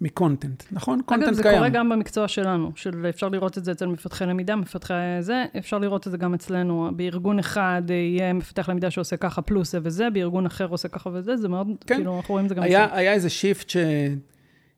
מ 0.00 0.07
content, 0.07 0.62
נכון? 0.72 0.98
אגב, 0.98 1.06
content 1.06 1.34
זה 1.34 1.42
קיים. 1.42 1.56
קורה 1.56 1.68
גם 1.68 1.88
במקצוע 1.88 2.28
שלנו, 2.28 2.72
של 2.74 3.06
אפשר 3.08 3.28
לראות 3.28 3.58
את 3.58 3.64
זה 3.64 3.72
אצל 3.72 3.86
מפתחי 3.86 4.26
למידה, 4.26 4.56
מפתחי 4.56 4.94
זה, 5.20 5.44
אפשר 5.58 5.78
לראות 5.78 6.06
את 6.06 6.12
זה 6.12 6.18
גם 6.18 6.34
אצלנו. 6.34 6.90
בארגון 6.96 7.38
אחד 7.38 7.82
אה, 7.90 7.94
יהיה 7.94 8.32
מפתח 8.32 8.68
למידה 8.68 8.90
שעושה 8.90 9.16
ככה 9.16 9.42
פלוס 9.42 9.72
זה 9.72 9.78
וזה, 9.82 10.10
בארגון 10.10 10.46
אחר 10.46 10.66
עושה 10.66 10.88
ככה 10.88 11.10
וזה, 11.12 11.36
זה 11.36 11.48
מאוד, 11.48 11.66
כן. 11.86 11.94
כאילו, 11.94 12.16
אנחנו 12.16 12.32
רואים 12.32 12.44
את 12.44 12.48
זה 12.48 12.54
גם 12.54 12.62
היה, 12.62 12.84
אצלנו. 12.84 12.98
היה 12.98 13.12
איזה 13.12 13.30
shift 13.30 13.72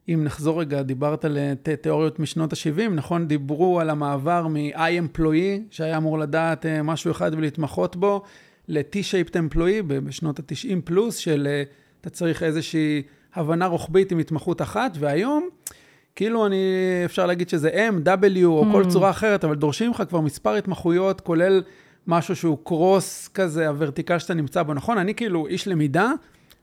אם 0.08 0.24
נחזור 0.24 0.60
רגע, 0.60 0.82
דיברת 0.82 1.24
על 1.24 1.38
תיאוריות 1.80 2.18
משנות 2.18 2.52
ה-70, 2.52 2.90
נכון? 2.90 3.28
דיברו 3.28 3.80
על 3.80 3.90
המעבר 3.90 4.46
מ-I-Employee, 4.46 5.60
שהיה 5.70 5.96
אמור 5.96 6.18
לדעת 6.18 6.66
משהו 6.84 7.10
אחד 7.10 7.30
ולהתמחות 7.34 7.96
בו, 7.96 8.22
ל-T-Shaped 8.70 9.32
Employee 9.32 9.82
בשנות 9.82 10.38
ה-90 10.38 10.80
פלוס, 10.84 11.16
של 11.16 11.48
אתה 12.00 12.10
צריך 12.10 12.42
איזושהי 12.42 13.02
הבנה 13.34 13.66
רוחבית 13.66 14.12
עם 14.12 14.18
התמחות 14.18 14.62
אחת, 14.62 14.92
והיום, 14.98 15.48
כאילו 16.16 16.46
אני, 16.46 16.56
אפשר 17.04 17.26
להגיד 17.26 17.48
שזה 17.48 17.70
M, 17.70 18.06
W 18.06 18.44
או 18.44 18.64
mm. 18.64 18.72
כל 18.72 18.84
צורה 18.88 19.10
אחרת, 19.10 19.44
אבל 19.44 19.54
דורשים 19.54 19.90
לך 19.90 20.02
כבר 20.08 20.20
מספר 20.20 20.54
התמחויות, 20.54 21.20
כולל 21.20 21.62
משהו 22.06 22.36
שהוא 22.36 22.58
קרוס 22.64 23.28
כזה, 23.28 23.68
הוורטיקל 23.68 24.18
שאתה 24.18 24.34
נמצא 24.34 24.62
בו, 24.62 24.74
נכון? 24.74 24.98
אני 24.98 25.14
כאילו 25.14 25.46
איש 25.46 25.68
למידה, 25.68 26.12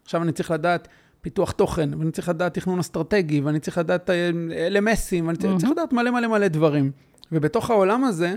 עכשיו 0.03 0.23
אני 0.23 0.31
צריך 0.31 0.51
לדעת 0.51 0.87
פיתוח 1.21 1.51
תוכן, 1.51 1.93
ואני 1.93 2.11
צריך 2.11 2.29
לדעת 2.29 2.53
תכנון 2.53 2.79
אסטרטגי, 2.79 3.41
ואני 3.41 3.59
צריך 3.59 3.77
לדעת 3.77 4.09
אה, 4.09 4.29
LMSים, 4.69 5.23
ואני 5.25 5.37
צריך, 5.37 5.53
mm-hmm. 5.53 5.59
צריך 5.59 5.71
לדעת 5.71 5.93
מלא 5.93 6.11
מלא 6.11 6.27
מלא 6.27 6.47
דברים. 6.47 6.91
ובתוך 7.31 7.69
העולם 7.69 8.03
הזה, 8.03 8.35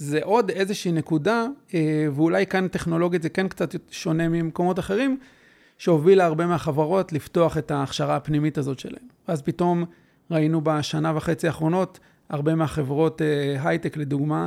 זה 0.00 0.20
עוד 0.22 0.50
איזושהי 0.50 0.92
נקודה, 0.92 1.46
אה, 1.74 2.06
ואולי 2.14 2.46
כאן 2.46 2.68
טכנולוגית 2.68 3.22
זה 3.22 3.28
כן 3.28 3.48
קצת 3.48 3.74
שונה 3.90 4.28
ממקומות 4.28 4.78
אחרים, 4.78 5.18
שהובילה 5.78 6.24
הרבה 6.24 6.46
מהחברות 6.46 7.12
לפתוח 7.12 7.58
את 7.58 7.70
ההכשרה 7.70 8.16
הפנימית 8.16 8.58
הזאת 8.58 8.78
שלהם. 8.78 9.04
ואז 9.28 9.42
פתאום 9.42 9.84
ראינו 10.30 10.60
בשנה 10.60 11.12
וחצי 11.16 11.46
האחרונות, 11.46 11.98
הרבה 12.28 12.54
מהחברות 12.54 13.22
אה, 13.22 13.56
הייטק, 13.68 13.96
לדוגמה, 13.96 14.46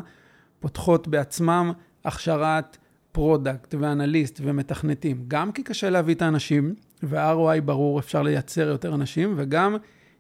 פותחות 0.60 1.08
בעצמם 1.08 1.72
הכשרת 2.06 2.78
product 3.12 3.76
ואנליסט 3.80 4.40
ומתכנתים. 4.44 5.26
גם 5.28 5.52
כי 5.52 5.64
קשה 5.64 5.90
להביא 5.90 6.16
את 6.16 6.22
האנשים, 6.22 6.76
וה-ROI 7.04 7.62
ברור, 7.62 8.00
אפשר 8.00 8.22
לייצר 8.22 8.68
יותר 8.68 8.96
אנשים, 8.96 9.34
וגם 9.38 9.76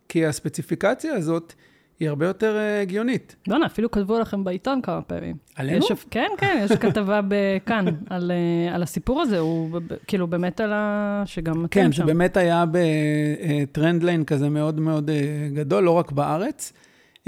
כי 0.09 0.25
הספציפיקציה 0.25 1.13
הזאת 1.13 1.53
היא 1.99 2.09
הרבה 2.09 2.27
יותר 2.27 2.55
uh, 2.55 2.81
הגיונית. 2.81 3.35
בוא'נה, 3.47 3.65
אפילו 3.65 3.91
כתבו 3.91 4.19
לכם 4.19 4.43
בעיתון 4.43 4.81
כמה 4.81 5.01
פעמים. 5.01 5.35
עלינו? 5.55 5.85
יש, 5.85 6.05
כן, 6.11 6.29
כן, 6.37 6.61
יש 6.65 6.71
כתבה 6.71 7.19
בכאן 7.29 7.85
על, 8.09 8.31
uh, 8.31 8.75
על 8.75 8.83
הסיפור 8.83 9.21
הזה, 9.21 9.39
הוא 9.39 9.79
כאילו 10.07 10.27
באמת 10.27 10.61
על 10.61 10.73
ה... 10.73 11.23
שגם 11.25 11.53
אתם 11.53 11.67
כן, 11.67 11.91
שם. 11.91 12.01
כן, 12.01 12.07
שבאמת 12.07 12.37
היה 12.37 12.65
בטרנד 12.71 14.03
ליין 14.03 14.23
כזה 14.23 14.49
מאוד 14.49 14.79
מאוד 14.79 15.09
uh, 15.09 15.55
גדול, 15.55 15.83
לא 15.83 15.91
רק 15.91 16.11
בארץ. 16.11 16.73
Uh, 17.19 17.25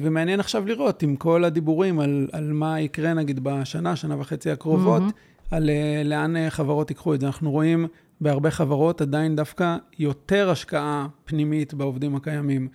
ומעניין 0.00 0.40
עכשיו 0.40 0.66
לראות 0.66 1.02
עם 1.02 1.16
כל 1.16 1.44
הדיבורים 1.44 2.00
על, 2.00 2.28
על 2.32 2.52
מה 2.52 2.80
יקרה 2.80 3.14
נגיד 3.14 3.40
בשנה, 3.44 3.96
שנה 3.96 4.20
וחצי 4.20 4.50
הקרובות, 4.50 5.02
mm-hmm. 5.02 5.54
על 5.56 5.70
uh, 5.70 6.06
לאן 6.08 6.36
uh, 6.36 6.50
חברות 6.50 6.90
ייקחו 6.90 7.14
את 7.14 7.20
זה. 7.20 7.26
אנחנו 7.26 7.50
רואים 7.50 7.86
בהרבה 8.20 8.50
חברות 8.50 9.00
עדיין 9.00 9.36
דווקא 9.36 9.76
יותר 9.98 10.50
השקעה 10.50 11.06
פנימית 11.24 11.74
בעובדים 11.74 12.16
הקיימים. 12.16 12.68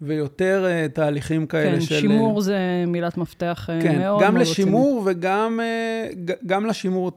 ויותר 0.00 0.64
uh, 0.64 0.92
תהליכים 0.92 1.46
כאלה 1.46 1.74
כן, 1.74 1.80
של... 1.80 1.94
כן, 1.94 2.00
שימור 2.00 2.40
זה 2.40 2.84
מילת 2.86 3.16
מפתח 3.16 3.68
uh, 3.70 3.82
כן, 3.82 3.98
מאוד 3.98 4.22
גם 4.22 4.34
מאוד 4.34 4.46
לשימור 4.46 5.00
רציני. 5.00 5.16
וגם 5.18 5.60
uh, 5.60 6.32
גם 6.46 6.66
לשימור 6.66 7.12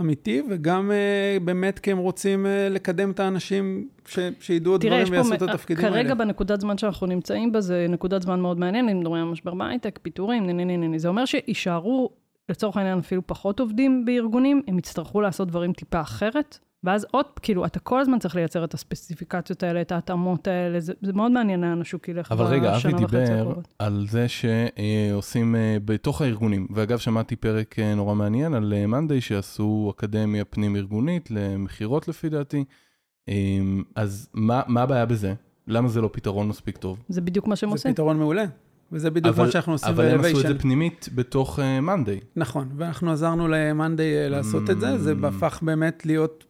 אמיתי, 0.00 0.42
וגם 0.50 0.90
uh, 0.90 1.42
באמת 1.44 1.78
כי 1.78 1.92
הם 1.92 1.98
רוצים 1.98 2.46
uh, 2.46 2.72
לקדם 2.72 3.10
את 3.10 3.20
האנשים 3.20 3.88
ש, 4.06 4.18
שידעו 4.40 4.78
דברים 4.78 5.06
ויעשו 5.10 5.34
את 5.34 5.42
התפקידים 5.42 5.82
כרגע 5.82 5.96
האלה. 5.96 6.08
כרגע 6.08 6.14
בנקודת 6.14 6.60
זמן 6.60 6.78
שאנחנו 6.78 7.06
נמצאים 7.06 7.52
בה, 7.52 7.60
זה 7.60 7.86
נקודת 7.88 8.22
זמן 8.22 8.40
מאוד 8.40 8.58
מעניינת, 8.58 8.90
אם 8.90 9.00
מדברים 9.00 9.22
על 9.22 9.28
משבר 9.28 9.54
בהייטק, 9.54 9.98
פיטורים, 10.02 10.46
נה 10.46 10.52
נה 10.52 10.76
נה. 10.76 10.98
זה 10.98 11.08
אומר 11.08 11.24
שיישארו, 11.24 12.10
לצורך 12.48 12.76
העניין, 12.76 12.98
אפילו 12.98 13.22
פחות 13.26 13.60
עובדים 13.60 14.04
בארגונים, 14.04 14.62
הם 14.68 14.78
יצטרכו 14.78 15.20
לעשות 15.20 15.48
דברים 15.48 15.72
טיפה 15.72 16.00
אחרת, 16.00 16.58
ואז 16.86 17.06
עוד, 17.10 17.26
כאילו, 17.42 17.66
אתה 17.66 17.80
כל 17.80 18.00
הזמן 18.00 18.18
צריך 18.18 18.36
לייצר 18.36 18.64
את 18.64 18.74
הספציפיקציות 18.74 19.62
האלה, 19.62 19.80
את 19.80 19.92
ההתאמות 19.92 20.46
האלה, 20.46 20.80
זה, 20.80 20.92
זה 21.02 21.12
מאוד 21.12 21.32
מעניין 21.32 21.60
לאן 21.60 21.80
השוק 21.80 22.08
ילך 22.08 22.32
אבל 22.32 22.44
רגע, 22.44 22.76
אבי 22.76 22.92
דיבר 22.92 23.54
על 23.78 24.06
זה 24.10 24.26
שעושים 24.28 25.56
אה, 25.56 25.76
בתוך 25.84 26.22
הארגונים, 26.22 26.66
ואגב, 26.70 26.98
שמעתי 26.98 27.36
פרק 27.36 27.78
אה, 27.78 27.94
נורא 27.94 28.14
מעניין 28.14 28.54
על 28.54 28.86
מאנדיי, 28.86 29.16
אה, 29.16 29.20
שעשו 29.20 29.92
אקדמיה 29.96 30.44
פנים-ארגונית 30.44 31.30
למכירות 31.30 32.08
לפי 32.08 32.28
דעתי. 32.28 32.64
אז 33.94 34.28
מה, 34.34 34.62
מה 34.66 34.82
הבעיה 34.82 35.06
בזה? 35.06 35.34
למה 35.68 35.88
זה 35.88 36.00
לא 36.00 36.10
פתרון 36.12 36.48
מספיק 36.48 36.76
טוב? 36.76 36.98
זה 37.08 37.20
בדיוק 37.20 37.46
מה 37.46 37.56
שהם 37.56 37.70
עושים. 37.70 37.90
זה 37.90 37.94
פתרון 37.94 38.18
מעולה. 38.18 38.44
וזה 38.92 39.10
בדיוק 39.10 39.38
מה 39.38 39.50
שאנחנו 39.50 39.72
עושים 39.72 39.94
ב-Elevation. 39.94 40.00
אבל 40.00 40.14
הם 40.14 40.20
עשו 40.20 40.40
את 40.40 40.46
זה 40.46 40.58
פנימית 40.58 41.08
בתוך 41.14 41.58
Monday. 41.82 42.20
נכון, 42.36 42.68
ואנחנו 42.76 43.12
עזרנו 43.12 43.48
ל 43.48 43.60
Monday 43.60 44.30
לעשות 44.30 44.70
את 44.70 44.80
זה, 44.80 44.98
זה 44.98 45.14
הפך 45.22 45.58
באמת 45.62 46.06
להיות 46.06 46.44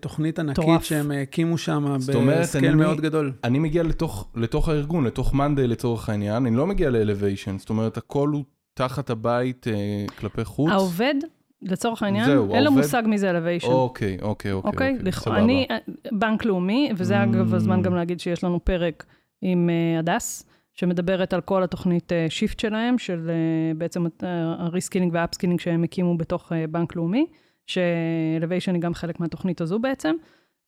תוכנית 0.00 0.38
ענקית 0.38 0.64
תורף. 0.64 0.84
שהם 0.84 1.10
הקימו 1.10 1.58
שם 1.58 1.96
ב 2.28 2.36
scale 2.36 2.74
מאוד 2.74 3.00
גדול. 3.00 3.32
אני 3.44 3.58
מגיע 3.58 3.82
לתוך, 3.82 4.28
לתוך 4.34 4.68
הארגון, 4.68 5.04
לתוך 5.04 5.34
Monday 5.34 5.66
לצורך 5.66 6.08
העניין, 6.08 6.46
אני 6.46 6.56
לא 6.56 6.66
מגיע 6.66 6.90
ל 6.90 6.96
Elevation, 6.96 7.58
זאת 7.58 7.70
אומרת, 7.70 7.96
הכל 7.96 8.28
הוא 8.28 8.44
תחת 8.74 9.10
הבית 9.10 9.66
אה, 9.68 10.04
כלפי 10.18 10.44
חוץ. 10.44 10.70
העובד, 10.70 11.14
לצורך 11.62 12.02
העניין, 12.02 12.26
זהו, 12.26 12.54
אין 12.54 12.64
לו 12.64 12.72
מושג 12.72 13.02
מי 13.06 13.18
זה 13.18 13.30
Elevation. 13.30 13.66
אוקיי, 13.66 14.18
אוקיי, 14.22 14.52
אוקיי, 14.52 14.70
אוקיי, 14.70 14.96
אוקיי 14.98 15.12
סבבה. 15.12 15.38
אני, 15.38 15.66
אה, 15.70 15.76
בנק 16.12 16.44
לאומי, 16.44 16.90
וזה 16.96 17.20
mm. 17.20 17.24
אגב 17.24 17.54
הזמן 17.54 17.82
גם 17.82 17.94
להגיד 17.94 18.20
שיש 18.20 18.44
לנו 18.44 18.64
פרק 18.64 19.04
עם 19.42 19.70
uh, 19.70 19.98
הדס. 19.98 20.44
שמדברת 20.76 21.32
על 21.32 21.40
כל 21.40 21.62
התוכנית 21.62 22.12
Shift 22.28 22.60
שלהם, 22.60 22.98
של 22.98 23.30
בעצם 23.76 24.06
ה 24.58 24.63
reskilling 24.63 25.12
וה 25.14 25.22
upskilling 25.22 25.60
שהם 25.60 25.82
הקימו 25.82 26.16
בתוך 26.16 26.52
בנק 26.70 26.96
לאומי. 26.96 27.26
ש 27.66 27.86
Elevation 27.86 28.74
היא 28.74 28.82
גם 28.82 28.94
חלק 28.94 29.20
מהתוכנית 29.20 29.60
הזו 29.60 29.78
בעצם, 29.78 30.14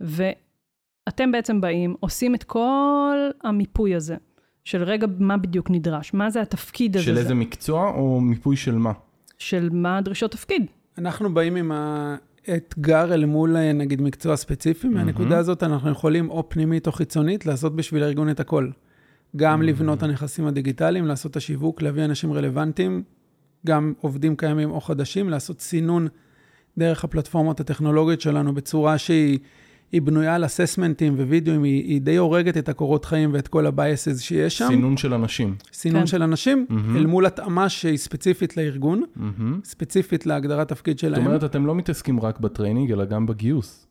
ואתם 0.01 1.33
בעצם 1.33 1.61
באים, 1.61 1.95
עושים 2.01 2.35
את 2.35 2.45
כל 2.45 3.17
המיפוי 3.45 3.95
הזה, 3.95 4.17
של 4.65 4.83
רגע, 4.83 5.07
מה 5.19 5.37
בדיוק 5.37 5.71
נדרש, 5.71 6.15
מה 6.15 6.31
זה 6.31 6.43
התפקיד 6.43 6.97
הזה. 6.97 7.05
של 7.05 7.19
איזה 7.19 7.35
מקצוע 7.35 7.89
או 7.89 8.21
מיפוי 8.21 8.57
של 8.57 8.75
מה? 8.75 8.93
של 9.39 9.69
מה 9.73 9.99
הדרישות 9.99 10.31
תפקיד. 10.31 10.67
אנחנו 10.99 11.35
באים 11.35 11.57
עם 11.57 11.73
האתגר 12.49 13.15
אל 13.15 13.25
מול, 13.25 13.73
נגיד, 13.73 14.03
מקצוע 14.03 14.37
ספציפי, 14.37 14.89
מהנקודה 14.89 15.39
הזאת 15.39 15.63
אנחנו 15.63 15.91
יכולים 15.91 16.31
או 16.31 16.49
פנימית 16.49 16.87
או 16.87 16.93
חיצונית 16.93 17.47
לעשות 17.47 17.77
בשביל 17.77 18.03
הארגון 18.03 18.31
את 18.31 18.41
הכל. 18.41 18.71
גם 19.37 19.63
לבנות 19.63 20.03
הנכסים 20.03 20.47
הדיגיטליים, 20.47 21.07
לעשות 21.07 21.31
את 21.31 21.37
השיווק, 21.37 21.83
להביא 21.83 22.05
אנשים 22.05 22.33
רלוונטיים, 22.33 23.03
גם 23.67 23.93
עובדים 24.01 24.37
קיימים 24.37 24.71
או 24.71 24.81
חדשים, 24.81 25.29
לעשות 25.29 25.61
סינון 25.61 26.09
דרך 26.79 27.05
הפלטפורמות 27.05 27.61
הטכנולוגיות 27.61 28.21
שלנו 28.21 28.55
בצורה 28.55 28.99
שהיא 28.99 29.39
בנויה 29.93 30.35
על 30.35 30.45
אססמנטים 30.45 31.15
ווידאוים, 31.15 31.63
היא, 31.63 31.85
היא 31.85 32.01
די 32.01 32.17
הורגת 32.17 32.57
את 32.57 32.69
הקורות 32.69 33.05
חיים 33.05 33.31
ואת 33.33 33.49
כל 33.49 33.67
ה 33.67 33.78
bias 33.78 34.21
שיש 34.21 34.59
שם. 34.59 34.67
סינון 34.69 34.97
של 34.97 35.15
אנשים. 35.15 35.57
סינון 35.73 36.01
כן. 36.01 36.07
של 36.07 36.23
אנשים, 36.23 36.67
mm-hmm. 36.71 36.97
אל 36.97 37.07
מול 37.07 37.27
התאמה 37.27 37.69
שהיא 37.69 37.97
ספציפית 37.97 38.57
לארגון, 38.57 39.03
mm-hmm. 39.03 39.43
ספציפית 39.65 40.27
להגדרת 40.27 40.69
תפקיד 40.69 40.99
שלהם. 40.99 41.15
זאת 41.15 41.27
אומרת, 41.27 41.45
אתם 41.45 41.67
לא 41.67 41.75
מתעסקים 41.75 42.21
רק 42.21 42.41
ב 42.41 42.46
training, 42.46 42.93
אלא 42.93 43.05
גם 43.05 43.27
בגיוס. 43.27 43.87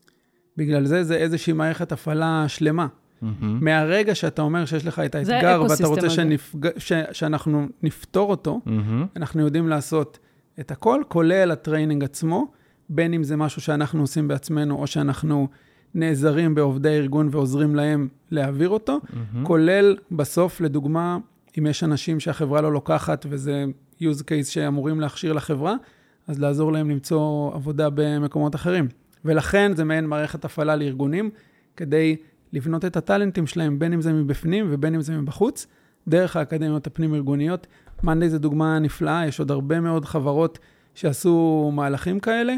בגלל 0.58 0.86
זה 0.86 1.04
זה 1.04 1.16
איזושהי 1.16 1.54
מערכת 1.54 1.92
הפעלה 1.92 2.46
שלמה. 2.48 2.88
Mm-hmm. 2.88 3.26
מהרגע 3.42 4.16
שאתה 4.16 4.42
אומר 4.42 4.66
שיש 4.66 4.86
לך 4.86 5.00
את 5.00 5.16
האתגר, 5.16 5.64
ואתה 5.70 5.88
רוצה 5.88 6.10
שנפג... 6.10 6.80
ש... 6.80 6.94
שאנחנו 7.12 7.68
נפתור 7.84 8.30
אותו, 8.30 8.62
mm-hmm. 8.66 8.70
אנחנו 9.16 9.42
יודעים 9.42 9.68
לעשות 9.68 10.20
את 10.60 10.72
הכל, 10.72 11.02
כולל 11.08 11.52
ה 11.52 11.58
training 11.58 12.04
עצמו. 12.04 12.52
בין 12.90 13.14
אם 13.14 13.24
זה 13.24 13.36
משהו 13.36 13.62
שאנחנו 13.62 14.02
עושים 14.02 14.28
בעצמנו, 14.28 14.76
או 14.76 14.88
שאנחנו 14.88 15.48
נעזרים 15.96 16.56
בעובדי 16.56 16.90
ארגון 16.90 17.30
ועוזרים 17.32 17.76
להם 17.76 18.08
להעביר 18.32 18.70
אותו, 18.70 19.00
mm-hmm. 19.04 19.38
כולל 19.44 19.98
בסוף, 20.12 20.62
לדוגמה, 20.62 21.18
אם 21.60 21.66
יש 21.66 21.84
אנשים 21.84 22.20
שהחברה 22.20 22.62
לא 22.62 22.74
לוקחת 22.74 23.26
וזה 23.30 23.66
use 24.02 24.22
case 24.22 24.46
שאמורים 24.50 25.00
להכשיר 25.00 25.34
לחברה, 25.34 25.76
אז 26.28 26.40
לעזור 26.40 26.72
להם 26.72 26.90
למצוא 26.90 27.54
עבודה 27.54 27.90
במקומות 27.94 28.56
אחרים. 28.56 28.88
ולכן 29.26 29.72
זה 29.76 29.84
מעין 29.84 30.06
מערכת 30.06 30.46
הפעלה 30.46 30.76
לארגונים, 30.76 31.30
כדי 31.78 32.16
לבנות 32.54 32.86
את 32.86 32.98
הטאלנטים 32.98 33.48
שלהם, 33.48 33.80
בין 33.80 33.94
אם 33.94 34.02
זה 34.02 34.14
מבפנים 34.14 34.68
ובין 34.70 34.96
אם 34.96 35.02
זה 35.02 35.18
מבחוץ, 35.18 35.68
דרך 36.08 36.36
האקדמיות 36.36 36.88
הפנים-ארגוניות. 36.88 37.68
מאנדי 38.04 38.30
זה 38.30 38.40
דוגמה 38.40 38.80
נפלאה, 38.80 39.28
יש 39.28 39.40
עוד 39.40 39.52
הרבה 39.52 39.80
מאוד 39.80 40.06
חברות 40.06 40.60
שעשו 40.96 41.72
מהלכים 41.74 42.20
כאלה, 42.20 42.56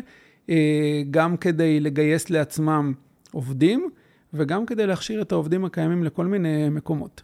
אה, 0.50 1.04
גם 1.12 1.38
כדי 1.38 1.80
לגייס 1.80 2.30
לעצמם 2.30 2.94
עובדים, 3.32 3.90
וגם 4.34 4.66
כדי 4.66 4.88
להכשיר 4.88 5.22
את 5.22 5.32
העובדים 5.32 5.66
הקיימים 5.66 6.04
לכל 6.04 6.26
מיני 6.26 6.70
מקומות. 6.70 7.24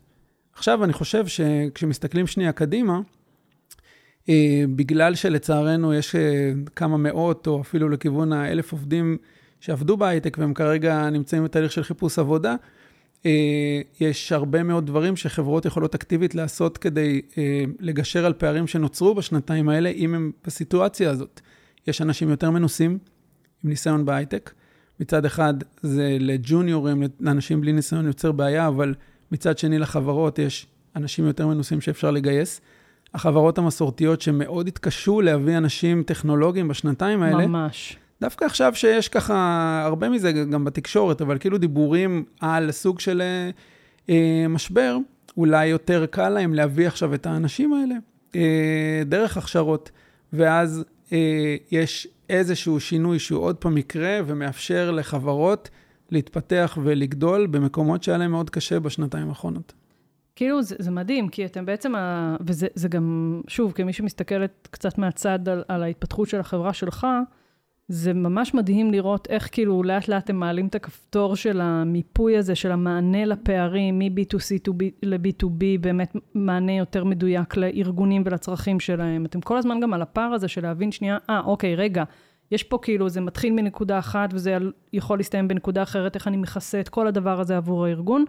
עכשיו, 0.53 0.83
אני 0.83 0.93
חושב 0.93 1.27
שכשמסתכלים 1.27 2.27
שנייה 2.27 2.51
קדימה, 2.51 2.99
אה, 4.29 4.63
בגלל 4.75 5.15
שלצערנו 5.15 5.93
יש 5.93 6.15
אה, 6.15 6.51
כמה 6.75 6.97
מאות, 6.97 7.47
או 7.47 7.61
אפילו 7.61 7.89
לכיוון 7.89 8.33
האלף 8.33 8.71
עובדים 8.71 9.17
שעבדו 9.59 9.97
בהייטק, 9.97 10.37
והם 10.39 10.53
כרגע 10.53 11.09
נמצאים 11.09 11.43
בתהליך 11.43 11.71
של 11.71 11.83
חיפוש 11.83 12.19
עבודה, 12.19 12.55
יש 13.99 14.31
הרבה 14.31 14.63
מאוד 14.63 14.85
דברים 14.85 15.15
שחברות 15.15 15.65
יכולות 15.65 15.95
אקטיבית 15.95 16.35
לעשות 16.35 16.77
כדי 16.77 17.21
לגשר 17.79 18.25
על 18.25 18.33
פערים 18.33 18.67
שנוצרו 18.67 19.15
בשנתיים 19.15 19.69
האלה, 19.69 19.89
אם 19.89 20.15
הם 20.15 20.31
בסיטואציה 20.45 21.09
הזאת. 21.09 21.41
יש 21.87 22.01
אנשים 22.01 22.29
יותר 22.29 22.51
מנוסים, 22.51 22.97
עם 23.63 23.69
ניסיון 23.69 24.05
בהייטק. 24.05 24.51
מצד 24.99 25.25
אחד 25.25 25.53
זה 25.81 26.17
לג'וניורים, 26.19 27.03
לאנשים 27.19 27.61
בלי 27.61 27.71
ניסיון 27.73 28.07
יוצר 28.07 28.31
בעיה, 28.31 28.67
אבל 28.67 28.93
מצד 29.31 29.57
שני, 29.57 29.79
לחברות 29.79 30.39
יש 30.39 30.67
אנשים 30.95 31.27
יותר 31.27 31.47
מנוסים 31.47 31.81
שאפשר 31.81 32.11
לגייס. 32.11 32.61
החברות 33.13 33.57
המסורתיות 33.57 34.21
שמאוד 34.21 34.67
התקשו 34.67 35.21
להביא 35.21 35.57
אנשים 35.57 36.03
טכנולוגיים 36.03 36.67
בשנתיים 36.67 37.23
האלה, 37.23 37.47
ממש. 37.47 37.97
דווקא 38.23 38.45
עכשיו 38.45 38.75
שיש 38.75 39.09
ככה, 39.09 39.81
הרבה 39.85 40.09
מזה 40.09 40.31
גם 40.31 40.63
בתקשורת, 40.63 41.21
אבל 41.21 41.37
כאילו 41.37 41.57
דיבורים 41.57 42.25
על 42.41 42.71
סוג 42.71 42.99
של 42.99 43.21
אה, 43.21 43.49
אה, 44.09 44.47
משבר, 44.47 44.97
אולי 45.37 45.65
יותר 45.65 46.05
קל 46.05 46.29
להם 46.29 46.53
להביא 46.53 46.87
עכשיו 46.87 47.13
את 47.13 47.25
האנשים 47.25 47.73
האלה 47.73 47.95
אה, 48.35 49.01
דרך 49.05 49.37
הכשרות, 49.37 49.91
ואז 50.33 50.83
אה, 51.13 51.55
יש 51.71 52.07
איזשהו 52.29 52.79
שינוי 52.79 53.19
שהוא 53.19 53.43
עוד 53.43 53.55
פעם 53.55 53.77
יקרה 53.77 54.19
ומאפשר 54.25 54.91
לחברות 54.91 55.69
להתפתח 56.11 56.77
ולגדול 56.83 57.47
במקומות 57.47 58.03
שהיה 58.03 58.17
להם 58.17 58.31
מאוד 58.31 58.49
קשה 58.49 58.79
בשנתיים 58.79 59.29
האחרונות. 59.29 59.73
כאילו, 60.35 60.61
זה, 60.61 60.75
זה 60.79 60.91
מדהים, 60.91 61.29
כי 61.29 61.45
אתם 61.45 61.65
בעצם, 61.65 61.95
ה... 61.95 62.35
וזה 62.41 62.67
זה 62.75 62.87
גם, 62.87 63.41
שוב, 63.47 63.71
כמי 63.71 63.93
שמסתכלת 63.93 64.67
קצת 64.71 64.97
מהצד 64.97 65.49
על, 65.49 65.63
על 65.67 65.83
ההתפתחות 65.83 66.29
של 66.29 66.39
החברה 66.39 66.73
שלך, 66.73 67.07
זה 67.87 68.13
ממש 68.13 68.53
מדהים 68.53 68.91
לראות 68.91 69.27
איך 69.29 69.49
כאילו 69.51 69.83
לאט 69.83 70.07
לאט 70.07 70.29
הם 70.29 70.39
מעלים 70.39 70.67
את 70.67 70.75
הכפתור 70.75 71.35
של 71.35 71.61
המיפוי 71.61 72.37
הזה, 72.37 72.55
של 72.55 72.71
המענה 72.71 73.25
לפערים 73.25 73.99
מ-B2C 73.99 74.71
ל-B2B, 75.03 75.63
באמת 75.81 76.15
מענה 76.33 76.71
יותר 76.71 77.03
מדויק 77.03 77.57
לארגונים 77.57 78.23
ולצרכים 78.25 78.79
שלהם. 78.79 79.25
אתם 79.25 79.41
כל 79.41 79.57
הזמן 79.57 79.79
גם 79.79 79.93
על 79.93 80.01
הפער 80.01 80.33
הזה 80.33 80.47
של 80.47 80.61
להבין 80.61 80.91
שנייה, 80.91 81.17
אה, 81.29 81.41
אוקיי, 81.45 81.75
רגע, 81.75 82.03
יש 82.51 82.63
פה 82.63 82.79
כאילו, 82.81 83.09
זה 83.09 83.21
מתחיל 83.21 83.53
מנקודה 83.53 83.99
אחת 83.99 84.29
וזה 84.33 84.57
יכול 84.93 85.19
להסתיים 85.19 85.47
בנקודה 85.47 85.83
אחרת, 85.83 86.15
איך 86.15 86.27
אני 86.27 86.37
מכסה 86.37 86.79
את 86.79 86.89
כל 86.89 87.07
הדבר 87.07 87.39
הזה 87.39 87.57
עבור 87.57 87.85
הארגון. 87.85 88.25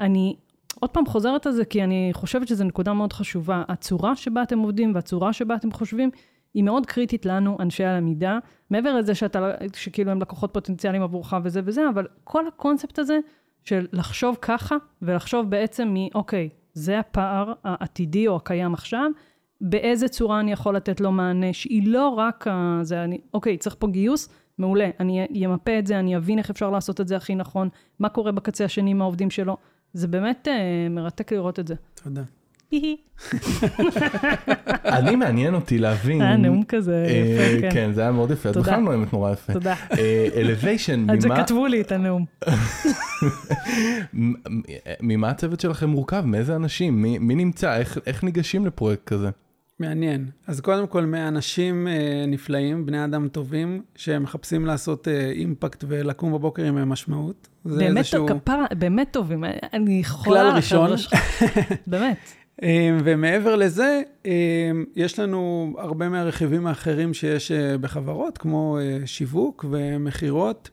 אני 0.00 0.36
עוד 0.80 0.90
פעם 0.90 1.06
חוזרת 1.06 1.46
על 1.46 1.52
זה, 1.52 1.64
כי 1.64 1.84
אני 1.84 2.10
חושבת 2.12 2.48
שזו 2.48 2.64
נקודה 2.64 2.92
מאוד 2.92 3.12
חשובה. 3.12 3.62
הצורה 3.68 4.16
שבה 4.16 4.42
אתם 4.42 4.58
עובדים 4.58 4.94
והצורה 4.94 5.32
שבה 5.32 5.54
אתם 5.54 5.72
חושבים, 5.72 6.10
היא 6.54 6.62
מאוד 6.62 6.86
קריטית 6.86 7.26
לנו, 7.26 7.56
אנשי 7.60 7.84
הלמידה. 7.84 8.38
מעבר 8.70 8.94
לזה 8.94 9.14
שאתה, 9.14 9.50
שכאילו 9.74 10.10
הם 10.10 10.20
לקוחות 10.20 10.50
פוטנציאליים 10.52 11.02
עבורך 11.02 11.34
וזה 11.44 11.60
וזה, 11.64 11.88
אבל 11.88 12.06
כל 12.24 12.46
הקונספט 12.46 12.98
הזה 12.98 13.18
של 13.64 13.86
לחשוב 13.92 14.36
ככה, 14.42 14.76
ולחשוב 15.02 15.50
בעצם 15.50 15.88
מ, 15.94 15.96
אוקיי, 16.14 16.48
זה 16.72 16.98
הפער 16.98 17.52
העתידי 17.64 18.28
או 18.28 18.36
הקיים 18.36 18.74
עכשיו, 18.74 19.10
באיזה 19.60 20.08
צורה 20.08 20.40
אני 20.40 20.52
יכול 20.52 20.76
לתת 20.76 21.00
לו 21.00 21.12
מענה, 21.12 21.52
שהיא 21.52 21.88
לא 21.88 22.08
רק, 22.08 22.46
זה, 22.82 23.04
אני, 23.04 23.20
אוקיי, 23.34 23.56
צריך 23.56 23.76
פה 23.78 23.88
גיוס, 23.88 24.28
מעולה, 24.58 24.90
אני 25.00 25.46
אמפה 25.46 25.78
את 25.78 25.86
זה, 25.86 25.98
אני 25.98 26.16
אבין 26.16 26.38
איך 26.38 26.50
אפשר 26.50 26.70
לעשות 26.70 27.00
את 27.00 27.08
זה 27.08 27.16
הכי 27.16 27.34
נכון, 27.34 27.68
מה 27.98 28.08
קורה 28.08 28.32
בקצה 28.32 28.64
השני 28.64 28.90
עם 28.90 29.02
העובדים 29.02 29.30
שלו. 29.30 29.56
זה 29.92 30.08
באמת 30.08 30.48
uh, 30.48 30.90
מרתק 30.90 31.32
לראות 31.32 31.58
את 31.58 31.66
זה. 31.66 31.74
תודה. 31.94 32.22
אני 34.98 35.16
מעניין 35.16 35.54
אותי 35.54 35.78
להבין... 35.78 36.22
היה 36.22 36.36
נאום 36.36 36.62
כזה 36.68 37.06
יפה, 37.08 37.60
כן. 37.60 37.68
כן, 37.72 37.92
זה 37.92 38.00
היה 38.00 38.12
מאוד 38.12 38.30
יפה. 38.30 38.50
את 38.50 38.56
בכלל 38.56 38.80
נואמת 38.80 39.12
נורא 39.12 39.32
יפה. 39.32 39.52
תודה. 39.52 39.74
אלוויישן, 40.34 41.00
ממה... 41.04 41.12
על 41.12 41.20
זה 41.20 41.28
כתבו 41.28 41.66
לי 41.66 41.80
את 41.80 41.92
הנאום. 41.92 42.24
ממה 45.00 45.30
הצוות 45.30 45.60
שלכם 45.60 45.88
מורכב? 45.88 46.22
מאיזה 46.26 46.56
אנשים? 46.56 47.02
מי 47.02 47.34
נמצא? 47.34 47.82
איך 48.06 48.24
ניגשים 48.24 48.66
לפרויקט 48.66 49.04
כזה? 49.04 49.30
מעניין. 49.82 50.26
אז 50.46 50.60
קודם 50.60 50.86
כל, 50.86 51.04
מאנשים 51.04 51.88
אה, 51.88 52.24
נפלאים, 52.28 52.86
בני 52.86 53.04
אדם 53.04 53.28
טובים, 53.28 53.82
שמחפשים 53.96 54.66
לעשות 54.66 55.08
אה, 55.08 55.30
אימפקט 55.30 55.84
ולקום 55.88 56.32
בבוקר 56.32 56.64
עם 56.64 56.88
משמעות. 56.88 57.48
באמת 57.64 57.96
איזשהו... 57.96 58.26
כפרה, 58.26 58.66
באמת 58.78 59.08
טובים, 59.10 59.44
אני 59.72 60.00
יכולה... 60.00 60.40
כלל 60.40 60.56
ראשון. 60.56 60.90
באמת. 61.86 62.41
אה, 62.62 62.98
ומעבר 63.04 63.56
לזה, 63.56 64.02
אה, 64.26 64.70
יש 64.96 65.18
לנו 65.18 65.72
הרבה 65.78 66.08
מהרכיבים 66.08 66.66
האחרים 66.66 67.14
שיש 67.14 67.52
אה, 67.52 67.78
בחברות, 67.78 68.38
כמו 68.38 68.78
שיווק 69.04 69.64
ומכירות. 69.70 70.70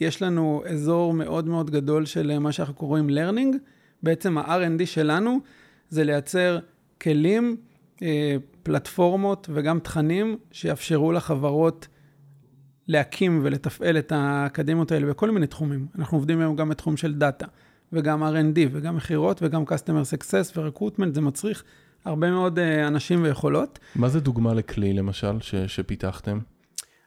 יש 0.00 0.22
לנו 0.22 0.62
אזור 0.66 1.14
מאוד 1.14 1.48
מאוד 1.48 1.70
גדול 1.70 2.06
של 2.06 2.38
מה 2.38 2.52
שאנחנו 2.52 2.74
קוראים 2.74 3.08
learning. 3.08 3.56
בעצם 4.02 4.38
ה-R&D 4.38 4.86
שלנו 4.86 5.38
זה 5.88 6.04
לייצר 6.04 6.58
כלים, 7.00 7.56
פלטפורמות 8.62 9.48
וגם 9.52 9.80
תכנים 9.80 10.36
שיאפשרו 10.52 11.12
לחברות 11.12 11.88
להקים 12.88 13.40
ולתפעל 13.42 13.98
את 13.98 14.12
האקדמיות 14.12 14.92
האלה 14.92 15.06
בכל 15.06 15.30
מיני 15.30 15.46
תחומים. 15.46 15.86
אנחנו 15.98 16.16
עובדים 16.16 16.40
היום 16.40 16.56
גם 16.56 16.68
בתחום 16.68 16.96
של 16.96 17.14
דאטה. 17.14 17.46
וגם 17.92 18.22
R&D, 18.22 18.58
וגם 18.72 18.96
מכירות, 18.96 19.42
וגם 19.42 19.64
Customer 19.64 20.16
Success 20.16 20.58
ו-Recruitment, 20.58 21.14
זה 21.14 21.20
מצריך 21.20 21.64
הרבה 22.04 22.30
מאוד 22.30 22.58
uh, 22.58 22.88
אנשים 22.88 23.22
ויכולות. 23.22 23.78
מה 23.96 24.08
זה 24.08 24.20
דוגמה 24.20 24.54
לכלי, 24.54 24.92
למשל, 24.92 25.40
ש- 25.40 25.54
שפיתחתם? 25.54 26.38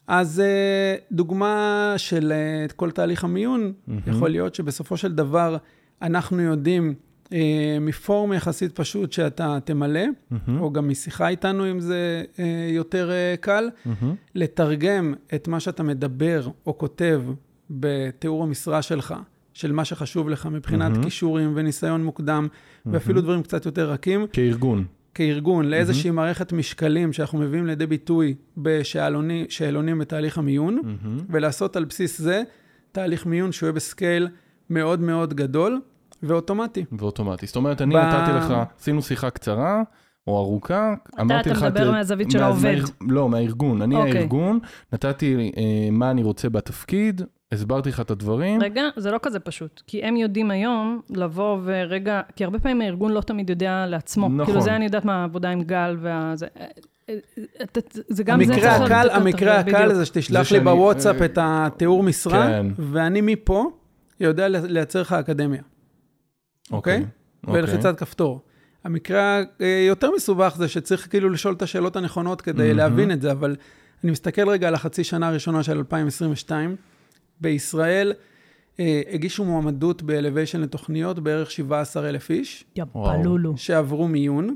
אז 0.07 0.41
uh, 0.41 1.03
דוגמה 1.11 1.93
של 1.97 2.33
uh, 2.69 2.73
כל 2.73 2.91
תהליך 2.91 3.23
המיון, 3.23 3.73
mm-hmm. 3.73 3.91
יכול 4.09 4.29
להיות 4.29 4.55
שבסופו 4.55 4.97
של 4.97 5.11
דבר 5.11 5.57
אנחנו 6.01 6.41
יודעים 6.41 6.93
מפורם 7.81 8.33
יחסית 8.33 8.75
פשוט 8.75 9.11
שאתה 9.11 9.57
תמלא, 9.65 9.99
mm-hmm. 9.99 10.51
או 10.59 10.73
גם 10.73 10.89
משיחה 10.89 11.27
איתנו, 11.27 11.71
אם 11.71 11.79
זה 11.79 12.23
יותר 12.69 13.11
קל, 13.41 13.69
mm-hmm. 13.69 14.05
לתרגם 14.35 15.13
את 15.35 15.47
מה 15.47 15.59
שאתה 15.59 15.83
מדבר 15.83 16.47
או 16.65 16.77
כותב 16.77 17.21
בתיאור 17.69 18.43
המשרה 18.43 18.81
שלך 18.81 19.15
של 19.53 19.71
מה 19.71 19.85
שחשוב 19.85 20.29
לך 20.29 20.45
מבחינת 20.45 20.97
mm-hmm. 20.97 21.03
כישורים 21.03 21.53
וניסיון 21.55 22.03
מוקדם, 22.03 22.47
mm-hmm. 22.51 22.89
ואפילו 22.91 23.21
דברים 23.21 23.43
קצת 23.43 23.65
יותר 23.65 23.91
רכים. 23.91 24.25
כארגון. 24.33 24.85
כארגון, 25.13 25.65
לאיזושהי 25.65 26.09
mm-hmm. 26.09 26.13
מערכת 26.13 26.53
משקלים 26.53 27.13
שאנחנו 27.13 27.39
מביאים 27.39 27.65
לידי 27.65 27.85
ביטוי 27.85 28.35
בשאלונים 28.57 29.99
בתהליך 29.99 30.37
המיון, 30.37 30.77
mm-hmm. 30.77 31.23
ולעשות 31.29 31.75
על 31.75 31.85
בסיס 31.85 32.21
זה 32.21 32.43
תהליך 32.91 33.25
מיון 33.25 33.51
שהוא 33.51 33.67
יהיה 33.67 33.73
בסקייל 33.73 34.27
מאוד 34.69 34.99
מאוד 34.99 35.33
גדול 35.33 35.81
ואוטומטי. 36.23 36.85
ואוטומטי. 36.91 37.47
זאת 37.47 37.55
אומרת, 37.55 37.81
אני 37.81 37.95
ב... 37.95 37.97
נתתי 37.97 38.31
לך, 38.31 38.53
עשינו 38.79 39.01
שיחה 39.01 39.29
קצרה, 39.29 39.83
או 40.27 40.37
ארוכה, 40.37 40.93
אמרתי 41.19 41.49
לך... 41.49 41.57
אתה 41.57 41.69
מדבר 41.69 41.91
מהזווית 41.91 42.31
של 42.31 42.43
העובד. 42.43 42.77
לא, 43.01 43.29
מהארגון. 43.29 43.81
אני 43.81 43.95
okay. 43.95 43.97
אוקיי. 43.97 44.17
הארגון, 44.17 44.59
נתתי 44.93 45.51
אה, 45.57 45.89
מה 45.91 46.11
אני 46.11 46.23
רוצה 46.23 46.49
בתפקיד, 46.49 47.21
הסברתי 47.51 47.89
לך 47.89 47.99
את 47.99 48.11
הדברים. 48.11 48.61
רגע, 48.61 48.83
זה 48.97 49.11
לא 49.11 49.19
כזה 49.21 49.39
פשוט. 49.39 49.81
כי 49.87 50.03
הם 50.03 50.15
יודעים 50.15 50.51
היום 50.51 51.01
לבוא 51.09 51.59
ורגע, 51.63 52.21
כי 52.35 52.43
הרבה 52.43 52.59
פעמים 52.59 52.81
הארגון 52.81 53.11
לא 53.11 53.21
תמיד 53.21 53.49
יודע 53.49 53.85
לעצמו. 53.87 54.29
נכון. 54.29 54.45
כאילו 54.45 54.61
זה 54.61 54.75
אני 54.75 54.85
יודעת 54.85 55.05
מה 55.05 55.21
העבודה 55.21 55.49
עם 55.49 55.61
גל 55.61 55.97
וזה... 56.01 56.47
זה 58.09 58.23
גם 58.23 58.41
המקרה 58.41 58.77
זה 58.77 58.85
הקל, 58.85 59.09
המקרה 59.09 59.59
הקל 59.59 59.93
זה 59.93 60.05
שתשלח 60.05 60.51
לי 60.51 60.59
בוואטסאפ 60.59 61.21
את 61.21 61.37
התיאור 61.41 62.03
משרה, 62.03 62.47
כן. 62.47 62.67
ואני 62.77 63.21
מפה 63.21 63.71
יודע 64.19 64.47
לייצר 64.47 65.01
לך 65.01 65.13
אקדמיה. 65.13 65.61
אוקיי? 66.71 67.05
אוקיי. 67.47 67.61
ולחיצת 67.61 67.99
כפתור. 67.99 68.41
המקרה 68.83 69.41
היותר 69.59 70.09
מסובך 70.15 70.53
זה 70.57 70.67
שצריך 70.67 71.07
כאילו 71.09 71.29
לשאול 71.29 71.53
את 71.53 71.61
השאלות 71.61 71.95
הנכונות 71.95 72.41
כדי 72.41 72.73
להבין 72.73 73.11
את 73.11 73.21
זה, 73.21 73.31
אבל 73.31 73.55
אני 74.03 74.11
מסתכל 74.11 74.49
רגע 74.49 74.67
על 74.67 74.75
החצי 74.75 75.03
שנה 75.03 75.27
הראשונה 75.27 75.63
של 75.63 75.77
2022, 75.77 76.75
בישראל 77.41 78.13
אה, 78.79 79.01
הגישו 79.11 79.45
מועמדות 79.45 80.01
באלוויישן 80.01 80.61
לתוכניות 80.61 81.19
בערך 81.19 81.51
17,000 81.51 82.29
איש. 82.29 82.65
יפלולו. 82.75 83.57
שעברו 83.57 84.07
מיון. 84.07 84.55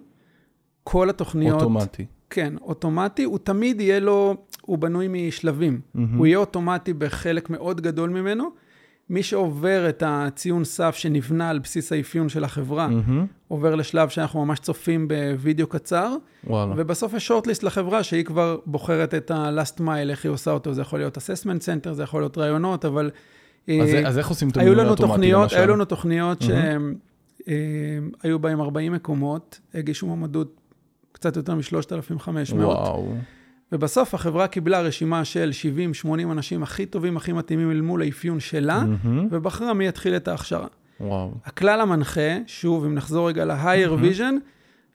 כל 0.83 1.09
התוכניות... 1.09 1.61
אוטומטי. 1.61 2.05
כן, 2.29 2.53
אוטומטי. 2.61 3.23
הוא 3.23 3.38
תמיד 3.38 3.81
יהיה 3.81 3.99
לו, 3.99 4.36
הוא 4.61 4.77
בנוי 4.77 5.07
משלבים. 5.09 5.81
Mm-hmm. 5.81 5.99
הוא 6.17 6.25
יהיה 6.25 6.38
אוטומטי 6.38 6.93
בחלק 6.93 7.49
מאוד 7.49 7.81
גדול 7.81 8.09
ממנו. 8.09 8.49
מי 9.10 9.24
שעובר 9.24 9.89
את 9.89 10.03
הציון 10.06 10.64
סף 10.64 10.95
שנבנה 10.95 11.49
על 11.49 11.60
בסיס 11.60 11.91
האפיון 11.91 12.30
של 12.30 12.43
החברה, 12.43 12.88
mm-hmm. 12.88 13.12
עובר 13.47 13.76
לשלב 13.76 14.10
שאנחנו 14.10 14.45
ממש 14.45 14.60
צופים 14.60 15.08
בווידאו 15.08 15.68
קצר, 15.68 16.16
וואלה. 16.47 16.74
ובסוף 16.78 17.14
יש 17.14 17.28
שורטליסט 17.28 17.64
לחברה 17.64 18.03
שהיא 18.03 18.26
כבר 18.26 18.58
בוחרת 18.66 19.14
את 19.14 19.32
ה-last 19.32 19.80
mile, 19.80 20.10
איך 20.10 20.26
היא 20.26 20.32
עושה 20.32 20.51
אותו, 20.51 20.74
זה 20.74 20.82
יכול 20.82 20.99
להיות 20.99 21.18
assessment 21.18 21.62
center, 21.62 21.91
זה 21.91 22.03
יכול 22.03 22.22
להיות 22.22 22.38
רעיונות, 22.38 22.86
אבל... 22.86 23.12
אז, 23.68 23.93
אה, 23.93 24.08
אז 24.08 24.18
איך 24.18 24.28
עושים 24.28 24.49
את 24.49 24.58
המינוי 24.58 24.86
האוטומטי 24.86 25.32
למשל? 25.32 25.58
היו 25.58 25.68
לנו 25.68 25.86
תוכניות 25.86 26.41
mm-hmm. 26.41 26.45
שהיו 26.45 28.36
אה, 28.36 28.38
בהן 28.38 28.60
40 28.60 28.93
מקומות, 28.93 29.60
הגישו 29.74 30.08
מועמדות 30.08 30.62
קצת 31.12 31.36
יותר 31.36 31.56
מ-3,500. 31.56 32.53
וואו. 32.53 33.14
ובסוף 33.72 34.13
החברה 34.13 34.47
קיבלה 34.47 34.82
רשימה 34.82 35.26
של 35.26 35.51
70-80 36.05 36.07
אנשים 36.32 36.63
הכי 36.63 36.86
טובים, 36.86 37.18
הכי 37.18 37.34
מתאימים 37.34 37.72
אל 37.72 37.82
מול 37.82 38.01
האפיון 38.01 38.39
שלה, 38.39 38.82
mm-hmm. 38.82 39.07
ובחרה 39.32 39.74
מי 39.74 39.88
יתחיל 39.88 40.16
את 40.16 40.28
ההכשרה. 40.28 40.68
וואו. 40.99 41.32
הכלל 41.45 41.82
המנחה, 41.82 42.38
שוב, 42.47 42.86
אם 42.86 42.95
נחזור 42.95 43.28
רגע 43.28 43.45
ל-higher 43.45 43.89
mm-hmm. 43.89 44.18
vision, 44.18 44.34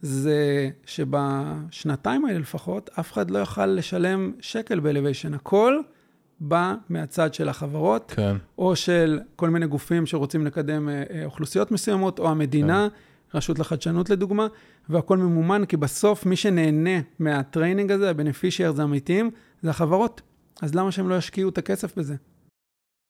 זה 0.00 0.70
שבשנתיים 0.86 2.24
האלה 2.24 2.38
לפחות, 2.38 2.90
אף 3.00 3.12
אחד 3.12 3.30
לא 3.30 3.38
יוכל 3.38 3.66
לשלם 3.66 4.32
שקל 4.40 4.80
ב-elevation. 4.80 5.34
הכל 5.34 5.80
בא 6.40 6.74
מהצד 6.88 7.34
של 7.34 7.48
החברות, 7.48 8.12
כן. 8.16 8.36
או 8.58 8.76
של 8.76 9.20
כל 9.36 9.50
מיני 9.50 9.66
גופים 9.66 10.06
שרוצים 10.06 10.46
לקדם 10.46 10.88
אה, 10.88 11.02
אה, 11.10 11.24
אוכלוסיות 11.24 11.70
מסוימות, 11.70 12.18
או 12.18 12.30
המדינה, 12.30 12.88
רשות 13.34 13.58
החדשנות 13.58 14.10
לדוגמה, 14.10 14.46
והכל 14.88 15.16
ממומן, 15.16 15.64
כי 15.64 15.76
בסוף 15.76 16.26
מי 16.26 16.36
שנהנה 16.36 17.00
מה 17.18 17.33
training 17.33 17.92
הזה, 17.92 18.10
ה 18.10 18.15
beneficiaries 18.15 18.78
האמיתיים, 18.78 19.30
זה 19.62 19.70
החברות. 19.70 20.20
אז 20.62 20.74
למה 20.74 20.92
שהם 20.92 21.08
לא 21.08 21.14
ישקיעו 21.14 21.48
את 21.50 21.58
הכסף 21.58 21.98
בזה? 21.98 22.14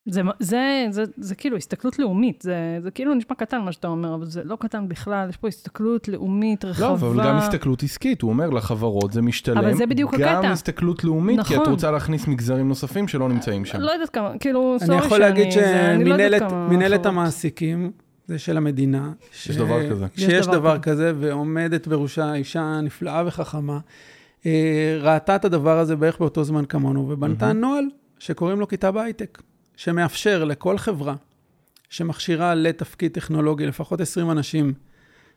זה, 0.09 0.21
זה, 0.39 0.87
זה, 0.91 1.05
זה 1.17 1.35
כאילו 1.35 1.57
הסתכלות 1.57 1.99
לאומית, 1.99 2.43
זה, 2.43 2.55
זה 2.83 2.91
כאילו 2.91 3.15
נשמע 3.15 3.37
קטן 3.37 3.59
מה 3.59 3.73
שאתה 3.73 3.89
אומר, 3.89 4.15
אבל 4.15 4.27
זה 4.27 4.45
לא 4.45 4.57
קטן 4.61 4.89
בכלל, 4.89 5.29
יש 5.29 5.37
פה 5.37 5.49
הסתכלות 5.49 6.09
לאומית 6.09 6.65
רחבה. 6.65 6.87
לא, 6.89 6.93
אבל 6.95 7.25
גם 7.25 7.37
הסתכלות 7.37 7.83
עסקית, 7.83 8.23
הוא 8.23 8.31
אומר 8.31 8.51
לחברות 8.51 9.13
זה 9.13 9.23
משתלם. 9.23 9.59
אבל 9.59 9.75
זה 9.75 9.87
בדיוק 9.87 10.15
גם 10.15 10.37
הקטע. 10.37 10.51
הסתכלות 10.53 11.05
לאומית, 11.05 11.41
כי 11.41 11.55
נכון. 11.55 11.63
את 11.67 11.71
רוצה 11.71 11.91
להכניס 11.91 12.27
מגזרים 12.29 12.69
נוספים 12.69 13.09
שלא 13.09 13.29
נמצאים 13.29 13.65
שם. 13.65 13.81
לא 13.81 13.91
יודעת 13.91 14.11
כמה, 14.11 14.39
כאילו, 14.41 14.77
sorry 14.79 14.93
אני 14.93 14.99
שאני... 14.99 15.07
יכול 15.07 15.19
להגיד 15.19 15.51
זה- 15.51 15.95
אני 15.95 16.05
לא 16.05 16.15
יודעת 16.15 16.51
שמנהלת 16.51 17.01
חברות. 17.01 17.07
המעסיקים, 17.07 17.93
זה 18.31 18.39
של 18.39 18.57
המדינה. 18.57 19.13
יש 19.33 19.57
דבר 19.57 19.91
כזה. 19.91 20.07
שיש 20.17 20.33
יש 20.33 20.47
דבר 20.47 20.57
דבר 20.57 20.79
כזה. 20.79 21.13
ועומדת 21.21 21.87
בראשה 21.87 22.35
אישה 22.35 22.81
נפלאה 22.81 23.23
וחכמה. 23.27 23.79
אה, 24.47 24.99
ראתה 25.01 25.37
את 25.37 25.45
הדבר 25.45 25.79
הזה 25.79 25.97
בערך 25.97 26.19
באותו 26.19 26.45
זמן 26.45 26.65
כמונו, 26.65 27.09
ובנתה 27.09 27.47
מהמם. 27.47 27.61
נוהל 27.61 27.85
שקוראים 28.19 28.61
לו 28.61 28.69
כיתה 28.69 28.91
בהייטק, 28.91 29.43
שמאפשר 29.77 30.45
לכל 30.45 30.79
חברה 30.79 31.15
שמכשירה 31.89 32.55
לתפקיד 32.55 33.13
טכנולוגי 33.13 33.67
לפחות 33.67 34.01
20 34.01 34.31
אנשים, 34.31 34.73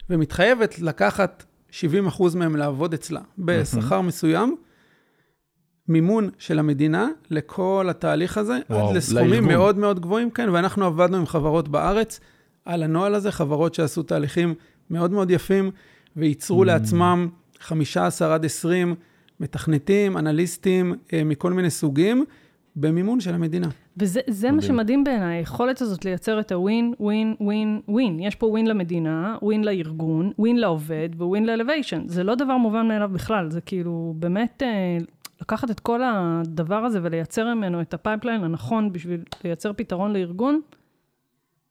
ומתחייבת 0.09 0.79
לקחת 0.79 1.43
70% 1.71 1.73
מהם 2.35 2.55
לעבוד 2.55 2.93
אצלה 2.93 3.21
בשכר 3.37 4.01
מסוים, 4.01 4.55
מימון 5.87 6.29
של 6.37 6.59
המדינה 6.59 7.07
לכל 7.29 7.87
התהליך 7.89 8.37
הזה, 8.37 8.57
וואו, 8.69 8.89
עד 8.89 8.95
לסכומים 8.95 9.29
לארגון. 9.29 9.49
מאוד 9.49 9.77
מאוד 9.77 9.99
גבוהים, 9.99 10.31
כן, 10.31 10.49
ואנחנו 10.49 10.85
עבדנו 10.85 11.17
עם 11.17 11.25
חברות 11.25 11.67
בארץ 11.67 12.19
על 12.65 12.83
הנוהל 12.83 13.15
הזה, 13.15 13.31
חברות 13.31 13.73
שעשו 13.73 14.03
תהליכים 14.03 14.53
מאוד 14.89 15.11
מאוד 15.11 15.31
יפים, 15.31 15.71
וייצרו 16.15 16.63
Mm. 16.63 16.65
לעצמם 16.67 17.29
15 17.59 18.33
עד 18.33 18.45
20 18.45 18.95
מתכנתים, 19.39 20.17
אנליסטים 20.17 20.93
אה, 21.13 21.23
מכל 21.23 21.53
מיני 21.53 21.69
סוגים, 21.69 22.25
במימון 22.75 23.19
של 23.19 23.33
המדינה. 23.33 23.67
וזה 23.97 24.19
זה 24.27 24.47
מה 24.51 24.57
מדהים. 24.57 24.67
שמדהים 24.67 25.03
בעיניי, 25.03 25.37
היכולת 25.37 25.81
הזאת 25.81 26.05
לייצר 26.05 26.39
את 26.39 26.51
הווין, 26.51 26.93
ווין, 26.99 27.35
ווין, 27.39 27.81
ווין. 27.87 28.19
יש 28.19 28.35
פה 28.35 28.45
ווין 28.45 28.67
למדינה, 28.67 29.37
ווין 29.41 29.63
לארגון, 29.63 30.31
ווין 30.39 30.57
לעובד 30.59 31.09
וווין 31.17 31.45
לאלוויישן. 31.45 32.01
זה 32.07 32.23
לא 32.23 32.35
דבר 32.35 32.57
מובן 32.57 32.87
מאליו 32.87 33.09
בכלל, 33.13 33.51
זה 33.51 33.61
כאילו 33.61 34.13
באמת 34.17 34.63
אה, 34.65 34.97
לקחת 35.41 35.71
את 35.71 35.79
כל 35.79 36.01
הדבר 36.03 36.75
הזה 36.75 36.99
ולייצר 37.03 37.53
ממנו 37.55 37.81
את 37.81 37.93
ה 37.93 37.99
pipeline 37.99 38.43
הנכון 38.43 38.93
בשביל 38.93 39.23
לייצר 39.43 39.73
פתרון 39.73 40.13
לארגון. 40.13 40.61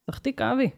תחתיק 0.07 0.41
אבי. 0.43 0.71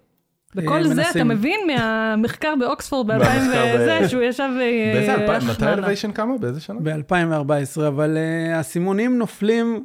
וכל 0.54 0.82
זה 0.82 0.90
אה, 0.90 0.96
מנסים. 0.96 1.10
אתה 1.10 1.24
מבין 1.24 1.60
מהמחקר 1.66 2.54
באוקספורד 2.60 3.06
ב-2000 3.06 3.18
מהמחקר 3.18 3.76
ב- 3.76 3.80
וזה, 3.80 4.08
שהוא 4.08 4.22
ישב... 4.22 4.48
אה, 4.60 4.92
באיזה 4.94 5.14
אלפיים? 5.14 5.30
איך 5.30 5.50
מתי 5.50 5.64
נעלה. 5.64 5.74
אלוויישן 5.74 6.12
קמה? 6.12 6.38
באיזה 6.38 6.60
שנה? 6.60 6.80
ב-2014, 6.82 7.88
אבל 7.88 8.16
האסימונים 8.54 9.18
נופלים, 9.18 9.84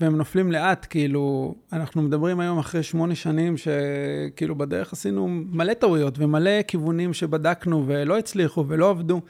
והם 0.00 0.16
נופלים 0.16 0.52
לאט, 0.52 0.86
כאילו, 0.90 1.54
אנחנו 1.72 2.02
מדברים 2.02 2.40
היום 2.40 2.58
אחרי 2.58 2.82
שמונה 2.82 3.14
שנים, 3.14 3.54
שכאילו 3.56 4.54
בדרך 4.58 4.92
עשינו 4.92 5.28
מלא 5.28 5.74
טעויות 5.74 6.18
ומלא 6.18 6.62
כיוונים 6.68 7.14
שבדקנו 7.14 7.84
ולא 7.86 8.18
הצליחו 8.18 8.64
ולא 8.68 8.90
עבדו, 8.90 9.20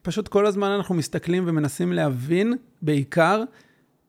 ופשוט 0.00 0.28
כל 0.28 0.46
הזמן 0.46 0.68
אנחנו 0.68 0.94
מסתכלים 0.94 1.44
ומנסים 1.46 1.92
להבין, 1.92 2.54
בעיקר, 2.82 3.42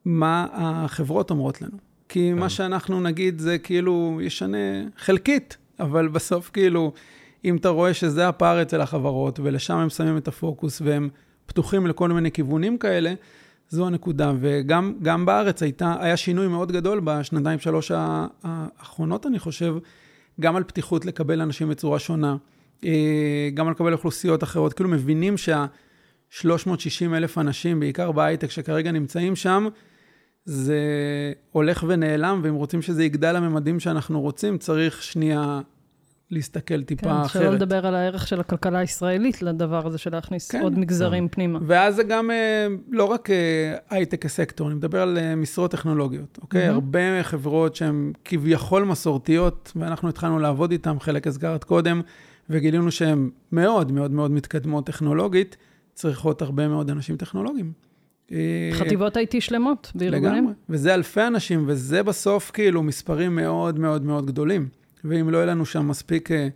מה 0.05 0.47
החברות 0.53 1.29
אומרות 1.31 1.61
לנו. 1.61 1.77
כי 2.13 2.33
מה 2.33 2.49
שאנחנו 2.49 3.01
נגיד 3.01 3.39
זה 3.39 3.57
כאילו 3.57 4.19
ישנה 4.21 4.57
חלקית, 4.97 5.57
אבל 5.79 6.07
בסוף 6.07 6.49
כאילו, 6.53 6.93
אם 7.45 7.55
אתה 7.55 7.69
רואה 7.69 7.93
שזה 7.93 8.27
הפער 8.27 8.61
אצל 8.61 8.81
החברות, 8.81 9.39
ולשם 9.43 9.77
הם 9.77 9.89
שמים 9.89 10.17
את 10.17 10.27
הפוקוס, 10.27 10.81
והם 10.85 11.09
פתוחים 11.45 11.87
לכל 11.87 12.09
מיני 12.09 12.31
כיוונים 12.31 12.77
כאלה, 12.77 13.13
זו 13.69 13.87
הנקודה. 13.87 14.33
וגם 14.39 14.93
גם 15.01 15.25
בארץ 15.25 15.63
הייתה, 15.63 15.95
היה 15.99 16.17
שינוי 16.17 16.47
מאוד 16.47 16.71
גדול 16.71 17.01
בשנתיים, 17.03 17.59
שלוש 17.59 17.91
האחרונות, 18.43 19.25
אני 19.25 19.39
חושב, 19.39 19.75
גם 20.39 20.55
על 20.55 20.63
פתיחות 20.63 21.05
לקבל 21.05 21.41
אנשים 21.41 21.69
בצורה 21.69 21.99
שונה, 21.99 22.35
אה, 22.85 23.49
גם 23.53 23.67
על 23.67 23.71
לקבל 23.71 23.93
אוכלוסיות 23.93 24.43
אחרות. 24.43 24.73
כאילו 24.73 24.89
מבינים 24.89 25.37
שה-360 25.37 27.13
אלף 27.13 27.37
אנשים, 27.37 27.79
בעיקר 27.79 28.11
בהייטק, 28.11 28.51
שכרגע 28.51 28.91
נמצאים 28.91 29.35
שם, 29.35 29.67
זה 30.45 30.79
הולך 31.51 31.85
ונעלם, 31.87 32.41
ואם 32.43 32.53
רוצים 32.53 32.81
שזה 32.81 33.03
יגדל 33.03 33.31
לממדים 33.31 33.79
שאנחנו 33.79 34.21
רוצים, 34.21 34.57
צריך 34.57 35.03
שנייה 35.03 35.61
להסתכל 36.31 36.83
טיפה 36.83 37.03
כן, 37.03 37.09
אחרת. 37.09 37.43
שלא 37.43 37.53
לדבר 37.53 37.87
על 37.87 37.95
הערך 37.95 38.27
של 38.27 38.39
הכלכלה 38.39 38.79
הישראלית 38.79 39.41
לדבר 39.41 39.87
הזה 39.87 39.97
של 39.97 40.11
להכניס 40.11 40.51
כן. 40.51 40.61
עוד 40.61 40.79
מגזרים 40.79 41.27
פנימה. 41.29 41.59
ואז 41.67 41.95
זה 41.95 42.03
גם 42.03 42.31
אה, 42.31 42.67
לא 42.89 43.05
רק 43.05 43.29
אה, 43.29 43.75
הייטק 43.89 44.21
כסקטור, 44.21 44.67
אני 44.67 44.75
מדבר 44.75 45.01
על 45.01 45.17
אה, 45.17 45.35
משרות 45.35 45.71
טכנולוגיות, 45.71 46.39
אוקיי? 46.41 46.61
מהמם. 46.61 46.73
הרבה 46.73 47.23
חברות 47.23 47.75
שהן 47.75 48.13
כביכול 48.25 48.83
מסורתיות, 48.83 49.71
ואנחנו 49.75 50.09
התחלנו 50.09 50.39
לעבוד 50.39 50.71
איתן, 50.71 50.99
חלק 50.99 51.27
הזכרת 51.27 51.63
קודם, 51.63 52.01
וגילינו 52.49 52.91
שהן 52.91 53.29
מאוד 53.51 53.91
מאוד 53.91 54.11
מאוד 54.11 54.31
מתקדמות 54.31 54.85
טכנולוגית, 54.85 55.57
צריכות 55.93 56.41
הרבה 56.41 56.67
מאוד 56.67 56.89
אנשים 56.89 57.17
טכנולוגיים. 57.17 57.71
אה, 58.33 58.69
חטיבות 58.73 59.17
IT 59.17 59.35
שלמות 59.39 59.91
בארגונים. 59.95 60.33
לגמרי, 60.33 60.53
וזה 60.69 60.93
אלפי 60.93 61.27
אנשים, 61.27 61.65
וזה 61.67 62.03
בסוף 62.03 62.51
כאילו 62.51 62.83
מספרים 62.83 63.35
מאוד 63.35 63.79
מאוד 63.79 64.03
מאוד 64.03 64.25
גדולים. 64.25 64.69
ואם 65.03 65.29
לא 65.29 65.37
יהיה 65.37 65.45
לנו 65.45 65.65
שם 65.65 65.87
מספיק 65.87 66.31
אה, 66.31 66.47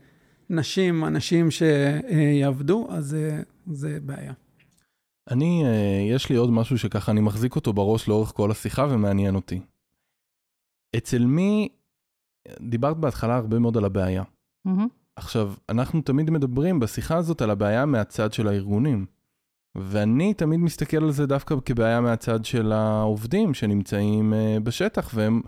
נשים, 0.49 1.05
אנשים 1.05 1.51
שיעבדו, 1.51 2.88
אז 2.89 3.15
אה, 3.15 3.39
זה 3.67 3.99
בעיה. 4.01 4.34
אני, 5.32 5.63
יש 6.11 6.30
לי 6.30 6.36
עוד 6.36 6.51
משהו 6.51 6.78
שככה 6.78 7.11
אני 7.11 7.21
מחזיק 7.21 7.55
אותו 7.55 7.73
בראש 7.73 8.07
לאורך 8.07 8.30
כל 8.30 8.51
השיחה 8.51 8.88
ומעניין 8.89 9.36
אותי. 9.36 9.61
אצל 10.97 11.25
מי, 11.25 11.69
דיברת 12.61 12.97
בהתחלה 12.97 13.36
הרבה 13.36 13.59
מאוד 13.59 13.78
על 13.78 13.86
הבעיה. 13.86 14.23
מהמם. 14.65 14.88
עכשיו, 15.15 15.53
אנחנו 15.69 16.01
תמיד 16.01 16.30
מדברים 16.30 16.80
בשיחה 16.80 17.17
הזאת 17.17 17.41
על 17.41 17.49
הבעיה 17.49 17.86
מהצד 17.86 18.34
של 18.34 18.47
הארגונים. 18.47 19.05
ואני 19.78 20.34
תמיד 20.34 20.59
מסתכל 20.59 21.03
על 21.03 21.11
זה 21.11 21.25
דווקא 21.25 21.55
כבעיה 21.65 22.01
מהצד 22.01 22.45
של 22.45 22.71
העובדים 22.71 23.53
שנמצאים 23.53 24.34
uh, 24.34 24.59
בשטח, 24.59 25.11
והם, 25.13 25.41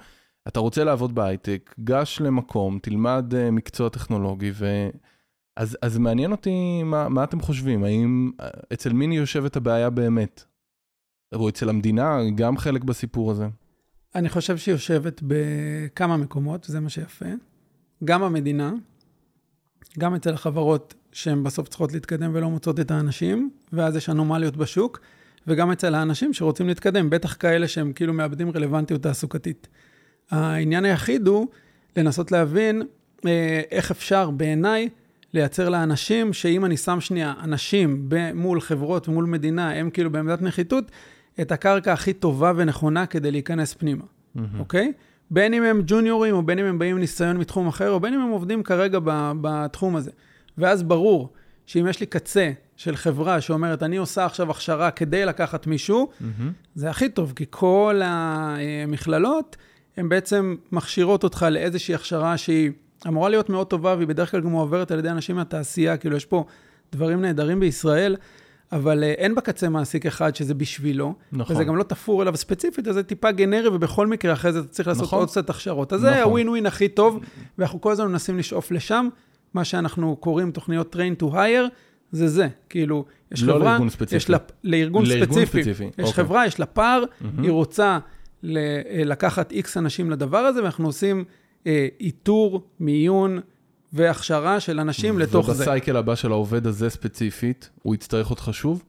אתה 0.47 0.59
רוצה 0.59 0.83
לעבוד 0.83 1.15
בהייטק, 1.15 1.75
גש 1.79 2.21
למקום, 2.21 2.79
תלמד 2.81 3.33
uh, 3.33 3.51
מקצוע 3.51 3.89
טכנולוגי, 3.89 4.51
ו... 4.53 4.89
אז, 5.59 5.77
אז 5.81 5.97
מעניין 5.97 6.31
אותי 6.31 6.83
מה, 6.83 7.09
מה 7.09 7.23
אתם 7.23 7.39
חושבים, 7.39 7.83
האם 7.83 8.31
אה, 8.41 8.49
אצל 8.73 8.93
מי 8.93 9.17
יושבת 9.17 9.55
הבעיה 9.55 9.89
באמת? 9.89 10.43
או 11.35 11.49
אצל 11.49 11.69
המדינה, 11.69 12.19
גם 12.35 12.57
חלק 12.57 12.83
בסיפור 12.83 13.31
הזה? 13.31 13.47
אני 14.15 14.29
חושב 14.29 14.57
שהיא 14.57 14.73
יושבת 14.73 15.21
בכמה 15.27 16.17
מקומות, 16.17 16.63
זה 16.63 16.79
מה 16.79 16.89
שיפה. 16.89 17.25
גם 18.03 18.23
המדינה, 18.23 18.73
גם 19.99 20.15
אצל 20.15 20.33
החברות 20.33 20.93
שהן 21.11 21.43
בסוף 21.43 21.67
צריכות 21.67 21.93
להתקדם 21.93 22.31
ולא 22.33 22.49
מוצאות 22.49 22.79
את 22.79 22.91
האנשים, 22.91 23.49
ואז 23.73 23.95
יש 23.95 24.09
אנומליות 24.09 24.57
בשוק, 24.57 24.99
וגם 25.47 25.71
אצל 25.71 25.95
האנשים 25.95 26.33
שרוצים 26.33 26.67
להתקדם, 26.67 27.09
בטח 27.09 27.35
כאלה 27.39 27.67
שהם 27.67 27.93
כאילו 27.93 28.13
מאבדים 28.13 28.51
רלוונטיות 28.51 29.03
תעסוקתית. 29.03 29.67
העניין 30.31 30.85
היחיד 30.85 31.27
הוא 31.27 31.47
לנסות 31.97 32.31
להבין 32.31 32.81
אה, 33.25 33.61
איך 33.71 33.91
אפשר 33.91 34.29
בעיניי 34.29 34.89
לייצר 35.33 35.69
לאנשים, 35.69 36.33
שאם 36.33 36.65
אני 36.65 36.77
שם 36.77 37.01
שנייה 37.01 37.33
אנשים 37.43 38.09
מול 38.33 38.61
חברות 38.61 39.09
ומול 39.09 39.25
מדינה, 39.25 39.71
הם 39.71 39.89
כאילו 39.89 40.11
בעמדת 40.11 40.41
נחיתות, 40.41 40.91
את 41.41 41.51
הקרקע 41.51 41.93
הכי 41.93 42.13
טובה 42.13 42.51
ונכונה 42.55 43.05
כדי 43.05 43.31
להיכנס 43.31 43.73
פנימה, 43.73 44.03
אוקיי? 44.59 44.93
בין 45.31 45.53
אם 45.53 45.63
הם 45.63 45.81
ג'וניורים, 45.85 46.35
או 46.35 46.43
בין 46.43 46.59
אם 46.59 46.65
הם 46.65 46.79
באים 46.79 46.95
עם 46.95 46.99
ניסיון 46.99 47.37
מתחום 47.37 47.67
אחר, 47.67 47.91
או 47.91 47.99
בין 47.99 48.13
אם 48.13 48.19
הם 48.19 48.29
עובדים 48.29 48.63
כרגע 48.63 48.99
בתחום 49.41 49.95
הזה. 49.95 50.11
ואז 50.59 50.83
ברור 50.83 51.29
שאם 51.65 51.87
יש 51.87 51.99
לי 51.99 52.05
קצה 52.05 52.51
של 52.75 52.95
חברה 52.95 53.41
שאומרת, 53.41 53.83
אני 53.83 53.97
עושה 53.97 54.25
עכשיו 54.25 54.51
הכשרה 54.51 54.91
כדי 54.91 55.25
לקחת 55.25 55.67
מישהו, 55.67 56.09
מהמם. 56.19 56.51
זה 56.75 56.89
הכי 56.89 57.09
טוב, 57.09 57.33
כי 57.35 57.45
כל 57.49 58.01
המכללות, 58.03 59.57
הן 59.97 60.09
בעצם 60.09 60.55
מכשירות 60.71 61.23
אותך 61.23 61.45
לאיזושהי 61.51 61.95
הכשרה 61.95 62.37
שהיא 62.37 62.71
אמורה 63.07 63.29
להיות 63.29 63.49
מאוד 63.49 63.67
טובה, 63.67 63.95
והיא 63.95 64.07
בדרך 64.07 64.31
כלל 64.31 64.41
גם 64.41 64.49
מועברת 64.49 64.91
על 64.91 64.99
ידי 64.99 65.09
אנשים 65.09 65.35
מהתעשייה, 65.35 65.97
כאילו 65.97 66.15
יש 66.15 66.25
פה 66.25 66.45
דברים 66.91 67.21
נהדרים 67.21 67.59
בישראל, 67.59 68.15
אבל 68.71 69.03
אה, 69.03 69.11
אין 69.11 69.35
בקצה 69.35 69.69
מעסיק 69.69 70.05
אחד 70.05 70.35
שזה 70.35 70.53
בשבילו, 70.53 71.13
נכון. 71.31 71.55
וזה 71.55 71.63
גם 71.63 71.75
לא 71.75 71.83
תפור 71.83 72.21
אליו 72.21 72.37
ספציפית, 72.37 72.87
אז 72.87 72.95
זה 72.95 73.03
טיפה 73.03 73.31
גנרי, 73.31 73.67
ובכל 73.67 74.07
מקרה 74.07 74.33
אחרי 74.33 74.53
זה 74.53 74.59
אתה 74.59 74.67
צריך 74.67 74.87
לעשות 74.87 75.03
נכון. 75.03 75.19
עוד 75.19 75.29
קצת 75.29 75.49
הכשרות. 75.49 75.93
אז 75.93 76.01
זה 76.01 76.09
נכון. 76.11 76.23
הווין 76.23 76.49
ווין 76.49 76.65
הכי 76.65 76.89
טוב, 76.89 77.19
ואנחנו 77.57 77.81
כל 77.81 77.91
הזמן 77.91 78.07
מנסים 78.07 78.37
לשאוף 78.37 78.71
לשם. 78.71 79.09
מה 79.53 79.63
שאנחנו 79.63 80.15
קוראים 80.15 80.51
תוכניות 80.51 80.95
train 80.95 81.23
to 81.23 81.25
hire, 81.33 81.69
זה 82.11 82.27
זה. 82.27 82.47
כאילו, 82.69 83.05
יש 83.31 83.43
לא 83.43 83.53
חברה, 83.53 83.71
לארגון 83.71 83.89
ספציפי. 83.89 84.15
יש 84.15 84.29
לה, 84.29 84.37
לארגון, 84.63 85.05
לארגון 85.05 85.27
ספציפי. 85.45 85.63
ספציפי, 85.63 85.83
יש 85.83 85.91
אוקיי. 86.09 86.13
חברה, 86.13 86.45
יש 86.45 86.59
לה 86.59 86.65
פער, 86.65 87.03
מהמם. 87.21 87.43
היא 87.43 87.51
רוצה 87.51 87.99
ל- 88.43 88.57
אה, 88.57 89.03
לקחת 89.05 89.51
איקס 89.51 89.77
אנשים 89.77 90.11
לדבר 90.11 90.37
הזה, 90.37 90.61
ואנחנו 90.63 90.85
עושים 90.85 91.23
אה, 91.67 91.87
איתור, 91.99 92.67
מיון 92.79 93.39
והכשרה 93.93 94.59
של 94.59 94.79
אנשים 94.79 95.19
לתוך 95.19 95.45
זה. 95.51 95.51
ובסייקל 95.51 95.97
הבא 95.97 96.15
של 96.15 96.31
העובד 96.31 96.67
הזה 96.67 96.89
ספציפית, 96.89 97.69
הוא 97.83 97.95
יצטרך 97.95 98.29
אותך 98.29 98.49
שוב? 98.51 98.83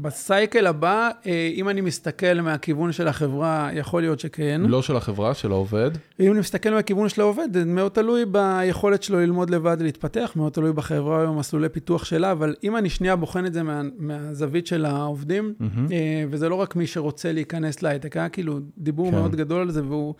בסייקל 0.00 0.66
הבא, 0.66 1.10
אה, 1.26 1.50
אם 1.54 1.68
אני 1.68 1.80
מסתכל 1.80 2.40
מהכיוון 2.40 2.92
של 2.92 3.08
החברה, 3.08 3.70
יכול 3.72 4.02
להיות 4.02 4.20
שכן. 4.20 4.60
לא 4.64 4.82
של 4.82 4.96
החברה, 4.96 5.34
של 5.34 5.52
העובד. 5.52 5.90
אם 6.20 6.32
אני 6.32 6.40
מסתכל 6.40 6.70
מהכיוון 6.70 7.08
של 7.08 7.20
העובד, 7.20 7.48
זה 7.52 7.64
מאוד 7.64 7.92
תלוי 7.92 8.24
ביכולת 8.24 9.02
שלו 9.02 9.20
ללמוד 9.20 9.50
לבד 9.50 9.76
ולהתפתח, 9.80 10.32
מאוד 10.36 10.52
תלוי 10.52 10.72
בחברה 10.72 11.30
ובמסלולי 11.30 11.68
פיתוח 11.68 12.04
שלה, 12.04 12.32
אבל 12.32 12.54
אם 12.64 12.76
אני 12.76 12.90
שנייה 12.90 13.16
בוחן 13.16 13.46
את 13.46 13.52
זה 13.52 13.62
מה, 13.62 13.82
מהזווית 13.98 14.66
של 14.66 14.84
העובדים. 14.84 15.54
אה, 15.92 16.24
וזה 16.30 16.48
לא 16.48 16.54
רק 16.54 16.76
מי 16.76 16.86
שרוצה 16.86 17.32
להיכנס 17.32 17.82
להייטק, 17.82 18.16
היה 18.16 18.28
כאילו 18.28 18.58
דיבור 18.78 19.10
כן. 19.10 19.16
מאוד 19.16 19.36
גדול 19.36 19.60
על 19.60 19.70
זה, 19.70 19.82
והוא... 19.84 20.14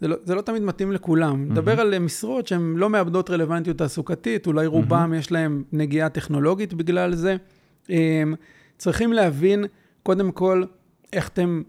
זה 0.00 0.08
לא, 0.08 0.16
זה 0.24 0.34
לא 0.34 0.40
תמיד 0.40 0.62
מתאים 0.62 0.92
לכולם. 0.92 1.44
נדבר 1.50 1.80
על 1.80 1.94
אה, 1.94 1.98
משרות 1.98 2.46
שהן 2.46 2.74
לא 2.76 2.90
מאבדות 2.90 3.30
רלוונטיות 3.30 3.78
תעסוקתית, 3.78 4.46
אולי 4.46 4.66
רובם 4.66 5.14
יש 5.18 5.32
להם 5.32 5.62
נגיעה 5.72 6.08
טכנולוגית 6.08 6.74
בגלל 6.74 7.14
זה. 7.14 7.36
צריכים 8.78 9.12
להבין, 9.12 9.64
קודם 10.02 10.32
כל, 10.32 10.64
איך 11.12 11.28
אתם 11.28 11.62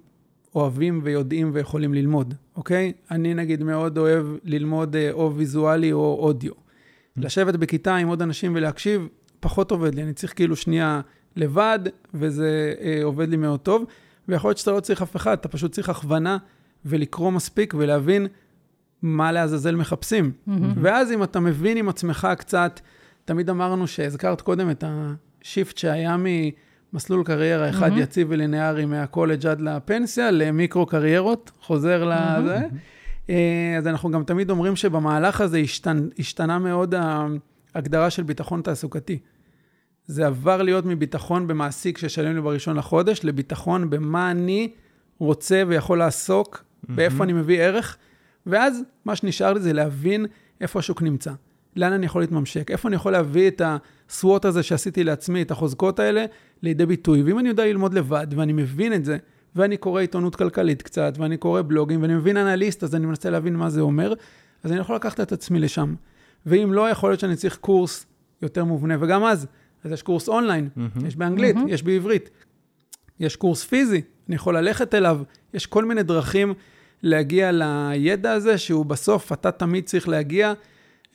אוהבים 0.55 0.99
ויודעים 1.03 1.51
ויכולים 1.53 1.93
ללמוד, 1.93 2.33
אוקיי? 2.55 2.93
אני 3.11 3.33
נגיד 3.33 3.63
מאוד 3.63 3.97
אוהב 3.97 4.25
ללמוד 4.43 4.95
אה, 4.95 5.11
או 5.11 5.35
ויזואלי 5.35 5.91
או 5.91 6.17
אודיו. 6.19 6.51
לשבת 7.17 7.55
בכיתה 7.55 7.95
עם 7.95 8.07
עוד 8.07 8.21
אנשים 8.21 8.55
ולהקשיב, 8.55 9.07
פחות 9.39 9.71
עובד 9.71 9.95
לי, 9.95 10.03
אני 10.03 10.13
צריך 10.13 10.35
כאילו 10.35 10.55
שנייה 10.55 11.01
לבד, 11.35 11.79
וזה 12.13 12.73
אה, 12.81 12.99
עובד 13.03 13.29
לי 13.29 13.37
מאוד 13.37 13.59
טוב. 13.59 13.85
ויכול 14.27 14.49
להיות 14.49 14.57
שאתה 14.57 14.71
לא 14.71 14.79
צריך 14.79 15.01
אף 15.01 15.15
אחד, 15.15 15.33
אתה 15.33 15.47
פשוט 15.47 15.71
צריך 15.71 15.89
הכוונה 15.89 16.37
ולקרוא 16.85 17.31
מספיק 17.31 17.73
ולהבין 17.77 18.27
מה 19.01 19.31
לעזאזל 19.31 19.75
מחפשים. 19.75 20.31
ואז 20.81 21.11
אם 21.11 21.23
אתה 21.23 21.39
מבין 21.39 21.77
עם 21.77 21.89
עצמך 21.89 22.27
קצת, 22.37 22.79
תמיד 23.25 23.49
אמרנו 23.49 23.87
שהזכרת 23.87 24.41
קודם 24.41 24.69
את 24.69 24.83
השיפט 24.87 25.77
שהיה 25.77 26.17
ממסלול 26.93 27.23
קריירה 27.23 27.69
אחד 27.69 27.89
מהמם. 27.89 28.01
יציב 28.01 28.27
וליניארי 28.29 28.85
מהקולג' 28.85 29.45
עד 29.45 29.61
לפנסיה, 29.61 30.31
למיקרו 30.31 30.85
קריירות, 30.85 31.51
חוזר 31.61 32.03
לזה. 32.03 32.59
אה, 33.29 33.75
אז 33.77 33.87
אנחנו 33.87 34.11
גם 34.11 34.23
תמיד 34.23 34.49
אומרים 34.49 34.75
שבמהלך 34.75 35.41
הזה 35.41 35.57
השתנ... 35.57 36.07
השתנה 36.19 36.59
מאוד 36.59 36.95
ההגדרה 37.75 38.09
של 38.09 38.23
ביטחון 38.23 38.61
תעסוקתי. 38.61 39.19
זה 40.05 40.27
עבר 40.27 40.61
להיות 40.61 40.85
מביטחון 40.85 41.47
במעסיק 41.47 41.97
ששלם 41.97 42.35
לי 42.35 42.41
בראשון 42.41 42.77
לחודש, 42.77 43.19
לביטחון 43.23 43.89
במה 43.89 44.31
אני 44.31 44.71
רוצה 45.19 45.63
ויכול 45.67 45.97
לעסוק, 45.97 46.63
באיפה 46.83 47.23
אני 47.23 47.33
מביא 47.33 47.61
ערך, 47.61 47.97
ואז 48.45 48.81
מה 49.05 49.15
שנשאר 49.15 49.53
לי 49.53 49.59
זה 49.59 49.73
להבין 49.73 50.25
איפה 50.61 50.79
השוק 50.79 51.01
נמצא, 51.01 51.31
לאן 51.79 51.93
אני 51.93 52.05
יכול 52.05 52.21
להתממשק, 52.21 52.71
איפה 52.71 52.87
אני 52.87 52.95
יכול 52.95 53.11
להביא 53.11 53.47
את 53.47 53.61
הסוואט 54.09 54.45
הזה 54.45 54.63
שעשיתי 54.63 55.03
לעצמי, 55.03 55.41
את 55.41 55.51
החוזקות 55.51 55.99
האלה, 55.99 56.25
לידי 56.61 56.85
ביטוי. 56.85 57.23
ואם 57.23 57.39
אני 57.39 57.49
יודע 57.49 57.65
ללמוד 57.65 57.93
לבד, 57.93 58.27
ואני 58.35 58.53
מבין 58.53 58.93
את 58.93 59.05
זה, 59.05 59.17
ואני 59.55 59.77
קורא 59.77 60.01
עיתונות 60.01 60.35
כלכלית 60.35 60.81
קצת, 60.81 61.13
ואני 61.17 61.37
קורא 61.37 61.61
בלוגים, 61.67 62.01
ואני 62.01 62.15
מבין 62.15 62.37
אנליסט, 62.37 62.83
אז 62.83 62.95
אני 62.95 63.05
מנסה 63.05 63.29
להבין 63.29 63.55
מה 63.55 63.69
זה 63.69 63.81
אומר, 63.81 64.13
אז 64.63 64.71
אני 64.71 64.79
יכול 64.79 64.95
לקחת 64.95 65.19
את 65.19 65.31
עצמי 65.31 65.59
לשם. 65.59 65.95
ואם 66.45 66.73
לא, 66.73 66.89
יכול 66.89 67.09
להיות 67.09 67.19
שאני 67.19 67.35
צריך 67.35 67.57
קורס 67.57 68.05
יותר 68.41 68.63
מובנה, 68.63 68.95
וגם 68.99 69.23
אז, 69.23 69.47
אז 69.83 69.91
יש 69.91 70.01
קורס 70.01 70.29
אונליין, 70.29 70.69
מהמם. 70.75 71.05
יש 71.07 71.15
באנגלית, 71.15 71.55
יש 71.67 71.83
בעברית, 71.83 72.29
יש 73.19 73.35
קורס 73.35 73.63
פיזי, 73.63 74.01
אני 74.27 74.35
יכול 74.35 74.57
ללכת 74.57 74.95
אליו, 74.95 75.21
יש 75.53 75.65
כל 75.65 75.85
מיני 75.85 76.03
דרכים 76.03 76.53
להגיע 77.03 77.51
לידע 77.53 78.31
הזה, 78.31 78.57
שהוא 78.57 78.85
בסוף, 78.85 79.33
אתה 79.33 79.51
תמיד 79.51 79.85
צריך 79.85 80.07
להגיע 80.07 80.53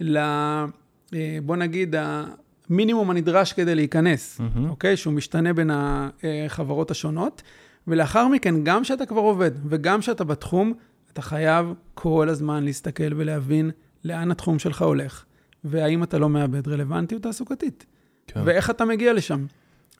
ל... 0.00 0.18
אה, 0.18 1.38
בוא 1.42 1.56
נגיד, 1.56 1.94
המינימום 1.98 3.10
הנדרש 3.10 3.52
כדי 3.52 3.74
להיכנס, 3.74 4.40
מהמם. 4.40 4.70
אוקיי? 4.70 4.96
שהוא 4.96 5.14
משתנה 5.14 5.52
בין 5.52 5.70
החברות 5.72 6.90
השונות. 6.90 7.42
ולאחר 7.88 8.28
מכן, 8.28 8.64
גם 8.64 8.82
כשאתה 8.82 9.06
כבר 9.06 9.20
עובד 9.20 9.50
וגם 9.68 10.00
כשאתה 10.00 10.24
בתחום, 10.24 10.72
אתה 11.12 11.22
חייב 11.22 11.74
כל 11.94 12.28
הזמן 12.28 12.64
להסתכל 12.64 13.14
ולהבין 13.16 13.70
לאן 14.04 14.30
התחום 14.30 14.58
שלך 14.58 14.82
הולך, 14.82 15.24
והאם 15.64 16.02
אתה 16.02 16.18
לא 16.18 16.28
מאבד 16.28 16.68
רלוונטיות 16.68 17.22
תעסוקתית, 17.22 17.86
כן. 18.26 18.40
ואיך 18.44 18.70
אתה 18.70 18.84
מגיע 18.84 19.12
לשם. 19.12 19.46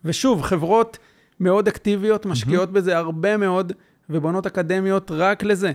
ושוב, 0.05 0.43
חברות 0.43 0.99
מאוד 1.41 1.69
אקטיביות 1.69 2.27
משקיעות 2.27 2.73
בזה 2.73 2.97
הרבה 2.97 3.37
מאוד, 3.37 3.73
ובונות 4.11 4.47
אקדמיות 4.47 5.11
רק 5.11 5.43
לזה. 5.43 5.73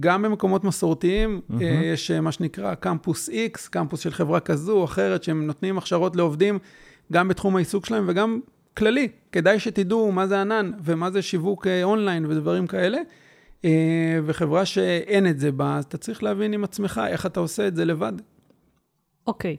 גם 0.00 0.22
במקומות 0.22 0.64
מסורתיים. 0.64 1.40
אה, 1.60 1.66
יש 1.66 2.10
אה, 2.10 2.20
מה 2.20 2.32
שנקרא 2.32 2.74
קמפוס 2.74 3.28
X, 3.28 3.68
קמפוס 3.70 4.00
של 4.00 4.10
חברה 4.10 4.40
כזו 4.40 4.72
או 4.72 4.84
אחרת, 4.84 5.22
שהם 5.22 5.46
נותנים 5.46 5.78
הכשרות 5.78 6.16
לעובדים, 6.16 6.58
גם 7.12 7.28
בתחום 7.28 7.56
העיסוק 7.56 7.86
שלהם 7.86 8.04
וגם 8.08 8.40
כללי. 8.76 9.08
כדאי 9.32 9.60
שתדעו 9.60 10.12
מה 10.12 10.26
זה 10.26 10.40
ענן 10.40 10.72
ומה 10.84 11.10
זה 11.10 11.22
שיווק 11.22 11.66
אה, 11.66 11.82
אונליין 11.82 12.26
ודברים 12.26 12.66
כאלה. 12.66 12.98
וחברה 14.24 14.64
שאין 14.64 15.26
את 15.26 15.40
זה 15.40 15.52
בה, 15.52 15.76
אז 15.76 15.84
אתה 15.84 15.98
צריך 15.98 16.22
להבין 16.22 16.52
עם 16.52 16.64
עצמך 16.64 17.00
איך 17.08 17.26
אתה 17.26 17.40
עושה 17.40 17.68
את 17.68 17.76
זה 17.76 17.84
לבד. 17.84 18.12
אוקיי. 19.26 19.56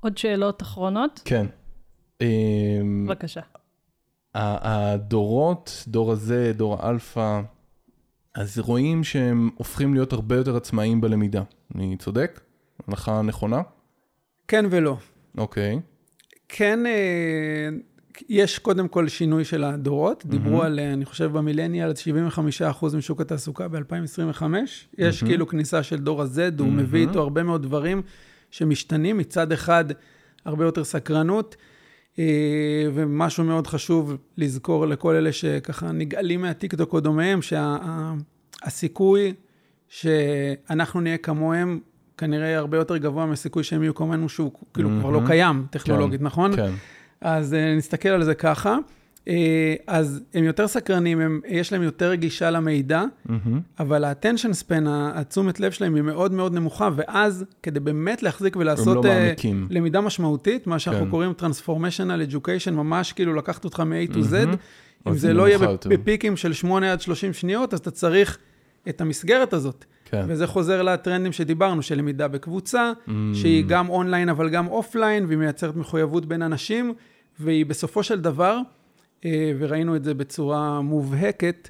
עוד 0.00 0.18
שאלות 0.18 0.62
אחרונות? 0.62 1.22
כן. 1.24 1.46
בבקשה. 3.06 3.40
הדורות, 4.34 5.84
דור 5.88 6.12
הזה, 6.12 6.52
דור 6.56 6.76
האלפא, 6.80 7.40
אז 8.34 8.58
רואים 8.58 9.04
שהם 9.04 9.50
הופכים 9.54 9.94
להיות 9.94 10.12
הרבה 10.12 10.36
יותר 10.36 10.56
עצמאיים 10.56 11.00
בלמידה. 11.00 11.42
אני 11.74 11.96
צודק? 11.96 12.40
הנחה 12.88 13.22
נכונה? 13.22 13.62
כן 14.48 14.64
ולא. 14.70 14.96
אוקיי. 15.38 15.80
כן, 16.48 16.86
אה, 16.86 17.68
יש 18.28 18.58
קודם 18.58 18.88
כל 18.88 19.08
שינוי 19.08 19.44
של 19.44 19.64
הדורות. 19.64 20.26
דיברו 20.26 20.62
על, 20.62 20.78
אה, 20.78 20.92
אני 20.92 21.04
חושב, 21.04 21.32
במילניאל, 21.32 21.88
על 21.88 21.94
75% 21.94 22.94
משוק 22.94 23.20
התעסוקה 23.20 23.68
ב-2025. 23.68 24.42
יש 24.98 25.24
כאילו 25.24 25.46
כניסה 25.46 25.82
של 25.82 25.96
דור 25.96 26.22
ה-Z, 26.22 26.38
הוא 26.58 26.68
מביא 26.68 27.08
איתו 27.08 27.20
הרבה 27.20 27.42
מאוד 27.42 27.62
דברים 27.62 28.02
שמשתנים. 28.50 29.18
מצד 29.18 29.52
אחד, 29.52 29.84
הרבה 30.44 30.64
יותר 30.64 30.84
סקרנות, 30.84 31.56
ומשהו 32.94 33.44
מאוד 33.44 33.66
חשוב 33.66 34.16
לזכור 34.36 34.86
לכל 34.86 35.14
אלה 35.14 35.32
שככה 35.32 35.92
נגאלים 35.92 36.40
מהטיקטוק 36.40 36.92
או 36.92 37.00
דומיהם, 37.00 37.40
שהסיכוי 38.62 39.34
שאנחנו 39.88 41.00
נהיה 41.00 41.18
כמוהם, 41.18 41.80
כנראה 42.18 42.58
הרבה 42.58 42.76
יותר 42.76 42.96
גבוה 42.96 43.26
מהסיכוי 43.26 43.64
שהם 43.64 43.82
יהיו 43.82 43.94
כמונו, 43.94 44.28
שהוא 44.28 44.52
כאילו 44.74 44.90
כבר 45.00 45.10
לא. 45.10 45.20
קיים 45.26 45.66
טכנולוגית, 45.70 46.22
נכון? 46.22 46.56
כן. 46.56 46.72
אז 47.20 47.54
אה, 47.54 47.74
נסתכל 47.76 48.08
על 48.08 48.24
זה 48.24 48.34
ככה. 48.34 48.76
אה, 49.28 49.74
אז 49.86 50.20
הם 50.34 50.44
יותר 50.44 50.68
סקרנים, 50.68 51.20
הם, 51.20 51.40
יש 51.48 51.72
להם 51.72 51.82
יותר 51.82 52.14
גישה 52.14 52.50
למידע, 52.50 53.04
מהמם. 53.26 53.60
אבל 53.78 54.04
ה-attention 54.04 54.52
span, 54.68 54.82
התשומת 54.88 55.60
לב 55.60 55.72
שלהם 55.72 55.94
היא 55.94 56.02
מאוד 56.02 56.32
מאוד 56.32 56.54
נמוכה, 56.54 56.88
ואז 56.96 57.44
כדי 57.62 57.80
באמת 57.80 58.22
להחזיק 58.22 58.56
הם 58.56 58.62
ולעשות 58.62 58.96
לא 58.96 59.02
מעמיקים. 59.02 59.66
למידה 59.70 60.00
משמעותית, 60.00 60.66
מה 60.66 60.78
שאנחנו 60.78 61.04
כן. 61.04 61.10
קוראים 61.10 61.32
transformational 61.40 62.30
education, 62.32 62.70
ממש 62.70 63.12
כאילו 63.12 63.34
לקחת 63.34 63.64
אותך 63.64 63.80
מ-A 63.80 64.12
to 64.12 64.16
Z, 64.16 64.32
מהמם. 64.32 64.54
אם 65.08 65.14
זה 65.16 65.32
לא 65.32 65.48
יהיה 65.48 65.58
יותר. 65.62 65.90
בפיקים 65.90 66.36
של 66.36 66.52
8 66.52 66.92
עד 66.92 67.00
30 67.00 67.32
שניות, 67.32 67.74
אז 67.74 67.80
אתה 67.80 67.90
צריך 67.90 68.38
את 68.88 69.00
המסגרת 69.00 69.52
הזאת. 69.52 69.84
כן. 70.04 70.24
וזה 70.28 70.46
חוזר 70.46 70.82
לטרנדים 70.82 71.32
שדיברנו, 71.32 71.82
של 71.82 71.98
למידה 71.98 72.28
בקבוצה, 72.28 72.92
Mm. 73.06 73.10
שהיא 73.34 73.64
גם 73.68 73.88
אונליין 73.88 74.28
אבל 74.28 74.48
גם 74.48 74.66
אופליין, 74.66 75.24
והיא 75.26 75.38
מייצרת 75.38 75.76
מחויבות 75.76 76.26
בין 76.26 76.42
אנשים, 76.42 76.94
והיא 77.40 77.66
בסופו 77.66 78.02
של 78.02 78.20
דבר, 78.20 78.58
וראינו 79.58 79.96
את 79.96 80.04
זה 80.04 80.14
בצורה 80.14 80.80
מובהקת, 80.80 81.68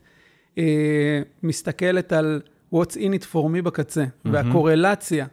אה, 0.58 1.22
מסתכלת 1.42 2.12
על 2.12 2.40
what's 2.74 2.94
in 2.94 3.12
it 3.20 3.24
for 3.32 3.44
me 3.56 3.62
בקצה, 3.62 4.04
והקורלציה 4.24 5.26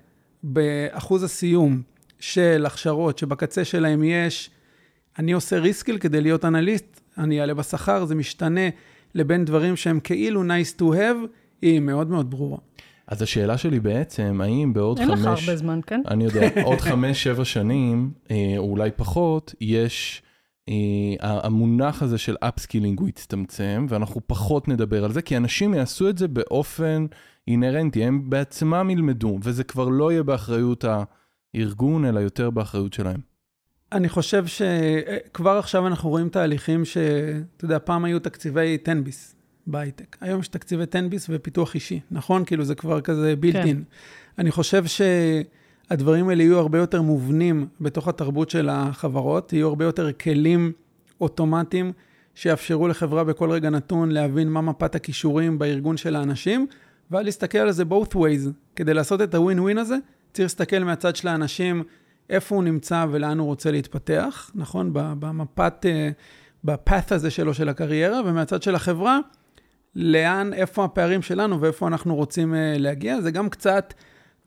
באחוז 0.43 1.23
הסיום 1.23 1.81
של 2.19 2.65
הכשרות 2.65 3.17
שבקצה 3.17 3.65
שלהם 3.65 4.03
יש, 4.03 4.49
אני 5.19 5.31
עושה 5.31 5.59
reskill 5.59 5.97
כדי 5.97 6.21
להיות 6.21 6.45
אנליסט, 6.45 7.01
אני 7.17 7.41
אעלה 7.41 7.53
בשכר, 7.53 8.05
זה 8.05 8.15
משתנה 8.15 8.69
לבין 9.15 9.45
דברים 9.45 9.75
שהם 9.75 9.99
כאילו 9.99 10.43
nice 10.43 10.79
to 10.79 10.83
have, 10.83 11.27
היא 11.61 11.79
מאוד 11.79 12.09
מאוד 12.09 12.29
ברורה. 12.29 12.57
אז 13.07 13.21
השאלה 13.21 13.57
שלי 13.57 13.79
בעצם, 13.79 14.41
האם 14.43 14.73
בעוד 14.73 14.99
אין 14.99 15.07
חמש... 15.07 15.19
לך 15.19 15.25
הרבה 15.27 15.57
זמן, 15.57 15.79
כן? 15.87 16.01
אני 16.07 16.23
יודע, 16.23 16.49
עוד 16.63 16.81
חמש, 16.89 17.23
שבע 17.23 17.45
שנים, 17.45 18.11
אה, 18.31 18.53
או 18.57 18.69
אולי 18.69 18.89
פחות, 18.95 19.55
יש... 19.61 20.21
אה, 20.69 21.39
המונח 21.43 22.03
הזה 22.03 22.17
של 22.17 22.35
upskilling 22.39 22.99
הוא 22.99 23.09
יצטמצם, 23.09 23.85
ואנחנו 23.89 24.21
פחות 24.27 24.67
נדבר 24.67 25.05
על 25.05 25.11
זה, 25.11 25.21
כי 25.21 25.37
אנשים 25.37 25.73
יעשו 25.73 26.09
את 26.09 26.17
זה 26.17 26.27
באופן 26.27 27.05
אינהרנטי, 27.47 28.03
הם 28.03 28.29
בעצמם 28.29 28.89
ילמדו, 28.89 29.39
וזה 29.43 29.63
כבר 29.63 29.89
לא 29.89 30.11
יהיה 30.11 30.23
באחריות 30.23 30.85
הארגון, 31.55 32.05
אלא 32.05 32.19
יותר 32.19 32.49
באחריות 32.49 32.93
שלהם. 32.93 33.19
אני 33.91 34.09
חושב 34.09 34.45
שכבר 34.47 35.57
עכשיו 35.57 35.87
אנחנו 35.87 36.09
רואים 36.09 36.29
תהליכים 36.29 36.85
ש... 36.85 36.97
אתה 37.57 37.65
יודע, 37.65 37.79
פעם 37.83 38.05
היו 38.05 38.19
תקציבי 38.19 38.77
10 38.83 38.93
ביס 39.03 39.35
בהייטק. 39.67 40.17
היום 40.21 40.39
יש 40.39 40.47
תקציבי 40.47 40.83
10 40.91 41.07
ביס 41.07 41.27
ופיתוח 41.29 41.75
אישי, 41.75 41.99
נכון? 42.11 42.45
כאילו 42.45 42.65
זה 42.65 42.75
כבר 42.75 43.01
כזה 43.01 43.35
בילטין. 43.35 43.77
כן. 43.77 43.83
אני 44.37 44.51
חושב 44.51 44.85
שהדברים 45.89 46.29
האלה 46.29 46.43
יהיו 46.43 46.59
הרבה 46.59 46.77
יותר 46.77 47.01
מובנים 47.01 47.67
בתוך 47.81 48.07
התרבות 48.07 48.49
של 48.49 48.69
החברות, 48.71 49.53
יהיו 49.53 49.67
הרבה 49.67 49.85
יותר 49.85 50.11
כלים 50.11 50.71
אוטומטיים 51.21 51.91
שיאפשרו 52.35 52.87
לחברה 52.87 53.23
בכל 53.23 53.51
רגע 53.51 53.69
נתון 53.69 54.11
להבין 54.11 54.49
מה 54.49 54.61
מפת 54.61 54.95
הכישורים 54.95 55.59
בארגון 55.59 55.97
של 55.97 56.15
האנשים, 56.15 56.67
ואז 57.11 57.25
להסתכל 57.25 57.57
על 57.57 57.71
זה 57.71 57.83
both 57.83 58.15
ways. 58.15 58.49
כדי 58.75 58.93
לעשות 58.93 59.21
את 59.21 59.35
הווין 59.35 59.59
ווין 59.59 59.77
הזה, 59.77 59.97
צריך 60.33 60.45
להסתכל 60.45 60.79
מהצד 60.79 61.15
של 61.15 61.27
האנשים, 61.27 61.83
איפה 62.29 62.55
הוא 62.55 62.63
נמצא 62.63 63.05
ולאן 63.11 63.39
הוא 63.39 63.47
רוצה 63.47 63.71
להתפתח, 63.71 64.51
נכון? 64.55 64.89
במפת, 64.93 65.85
אה, 65.85 66.09
בפאth 66.65 67.13
הזה 67.15 67.29
שלו 67.31 67.53
של 67.53 67.69
הקריירה, 67.69 68.21
ומהצד 68.25 68.63
של 68.63 68.75
החברה, 68.75 69.19
לאן, 69.95 70.53
איפה 70.53 70.85
הפערים 70.85 71.21
שלנו 71.21 71.61
ואיפה 71.61 71.87
אנחנו 71.87 72.15
רוצים 72.15 72.55
אה, 72.55 72.75
להגיע. 72.77 73.21
זה 73.21 73.31
גם 73.31 73.49
קצת 73.49 73.93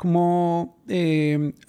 כמו 0.02 0.66
אה, 0.90 0.96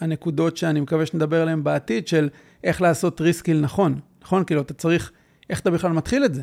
הנקודות 0.02 0.58
שאני 0.58 0.80
מקווה 0.80 1.06
שנדבר 1.06 1.42
עליהן 1.42 1.64
בעתיד, 1.64 2.08
של 2.08 2.30
איך 2.64 2.82
לעשות 2.82 3.22
ריסקיל 3.22 3.62
נכון, 3.62 4.00
נכון? 4.24 4.44
כאילו, 4.44 4.62
אתה 4.62 4.74
צריך, 4.74 5.12
איך 5.50 5.60
אתה 5.60 5.72
בכלל 5.72 5.92
מתחיל 5.92 6.26
את 6.26 6.34
זה? 6.34 6.42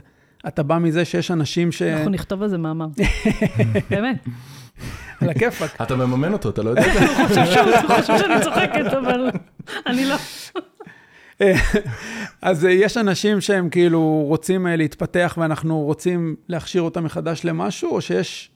אתה 0.49 0.63
בא 0.63 0.79
מזה 0.79 1.05
שיש 1.05 1.31
אנשים 1.31 1.73
ש... 1.73 1.83
אנחנו 1.83 2.11
נכתוב 2.11 2.43
על 2.43 2.49
זה 2.49 2.59
מאמר. 2.59 2.87
באמת. 3.91 4.25
על 5.21 5.29
הכיפאק. 5.29 5.83
אתה 5.83 5.97
מממן 5.97 6.33
אותו, 6.33 6.49
אתה 6.49 6.63
לא 6.63 6.71
יודע. 6.71 6.83
הוא 7.09 7.97
חושב 7.97 8.19
שאני 8.19 8.41
צוחקת, 8.45 8.93
אבל 8.93 9.31
אני 9.87 10.05
לא. 10.05 10.17
אז 12.43 12.65
יש 12.65 12.97
אנשים 12.97 13.41
שהם 13.41 13.69
כאילו 13.69 14.25
רוצים 14.27 14.67
אה, 14.67 14.77
להתפתח 14.77 15.39
ואנחנו 15.41 15.81
רוצים 15.81 16.37
להכשיר 16.49 16.83
אותם 16.83 17.05
מחדש 17.05 17.45
למשהו, 17.45 17.91
או 17.91 18.01
שיש 18.01 18.51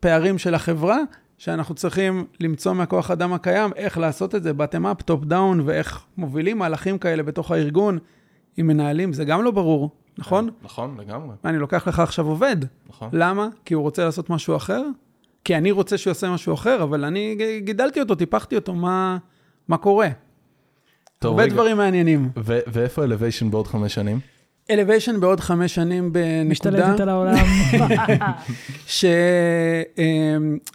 פערים 0.00 0.38
של 0.38 0.54
החברה 0.54 0.98
שאנחנו 1.42 1.74
צריכים 1.74 2.24
למצוא 2.40 2.72
מהכוח 2.72 3.10
אדם 3.10 3.32
הקיים 3.32 3.70
איך 3.76 3.98
לעשות 3.98 4.34
את 4.34 4.42
זה, 4.42 4.52
bottom 4.52 4.86
up, 4.86 5.02
top 5.02 5.24
down, 5.24 5.60
ואיך 5.64 6.04
מובילים 6.16 6.58
מהלכים 6.58 6.98
כאלה 6.98 7.22
בתוך 7.22 7.50
הארגון 7.50 7.98
עם 8.56 8.66
מנהלים, 8.66 9.12
זה 9.12 9.24
גם 9.24 9.42
לא 9.42 9.50
ברור, 9.50 9.90
נכון? 10.18 10.50
נכון, 10.62 10.96
לגמרי. 11.00 11.36
אני 11.44 11.58
לוקח 11.58 11.88
לך 11.88 11.98
עכשיו 11.98 12.26
עובד. 12.26 12.56
נכון. 12.88 13.10
למה? 13.12 13.48
כי 13.64 13.74
הוא 13.74 13.82
רוצה 13.82 14.04
לעשות 14.04 14.30
משהו 14.30 14.56
אחר? 14.56 14.82
כי 15.44 15.56
אני 15.56 15.70
רוצה 15.70 15.98
שהוא 15.98 16.10
יעשה 16.10 16.30
משהו 16.30 16.54
אחר, 16.54 16.82
אבל 16.82 17.04
אני 17.04 17.36
גידלתי 17.64 18.00
אותו, 18.00 18.14
טיפחתי 18.14 18.56
אותו, 18.56 18.74
מה, 18.74 19.18
מה 19.68 19.76
קורה? 19.76 20.08
טוב, 21.18 21.30
הרבה 21.30 21.42
רגע. 21.42 21.54
דברים 21.54 21.76
מעניינים. 21.76 22.30
ו- 22.38 22.58
ואיפה 22.66 23.04
אלוויישן 23.04 23.50
בעוד 23.50 23.66
חמש 23.66 23.94
שנים? 23.94 24.20
אלוויישן 24.70 25.20
בעוד 25.20 25.40
חמש 25.40 25.74
שנים 25.74 26.12
בנקודה... 26.12 26.50
משתלטת 26.50 27.00
על 27.00 27.08
העולם. 27.08 27.44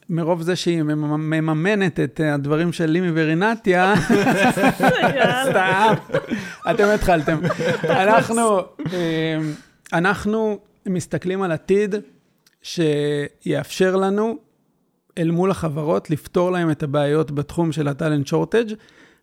שמרוב 0.10 0.42
זה 0.42 0.56
שהיא 0.56 0.84
מממנת 0.84 2.00
את 2.00 2.22
הדברים 2.24 2.74
של 2.74 2.86
לימי 2.86 3.12
ורינתיה, 3.14 3.94
סתם, 5.50 5.94
אתם 6.72 6.88
התחלתם. 6.96 7.38
אנחנו, 7.84 8.60
אמ, 8.60 8.64
אנחנו 9.94 10.60
מסתכלים 10.86 11.42
על 11.42 11.52
עתיד 11.52 11.96
שיאפשר 12.62 13.96
לנו 13.96 14.38
אל 15.18 15.32
מול 15.32 15.52
החברות 15.52 16.10
לפתור 16.10 16.52
להם 16.52 16.72
את 16.72 16.84
הבעיות 16.84 17.32
בתחום 17.32 17.72
של 17.72 17.88
הטאלנט 17.88 18.28
שורטג', 18.28 18.74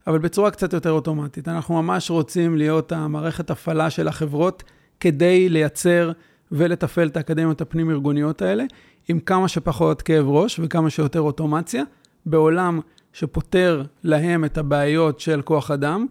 אבל 0.07 0.19
בצורה 0.19 0.51
קצת 0.51 0.73
יותר 0.73 0.91
אוטומטית. 0.91 1.49
אנחנו 1.49 1.83
ממש 1.83 2.11
רוצים 2.11 2.57
להיות 2.57 2.93
המערכת 2.93 3.51
הפעלה 3.51 3.91
של 3.91 4.09
החברות 4.09 4.63
כדי 5.01 5.49
לייצר 5.49 6.13
ולתפעל 6.53 7.09
את 7.09 7.17
האקדמיות 7.17 7.61
הפנים-ארגוניות 7.61 8.43
האלה, 8.43 8.65
עם 9.09 9.21
כמה 9.21 9.49
שפחות 9.49 10.03
כאב 10.03 10.29
ראש 10.29 10.61
וכמה 10.63 10.91
שיותר 10.91 11.21
אוטומציה, 11.21 11.83
בעולם 12.27 12.81
שפותר 13.13 13.83
להם 14.05 14.45
את 14.45 14.59
הבעיות 14.59 15.21
של 15.21 15.43
כוח 15.43 15.71
אדם, 15.71 16.07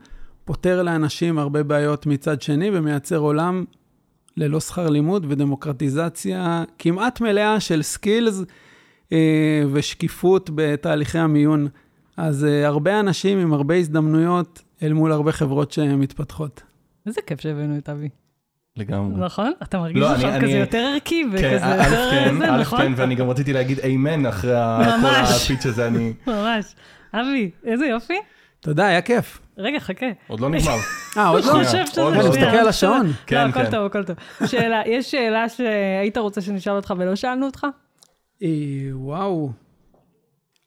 פותר 0.46 0.84
לאנשים 0.84 1.40
הרבה 1.40 1.64
בעיות 1.64 2.06
מצד 2.06 2.42
שני 2.42 2.70
ומייצר 2.74 3.18
עולם 3.18 3.66
ללא 4.38 4.60
שכר 4.60 4.90
לימוד 4.90 5.26
ודמוקרטיזציה 5.30 6.64
כמעט 6.80 7.22
מלאה 7.22 7.60
של 7.60 7.82
skills 7.82 8.42
אה, 9.12 9.64
ושקיפות 9.72 10.50
בתהליכי 10.56 11.20
המיון. 11.20 11.68
אז 12.18 12.46
אה, 12.46 12.68
הרבה 12.68 13.00
אנשים 13.00 13.40
עם 13.40 13.54
הרבה 13.54 13.76
הזדמנויות 13.76 14.62
אל 14.84 14.94
מול 14.94 15.12
הרבה 15.12 15.32
חברות 15.32 15.72
שמתפתחות. 15.72 16.64
איזה 17.06 17.22
כיף 17.22 17.42
שהבאנו 17.42 17.78
את 17.78 17.90
אבי. 17.90 18.10
לגמרי. 18.78 19.26
נכון? 19.26 19.52
אתה 19.64 19.80
מרגיש 19.80 20.02
לא, 20.02 20.12
עכשיו 20.12 20.30
כזה 20.30 20.46
אני... 20.46 20.52
יותר 20.52 20.78
ערכי 20.78 21.26
וכזה 21.32 21.42
כן, 21.42 21.54
יותר... 21.54 22.12
כן, 22.12 22.40
זה, 22.40 22.52
נכון? 22.52 22.80
כן, 22.80 22.94
ואני 22.96 23.16
גם 23.16 23.30
רציתי 23.30 23.54
להגיד 23.54 23.80
איימן 23.80 24.26
אחרי 24.26 24.56
כל 25.02 25.08
הפיץ' 25.08 25.66
הזה, 25.66 25.88
אני... 25.88 26.14
ממש. 26.28 26.76
אבי, 27.14 27.52
איזה 27.66 27.86
יופי. 27.86 28.18
תודה, 28.60 28.88
היה 28.88 29.02
כיף. 29.02 29.40
רגע, 29.58 29.80
חכה. 29.80 30.06
עוד 30.28 30.40
לא 30.40 30.50
נגמר. 30.50 30.76
אה, 31.18 31.28
עוד 31.28 31.44
לא? 31.44 31.56
אני 31.56 31.66
חושב 31.66 31.86
שזה... 31.86 32.08
אני 32.08 32.30
מסתכל 32.30 32.46
על 32.46 32.68
השעון. 32.68 33.08
כן, 33.08 33.14
כן. 33.26 33.44
לא, 33.44 33.50
הכל 33.50 33.72
טוב, 33.72 33.86
הכל 33.86 34.04
טוב. 34.04 34.16
שאלה, 34.46 34.82
יש 34.86 35.12
שאלה 35.12 35.50
שהיית 35.50 36.18
רוצה 36.18 36.42
שנשאל 36.42 36.74
אותך 36.74 36.94
ולא 36.98 37.16
שאלנו 37.16 37.46
אותך? 37.46 37.68
אה, 38.44 38.50
וואו. 38.92 39.52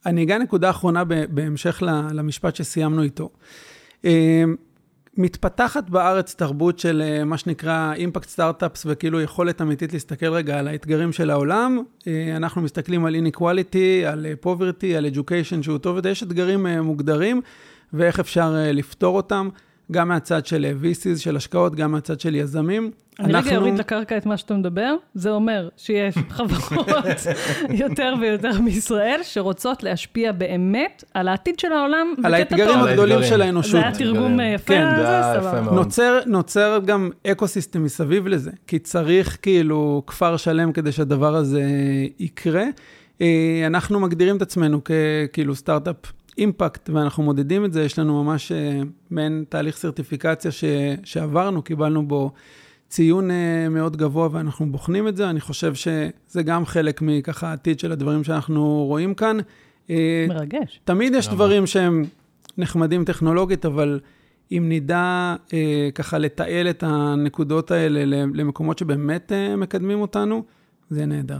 אני 0.07 0.23
אגע 0.23 0.39
נקודה 0.39 0.71
אחרונה 0.71 1.05
בהמשך 1.05 1.83
למשפט 2.13 2.57
שסיימנו 2.57 3.03
איתו. 3.03 3.31
אה, 4.05 4.45
מתפתחת 5.17 5.91
בארץ 5.91 6.35
תרבות 6.35 6.79
של 6.79 7.03
אה, 7.07 7.25
מה 7.25 7.39
שנקרא 7.39 7.93
אימפקט 7.95 8.29
סטארט-אפס 8.29 8.83
וכאילו 8.87 9.21
יכולת 9.21 9.63
אמיתית 9.63 9.93
להסתכל 9.93 10.27
רגע 10.27 10.59
על 10.59 10.69
האתגרים 10.69 11.13
של 11.13 11.31
העולם. 11.31 11.83
אנחנו 12.37 12.63
מסתכלים 12.63 13.05
על 13.05 13.15
איניקואליטי, 13.15 14.07
על 14.07 14.27
פוברטי, 14.41 14.97
על 14.97 15.07
אדיוקיישן 15.07 15.63
שהוא 15.63 15.79
טוב, 15.79 15.99
ויש 16.05 16.23
אתגרים 16.23 16.67
מוגדרים. 16.67 17.41
ואיך 17.93 18.21
אפשר 18.21 18.55
לפתור 18.73 19.17
אותם, 19.17 19.49
גם 19.93 20.09
מהצד 20.09 20.47
של 20.47 20.67
VCs, 20.83 21.19
של 21.19 21.37
השקעות, 21.37 21.75
גם 21.75 21.93
מהצד 21.93 22.21
של 22.21 22.35
יזמים. 22.35 22.91
אני 23.21 23.35
אנחנו... 23.35 23.51
רגע 23.51 23.59
אוריד 23.59 23.79
לקרקע 23.79 24.17
את 24.17 24.27
מה 24.27 24.37
שאתה 24.37 24.55
מדבר, 24.55 24.95
זה 25.15 25.31
אומר 25.31 25.69
שיש 25.77 26.15
חברות 26.37 27.05
יותר 27.71 28.15
ויותר 28.21 28.51
בישראל 28.65 29.21
שרוצות 29.23 29.83
להשפיע 29.83 30.33
באמת 30.33 31.05
על 31.15 31.29
העתיד 31.29 31.59
של 31.59 31.73
העולם 31.73 32.15
על 32.25 32.35
האתגרים 32.35 32.79
הגדולים 32.79 33.19
של 33.23 33.43
האנושות. 33.43 33.71
זה 33.71 33.81
היה 33.81 33.95
תרגום 33.95 34.41
אה, 34.41 34.45
יפה, 34.45 34.67
כן, 34.67 34.87
זה 34.97 35.41
סבבה. 35.41 35.75
נוצר, 35.75 36.21
נוצר 36.27 36.81
גם 36.85 37.11
אקו 37.27 37.49
סיסטם 37.49 37.85
מסביב 37.85 38.27
לזה, 38.27 38.51
כי 38.67 38.79
צריך 38.79 39.39
כאילו 39.43 40.03
כפר 40.07 40.37
שלם 40.37 40.73
כדי 40.73 40.93
שהדבר 40.93 41.37
הזה 41.37 41.65
יקרה. 42.19 42.65
אנחנו 43.67 44.01
מגדירים 44.01 44.37
את 44.37 44.43
עצמנו 44.43 44.81
ככאילו 44.85 45.55
סטארט-אפ 45.55 45.97
אימפקט, 46.39 46.91
ואנחנו 46.91 47.23
מודדים 47.23 47.65
את 47.65 47.73
זה, 47.73 47.83
יש 47.83 47.99
לנו 47.99 48.25
ממש 48.25 48.53
uh, 48.53 48.87
מעין 49.11 49.45
תהליך 49.49 49.77
סרטיפיקציה 49.77 50.51
ש, 50.51 50.65
שעברנו, 51.05 51.63
קיבלנו 51.63 52.09
בו 52.09 52.33
ציון 52.89 53.31
uh, 53.31 53.35
מאוד 53.71 53.97
גבוה 53.97 54.29
ואנחנו 54.33 54.73
בוחנים 54.73 55.09
את 55.09 55.17
זה. 55.17 55.31
אני 55.31 55.41
חושב 55.41 55.75
שזה 55.75 56.43
גם 56.45 56.67
חלק 56.67 57.03
מככה 57.03 57.49
העתיד 57.49 57.81
של 57.81 57.93
הדברים 57.93 58.25
שאנחנו 58.25 58.85
רואים 58.89 59.15
כאן. 59.15 59.37
אה, 59.91 60.27
מרגש. 60.29 60.81
תמיד 60.85 61.15
יש 61.15 61.29
דברים 61.29 61.67
שהם 61.67 62.05
נחמדים 62.59 63.05
טכנולוגית, 63.05 63.67
אבל 63.67 64.01
אם 64.53 64.65
נדע 64.69 65.37
uh, 65.49 65.53
ככה 65.95 66.19
לתעל 66.19 66.71
את 66.71 66.83
הנקודות 66.87 67.71
האלה 67.71 68.25
למקומות 68.35 68.79
שבאמת 68.79 69.33
uh, 69.33 69.57
מקדמים 69.57 70.01
אותנו, 70.01 70.43
זה 70.91 71.07
נהדר. 71.07 71.39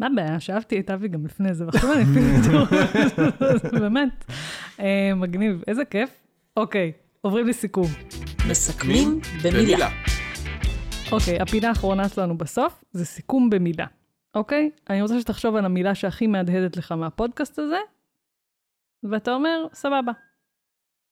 מה 0.00 0.06
הבעיה? 0.06 0.40
שאהבתי 0.40 0.80
את 0.80 0.90
אבי 0.90 1.08
גם 1.08 1.24
לפני 1.24 1.54
זה, 1.54 1.66
ועכשיו 1.66 1.92
אני 1.92 2.02
אפילו 2.02 2.26
איתו, 2.36 3.80
באמת. 3.80 4.24
אה, 4.80 5.12
מגניב, 5.16 5.62
איזה 5.68 5.84
כיף. 5.84 6.26
אוקיי, 6.56 6.92
עוברים 7.20 7.46
לסיכום. 7.46 7.86
מסכמים 8.50 9.20
במילה. 9.44 9.88
אוקיי, 11.12 11.40
הפינה 11.40 11.68
האחרונה 11.68 12.08
שלנו 12.08 12.38
בסוף 12.38 12.84
זה 12.92 13.04
סיכום 13.04 13.50
במילה. 13.50 13.86
אוקיי? 14.34 14.70
אני 14.90 15.02
רוצה 15.02 15.20
שתחשוב 15.20 15.56
על 15.56 15.64
המילה 15.64 15.94
שהכי 15.94 16.26
מהדהדת 16.26 16.76
לך 16.76 16.92
מהפודקאסט 16.92 17.58
הזה, 17.58 17.78
ואתה 19.02 19.34
אומר, 19.34 19.66
סבבה. 19.72 20.12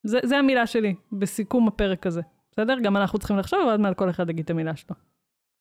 זה, 0.02 0.18
זה 0.24 0.38
המילה 0.38 0.66
שלי 0.66 0.94
בסיכום 1.12 1.68
הפרק 1.68 2.06
הזה, 2.06 2.22
בסדר? 2.52 2.78
גם 2.82 2.96
אנחנו 2.96 3.18
צריכים 3.18 3.38
לחשוב, 3.38 3.58
ועד 3.66 3.80
מעל 3.80 3.94
כל 3.94 4.10
אחד 4.10 4.30
יגיד 4.30 4.44
את 4.44 4.50
המילה 4.50 4.76
שלו. 4.76 4.96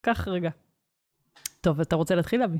קח 0.01 0.28
רגע. 0.28 0.49
טוב, 1.61 1.82
אתה 1.82 1.95
רוצה 1.95 2.15
להתחיל, 2.15 2.43
אבי? 2.43 2.57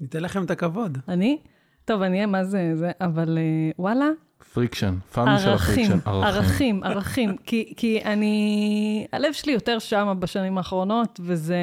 ניתן 0.00 0.22
לכם 0.22 0.44
את 0.44 0.50
הכבוד. 0.50 0.98
אני? 1.08 1.38
טוב, 1.84 2.02
אני 2.02 2.16
אהיה 2.16 2.26
מה 2.26 2.44
זה, 2.44 2.72
זה, 2.74 2.90
אבל 3.00 3.38
אה, 3.38 3.70
וואלה. 3.78 4.08
friction, 4.52 4.94
פאנל 5.12 5.38
של 5.38 5.48
ה 5.48 5.53
friction. 5.53 5.98
ערכים, 6.06 6.82
ערכים. 6.82 7.36
כי, 7.36 7.72
כי 7.76 8.00
אני, 8.04 9.06
הלב 9.12 9.32
שלי 9.32 9.52
יותר 9.52 9.78
שם 9.78 10.16
בשנים 10.18 10.58
האחרונות, 10.58 11.20
וזה 11.22 11.56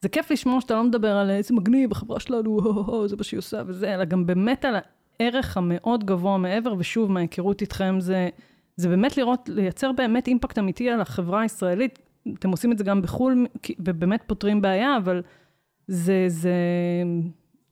זה 0.00 0.08
כיף 0.08 0.30
לשמוע 0.30 0.60
שאתה 0.60 0.74
לא 0.74 0.84
מדבר 0.84 1.16
על 1.16 1.30
איזה 1.30 1.54
מגניב, 1.54 1.92
החברה 1.92 2.20
שלנו, 2.20 2.58
זה 3.08 3.16
מה 3.16 3.24
שהיא 3.24 3.38
עושה 3.38 3.62
וזה, 3.66 3.94
אלא 3.94 4.04
גם 4.04 4.26
באמת 4.26 4.64
על 4.64 4.74
הערך 5.20 5.56
המאוד 5.56 6.04
גבוה 6.04 6.38
מעבר, 6.38 6.74
ושוב, 6.78 7.12
מההיכרות 7.12 7.60
איתכם 7.60 7.96
זה, 8.00 8.28
זה 8.76 8.88
באמת 8.88 9.16
לראות, 9.16 9.48
לייצר 9.52 9.92
באמת 9.92 10.26
אימפקט 10.26 10.58
אמיתי 10.58 10.90
על 10.90 11.00
החברה 11.00 11.40
הישראלית. 11.40 11.98
אתם 12.38 12.50
עושים 12.50 12.72
את 12.72 12.78
זה 12.78 12.84
גם 12.84 13.02
בחו"ל, 13.02 13.46
ובאמת 13.78 14.22
פותרים 14.26 14.62
בעיה, 14.62 14.96
אבל 14.96 15.22
זה, 15.88 16.24
זה, 16.28 16.52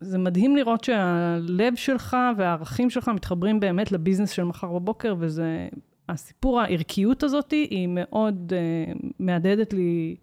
זה 0.01 0.19
מדהים 0.19 0.57
לראות 0.57 0.85
שהלב 0.85 1.75
שלך 1.75 2.17
והערכים 2.37 2.91
שלך 2.91 3.09
מתחברים 3.09 3.61
באמת 3.61 3.93
לביזנס 3.93 4.31
של 4.31 4.45
מחר 4.45 4.73
בבוקר, 4.73 5.15
וזה, 5.19 5.69
הסיפור, 6.09 6.61
הערכיות 6.61 7.23
הזאת 7.23 7.51
היא 7.51 7.89
מאוד 7.91 8.53
uh, 8.53 9.07
מהדהדת 9.19 9.73
לי 9.73 10.17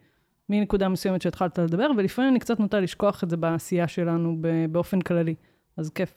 מנקודה 0.49 0.89
מסוימת 0.89 1.21
שהתחלת 1.21 1.59
לדבר, 1.59 1.87
ולפעמים 1.97 2.31
אני 2.31 2.39
קצת 2.39 2.59
נוטה 2.59 2.79
לשכוח 2.79 3.23
את 3.23 3.29
זה 3.29 3.37
בעשייה 3.37 3.87
שלנו 3.87 4.37
באופן 4.71 5.01
כללי. 5.01 5.35
אז 5.77 5.89
כיף, 5.89 6.13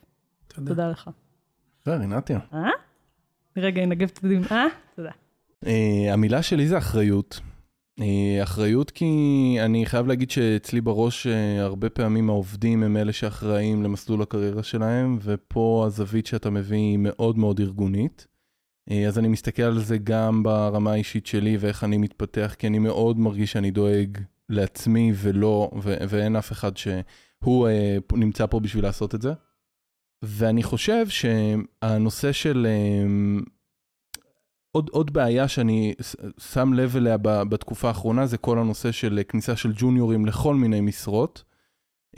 תודה. 0.49 0.69
תודה 0.69 0.89
לך. 0.89 1.11
בסדר, 1.83 1.99
רינתיה. 1.99 2.39
אה? 2.53 2.71
רגע, 3.57 3.87
נגב 3.87 4.11
את 4.13 4.25
הדין. 4.25 4.43
אה? 4.51 4.67
תודה. 4.97 5.11
אה, 5.67 6.13
המילה 6.13 6.43
שלי 6.43 6.67
זה 6.67 6.79
אחריות. 6.79 7.41
אה, 8.01 8.43
אחריות 8.43 8.91
כי 8.91 9.07
אני 9.61 9.87
חייב 9.87 10.07
להגיד 10.07 10.31
שאצלי 10.31 10.81
בראש 10.81 11.27
אה, 11.27 11.63
הרבה 11.63 11.91
פעמים 11.91 12.31
העובדים 12.31 12.83
הם 12.83 12.97
אלה 12.97 13.13
שאחראים 13.13 13.83
למסלול 13.83 14.23
הקריירה 14.23 14.63
שלהם, 14.63 15.19
ופה 15.23 15.85
הזווית 15.87 16.27
שאתה 16.27 16.51
מביא 16.51 16.77
היא 16.77 16.99
מאוד 16.99 17.39
מאוד 17.39 17.61
ארגונית. 17.61 18.27
אה, 18.91 19.09
אז 19.09 19.19
אני 19.19 19.29
מסתכל 19.29 19.63
על 19.63 19.79
זה 19.79 19.99
גם 19.99 20.43
ברמה 20.43 20.93
האישית 20.93 21.27
שלי 21.27 21.57
ואיך 21.57 21.85
אני 21.85 21.97
מתפתח, 21.97 22.55
כי 22.59 22.67
אני 22.67 22.79
מאוד 22.79 23.19
מרגיש 23.19 23.53
שאני 23.53 23.71
דואג 23.71 24.19
לעצמי 24.49 25.13
ולא, 25.15 25.71
ו- 25.83 25.97
ואין 26.09 26.37
אף 26.37 26.53
אחד 26.53 26.77
שהוא 26.77 27.69
אה, 27.69 27.97
נמצא 28.13 28.47
פה 28.47 28.61
בשביל 28.61 28.85
לעשות 28.85 29.15
את 29.15 29.23
זה. 29.23 29.33
ואני 30.23 30.63
חושב 30.63 31.07
שהנושא 31.09 32.33
של 32.33 32.67
אה, 32.69 33.07
עוד, 34.77 34.91
עוד 34.93 35.13
בעיה 35.13 35.49
שאני 35.49 35.95
שם 36.53 36.73
לב 36.73 36.97
אליה 36.97 37.17
בתקופה 37.23 37.89
האחרונה 37.89 38.27
זה 38.27 38.39
כל 38.39 38.59
הנושא 38.59 38.93
של 38.93 39.21
כניסה 39.29 39.57
של 39.57 39.73
ג'וניורים 39.77 40.27
לכל 40.27 40.55
מיני 40.55 40.81
משרות. 40.81 41.45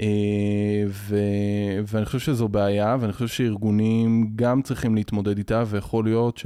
אה, 0.01 0.85
ו, 0.89 1.17
ואני 1.87 2.07
חושב 2.07 2.19
שזו 2.19 2.49
בעיה, 2.49 2.97
ואני 3.01 3.13
חושב 3.13 3.27
שארגונים 3.27 4.33
גם 4.37 4.63
צריכים 4.63 4.95
להתמודד 4.95 5.39
איתה, 5.39 5.65
ויכול 5.67 6.05
להיות 6.05 6.43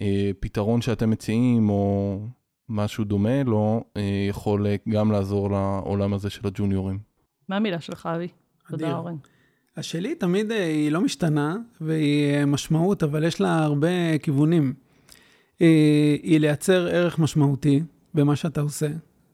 שהפתרון 0.00 0.80
שאתם 0.80 1.10
מציעים, 1.10 1.70
או 1.70 2.18
משהו 2.68 3.04
דומה 3.04 3.42
לו, 3.42 3.84
אה, 3.96 4.26
יכול 4.28 4.66
אה, 4.66 4.76
גם 4.88 5.12
לעזור 5.12 5.50
לעולם 5.50 6.14
הזה 6.14 6.30
של 6.30 6.46
הג'וניורים. 6.46 6.98
מה 7.48 7.56
המילה 7.56 7.80
שלך, 7.80 8.08
אבי? 8.14 8.28
תודה. 8.68 8.96
אורן. 8.96 9.16
השלי 9.76 10.14
תמיד 10.14 10.52
אה, 10.52 10.66
היא 10.66 10.92
לא 10.92 11.00
משתנה, 11.00 11.56
והיא 11.80 12.34
אה, 12.34 12.46
משמעות, 12.46 13.02
אבל 13.02 13.24
יש 13.24 13.40
לה 13.40 13.64
הרבה 13.64 14.18
כיוונים. 14.18 14.74
אה, 15.62 16.16
היא 16.22 16.40
לייצר 16.40 16.86
ערך 16.86 17.18
משמעותי 17.18 17.82
במה 18.14 18.36
שאתה 18.36 18.60
עושה. 18.60 18.88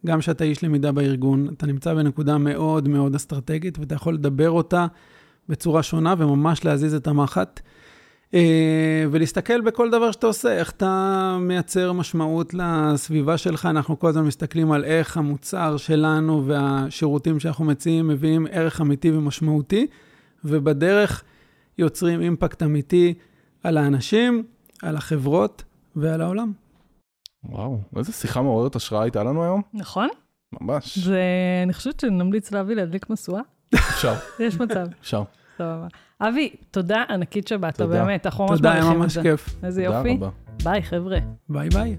גם 0.06 0.18
כשאתה 0.18 0.44
איש 0.44 0.64
למידה 0.64 0.92
בארגון, 0.92 1.48
אתה 1.56 1.66
נמצא 1.66 1.94
בנקודה 1.94 2.38
מאוד 2.38 2.88
מאוד 2.88 3.14
אסטרטגית, 3.14 3.78
ואתה 3.78 3.94
יכול 3.94 4.14
לדבר 4.14 4.50
אותה 4.50 4.86
בצורה 5.48 5.82
שונה 5.82 6.14
וממש 6.18 6.64
להזיז 6.64 6.94
את 6.94 7.06
המחט. 7.06 7.60
אה, 8.34 9.04
ולהסתכל 9.10 9.60
בכל 9.60 9.90
דבר 9.90 10.10
שאתה 10.10 10.26
עושה, 10.26 10.52
איך 10.58 10.70
אתה 10.70 11.36
מייצר 11.40 11.92
משמעות 11.92 12.54
לסביבה 12.54 13.38
שלך. 13.38 13.66
אנחנו 13.66 13.98
כל 13.98 14.08
הזמן 14.08 14.24
מסתכלים 14.24 14.72
על 14.72 14.84
איך 14.84 15.16
המוצר 15.16 15.76
שלנו 15.76 16.46
והשירותים 16.46 17.40
שאנחנו 17.40 17.64
מציעים 17.64 18.08
מביאים 18.08 18.46
ערך 18.50 18.80
אמיתי 18.80 19.10
ומשמעותי, 19.10 19.86
ובדרך 20.44 21.24
יוצרים 21.78 22.20
אימפקט 22.20 22.62
אמיתי 22.62 23.14
על 23.62 23.76
האנשים, 23.76 24.42
על 24.82 24.96
החברות 24.96 25.64
ועל 26.00 26.20
העולם. 26.20 26.52
וואו, 27.44 27.78
איזה 27.96 28.12
שיחה 28.12 28.42
מעוררת 28.42 28.76
השראה 28.76 29.02
הייתה 29.02 29.24
לנו 29.24 29.44
היום. 29.44 29.62
נכון? 29.74 30.08
ממש. 30.60 30.98
זה, 30.98 31.20
אני 31.64 31.72
חושבת 31.72 32.00
שנמליץ 32.00 32.52
לאבי 32.52 32.74
להדליק 32.74 33.10
משואה. 33.10 33.40
אפשר, 33.74 34.14
יש 34.40 34.60
מצב, 34.60 34.86
אפשר. 35.00 35.22
סבבה. 35.58 35.86
אבי, 36.20 36.50
תודה 36.70 37.04
ענקית 37.08 37.48
שבאת, 37.48 37.76
תודה. 37.76 38.04
באמת, 38.04 38.26
אנחנו 38.26 38.46
ממש 38.46 38.56
תודה, 38.56 38.72
היה 38.72 38.80
מעריכים 38.80 38.98
את 39.00 39.02
ממש 39.04 39.14
זה. 39.14 39.22
כיף. 39.22 39.56
איזה 39.64 39.84
תודה 39.84 39.96
יופי. 39.98 40.14
רבה. 40.16 40.28
ביי, 40.64 40.82
חבר'ה. 40.82 41.18
ביי 41.48 41.68
ביי. 41.68 41.96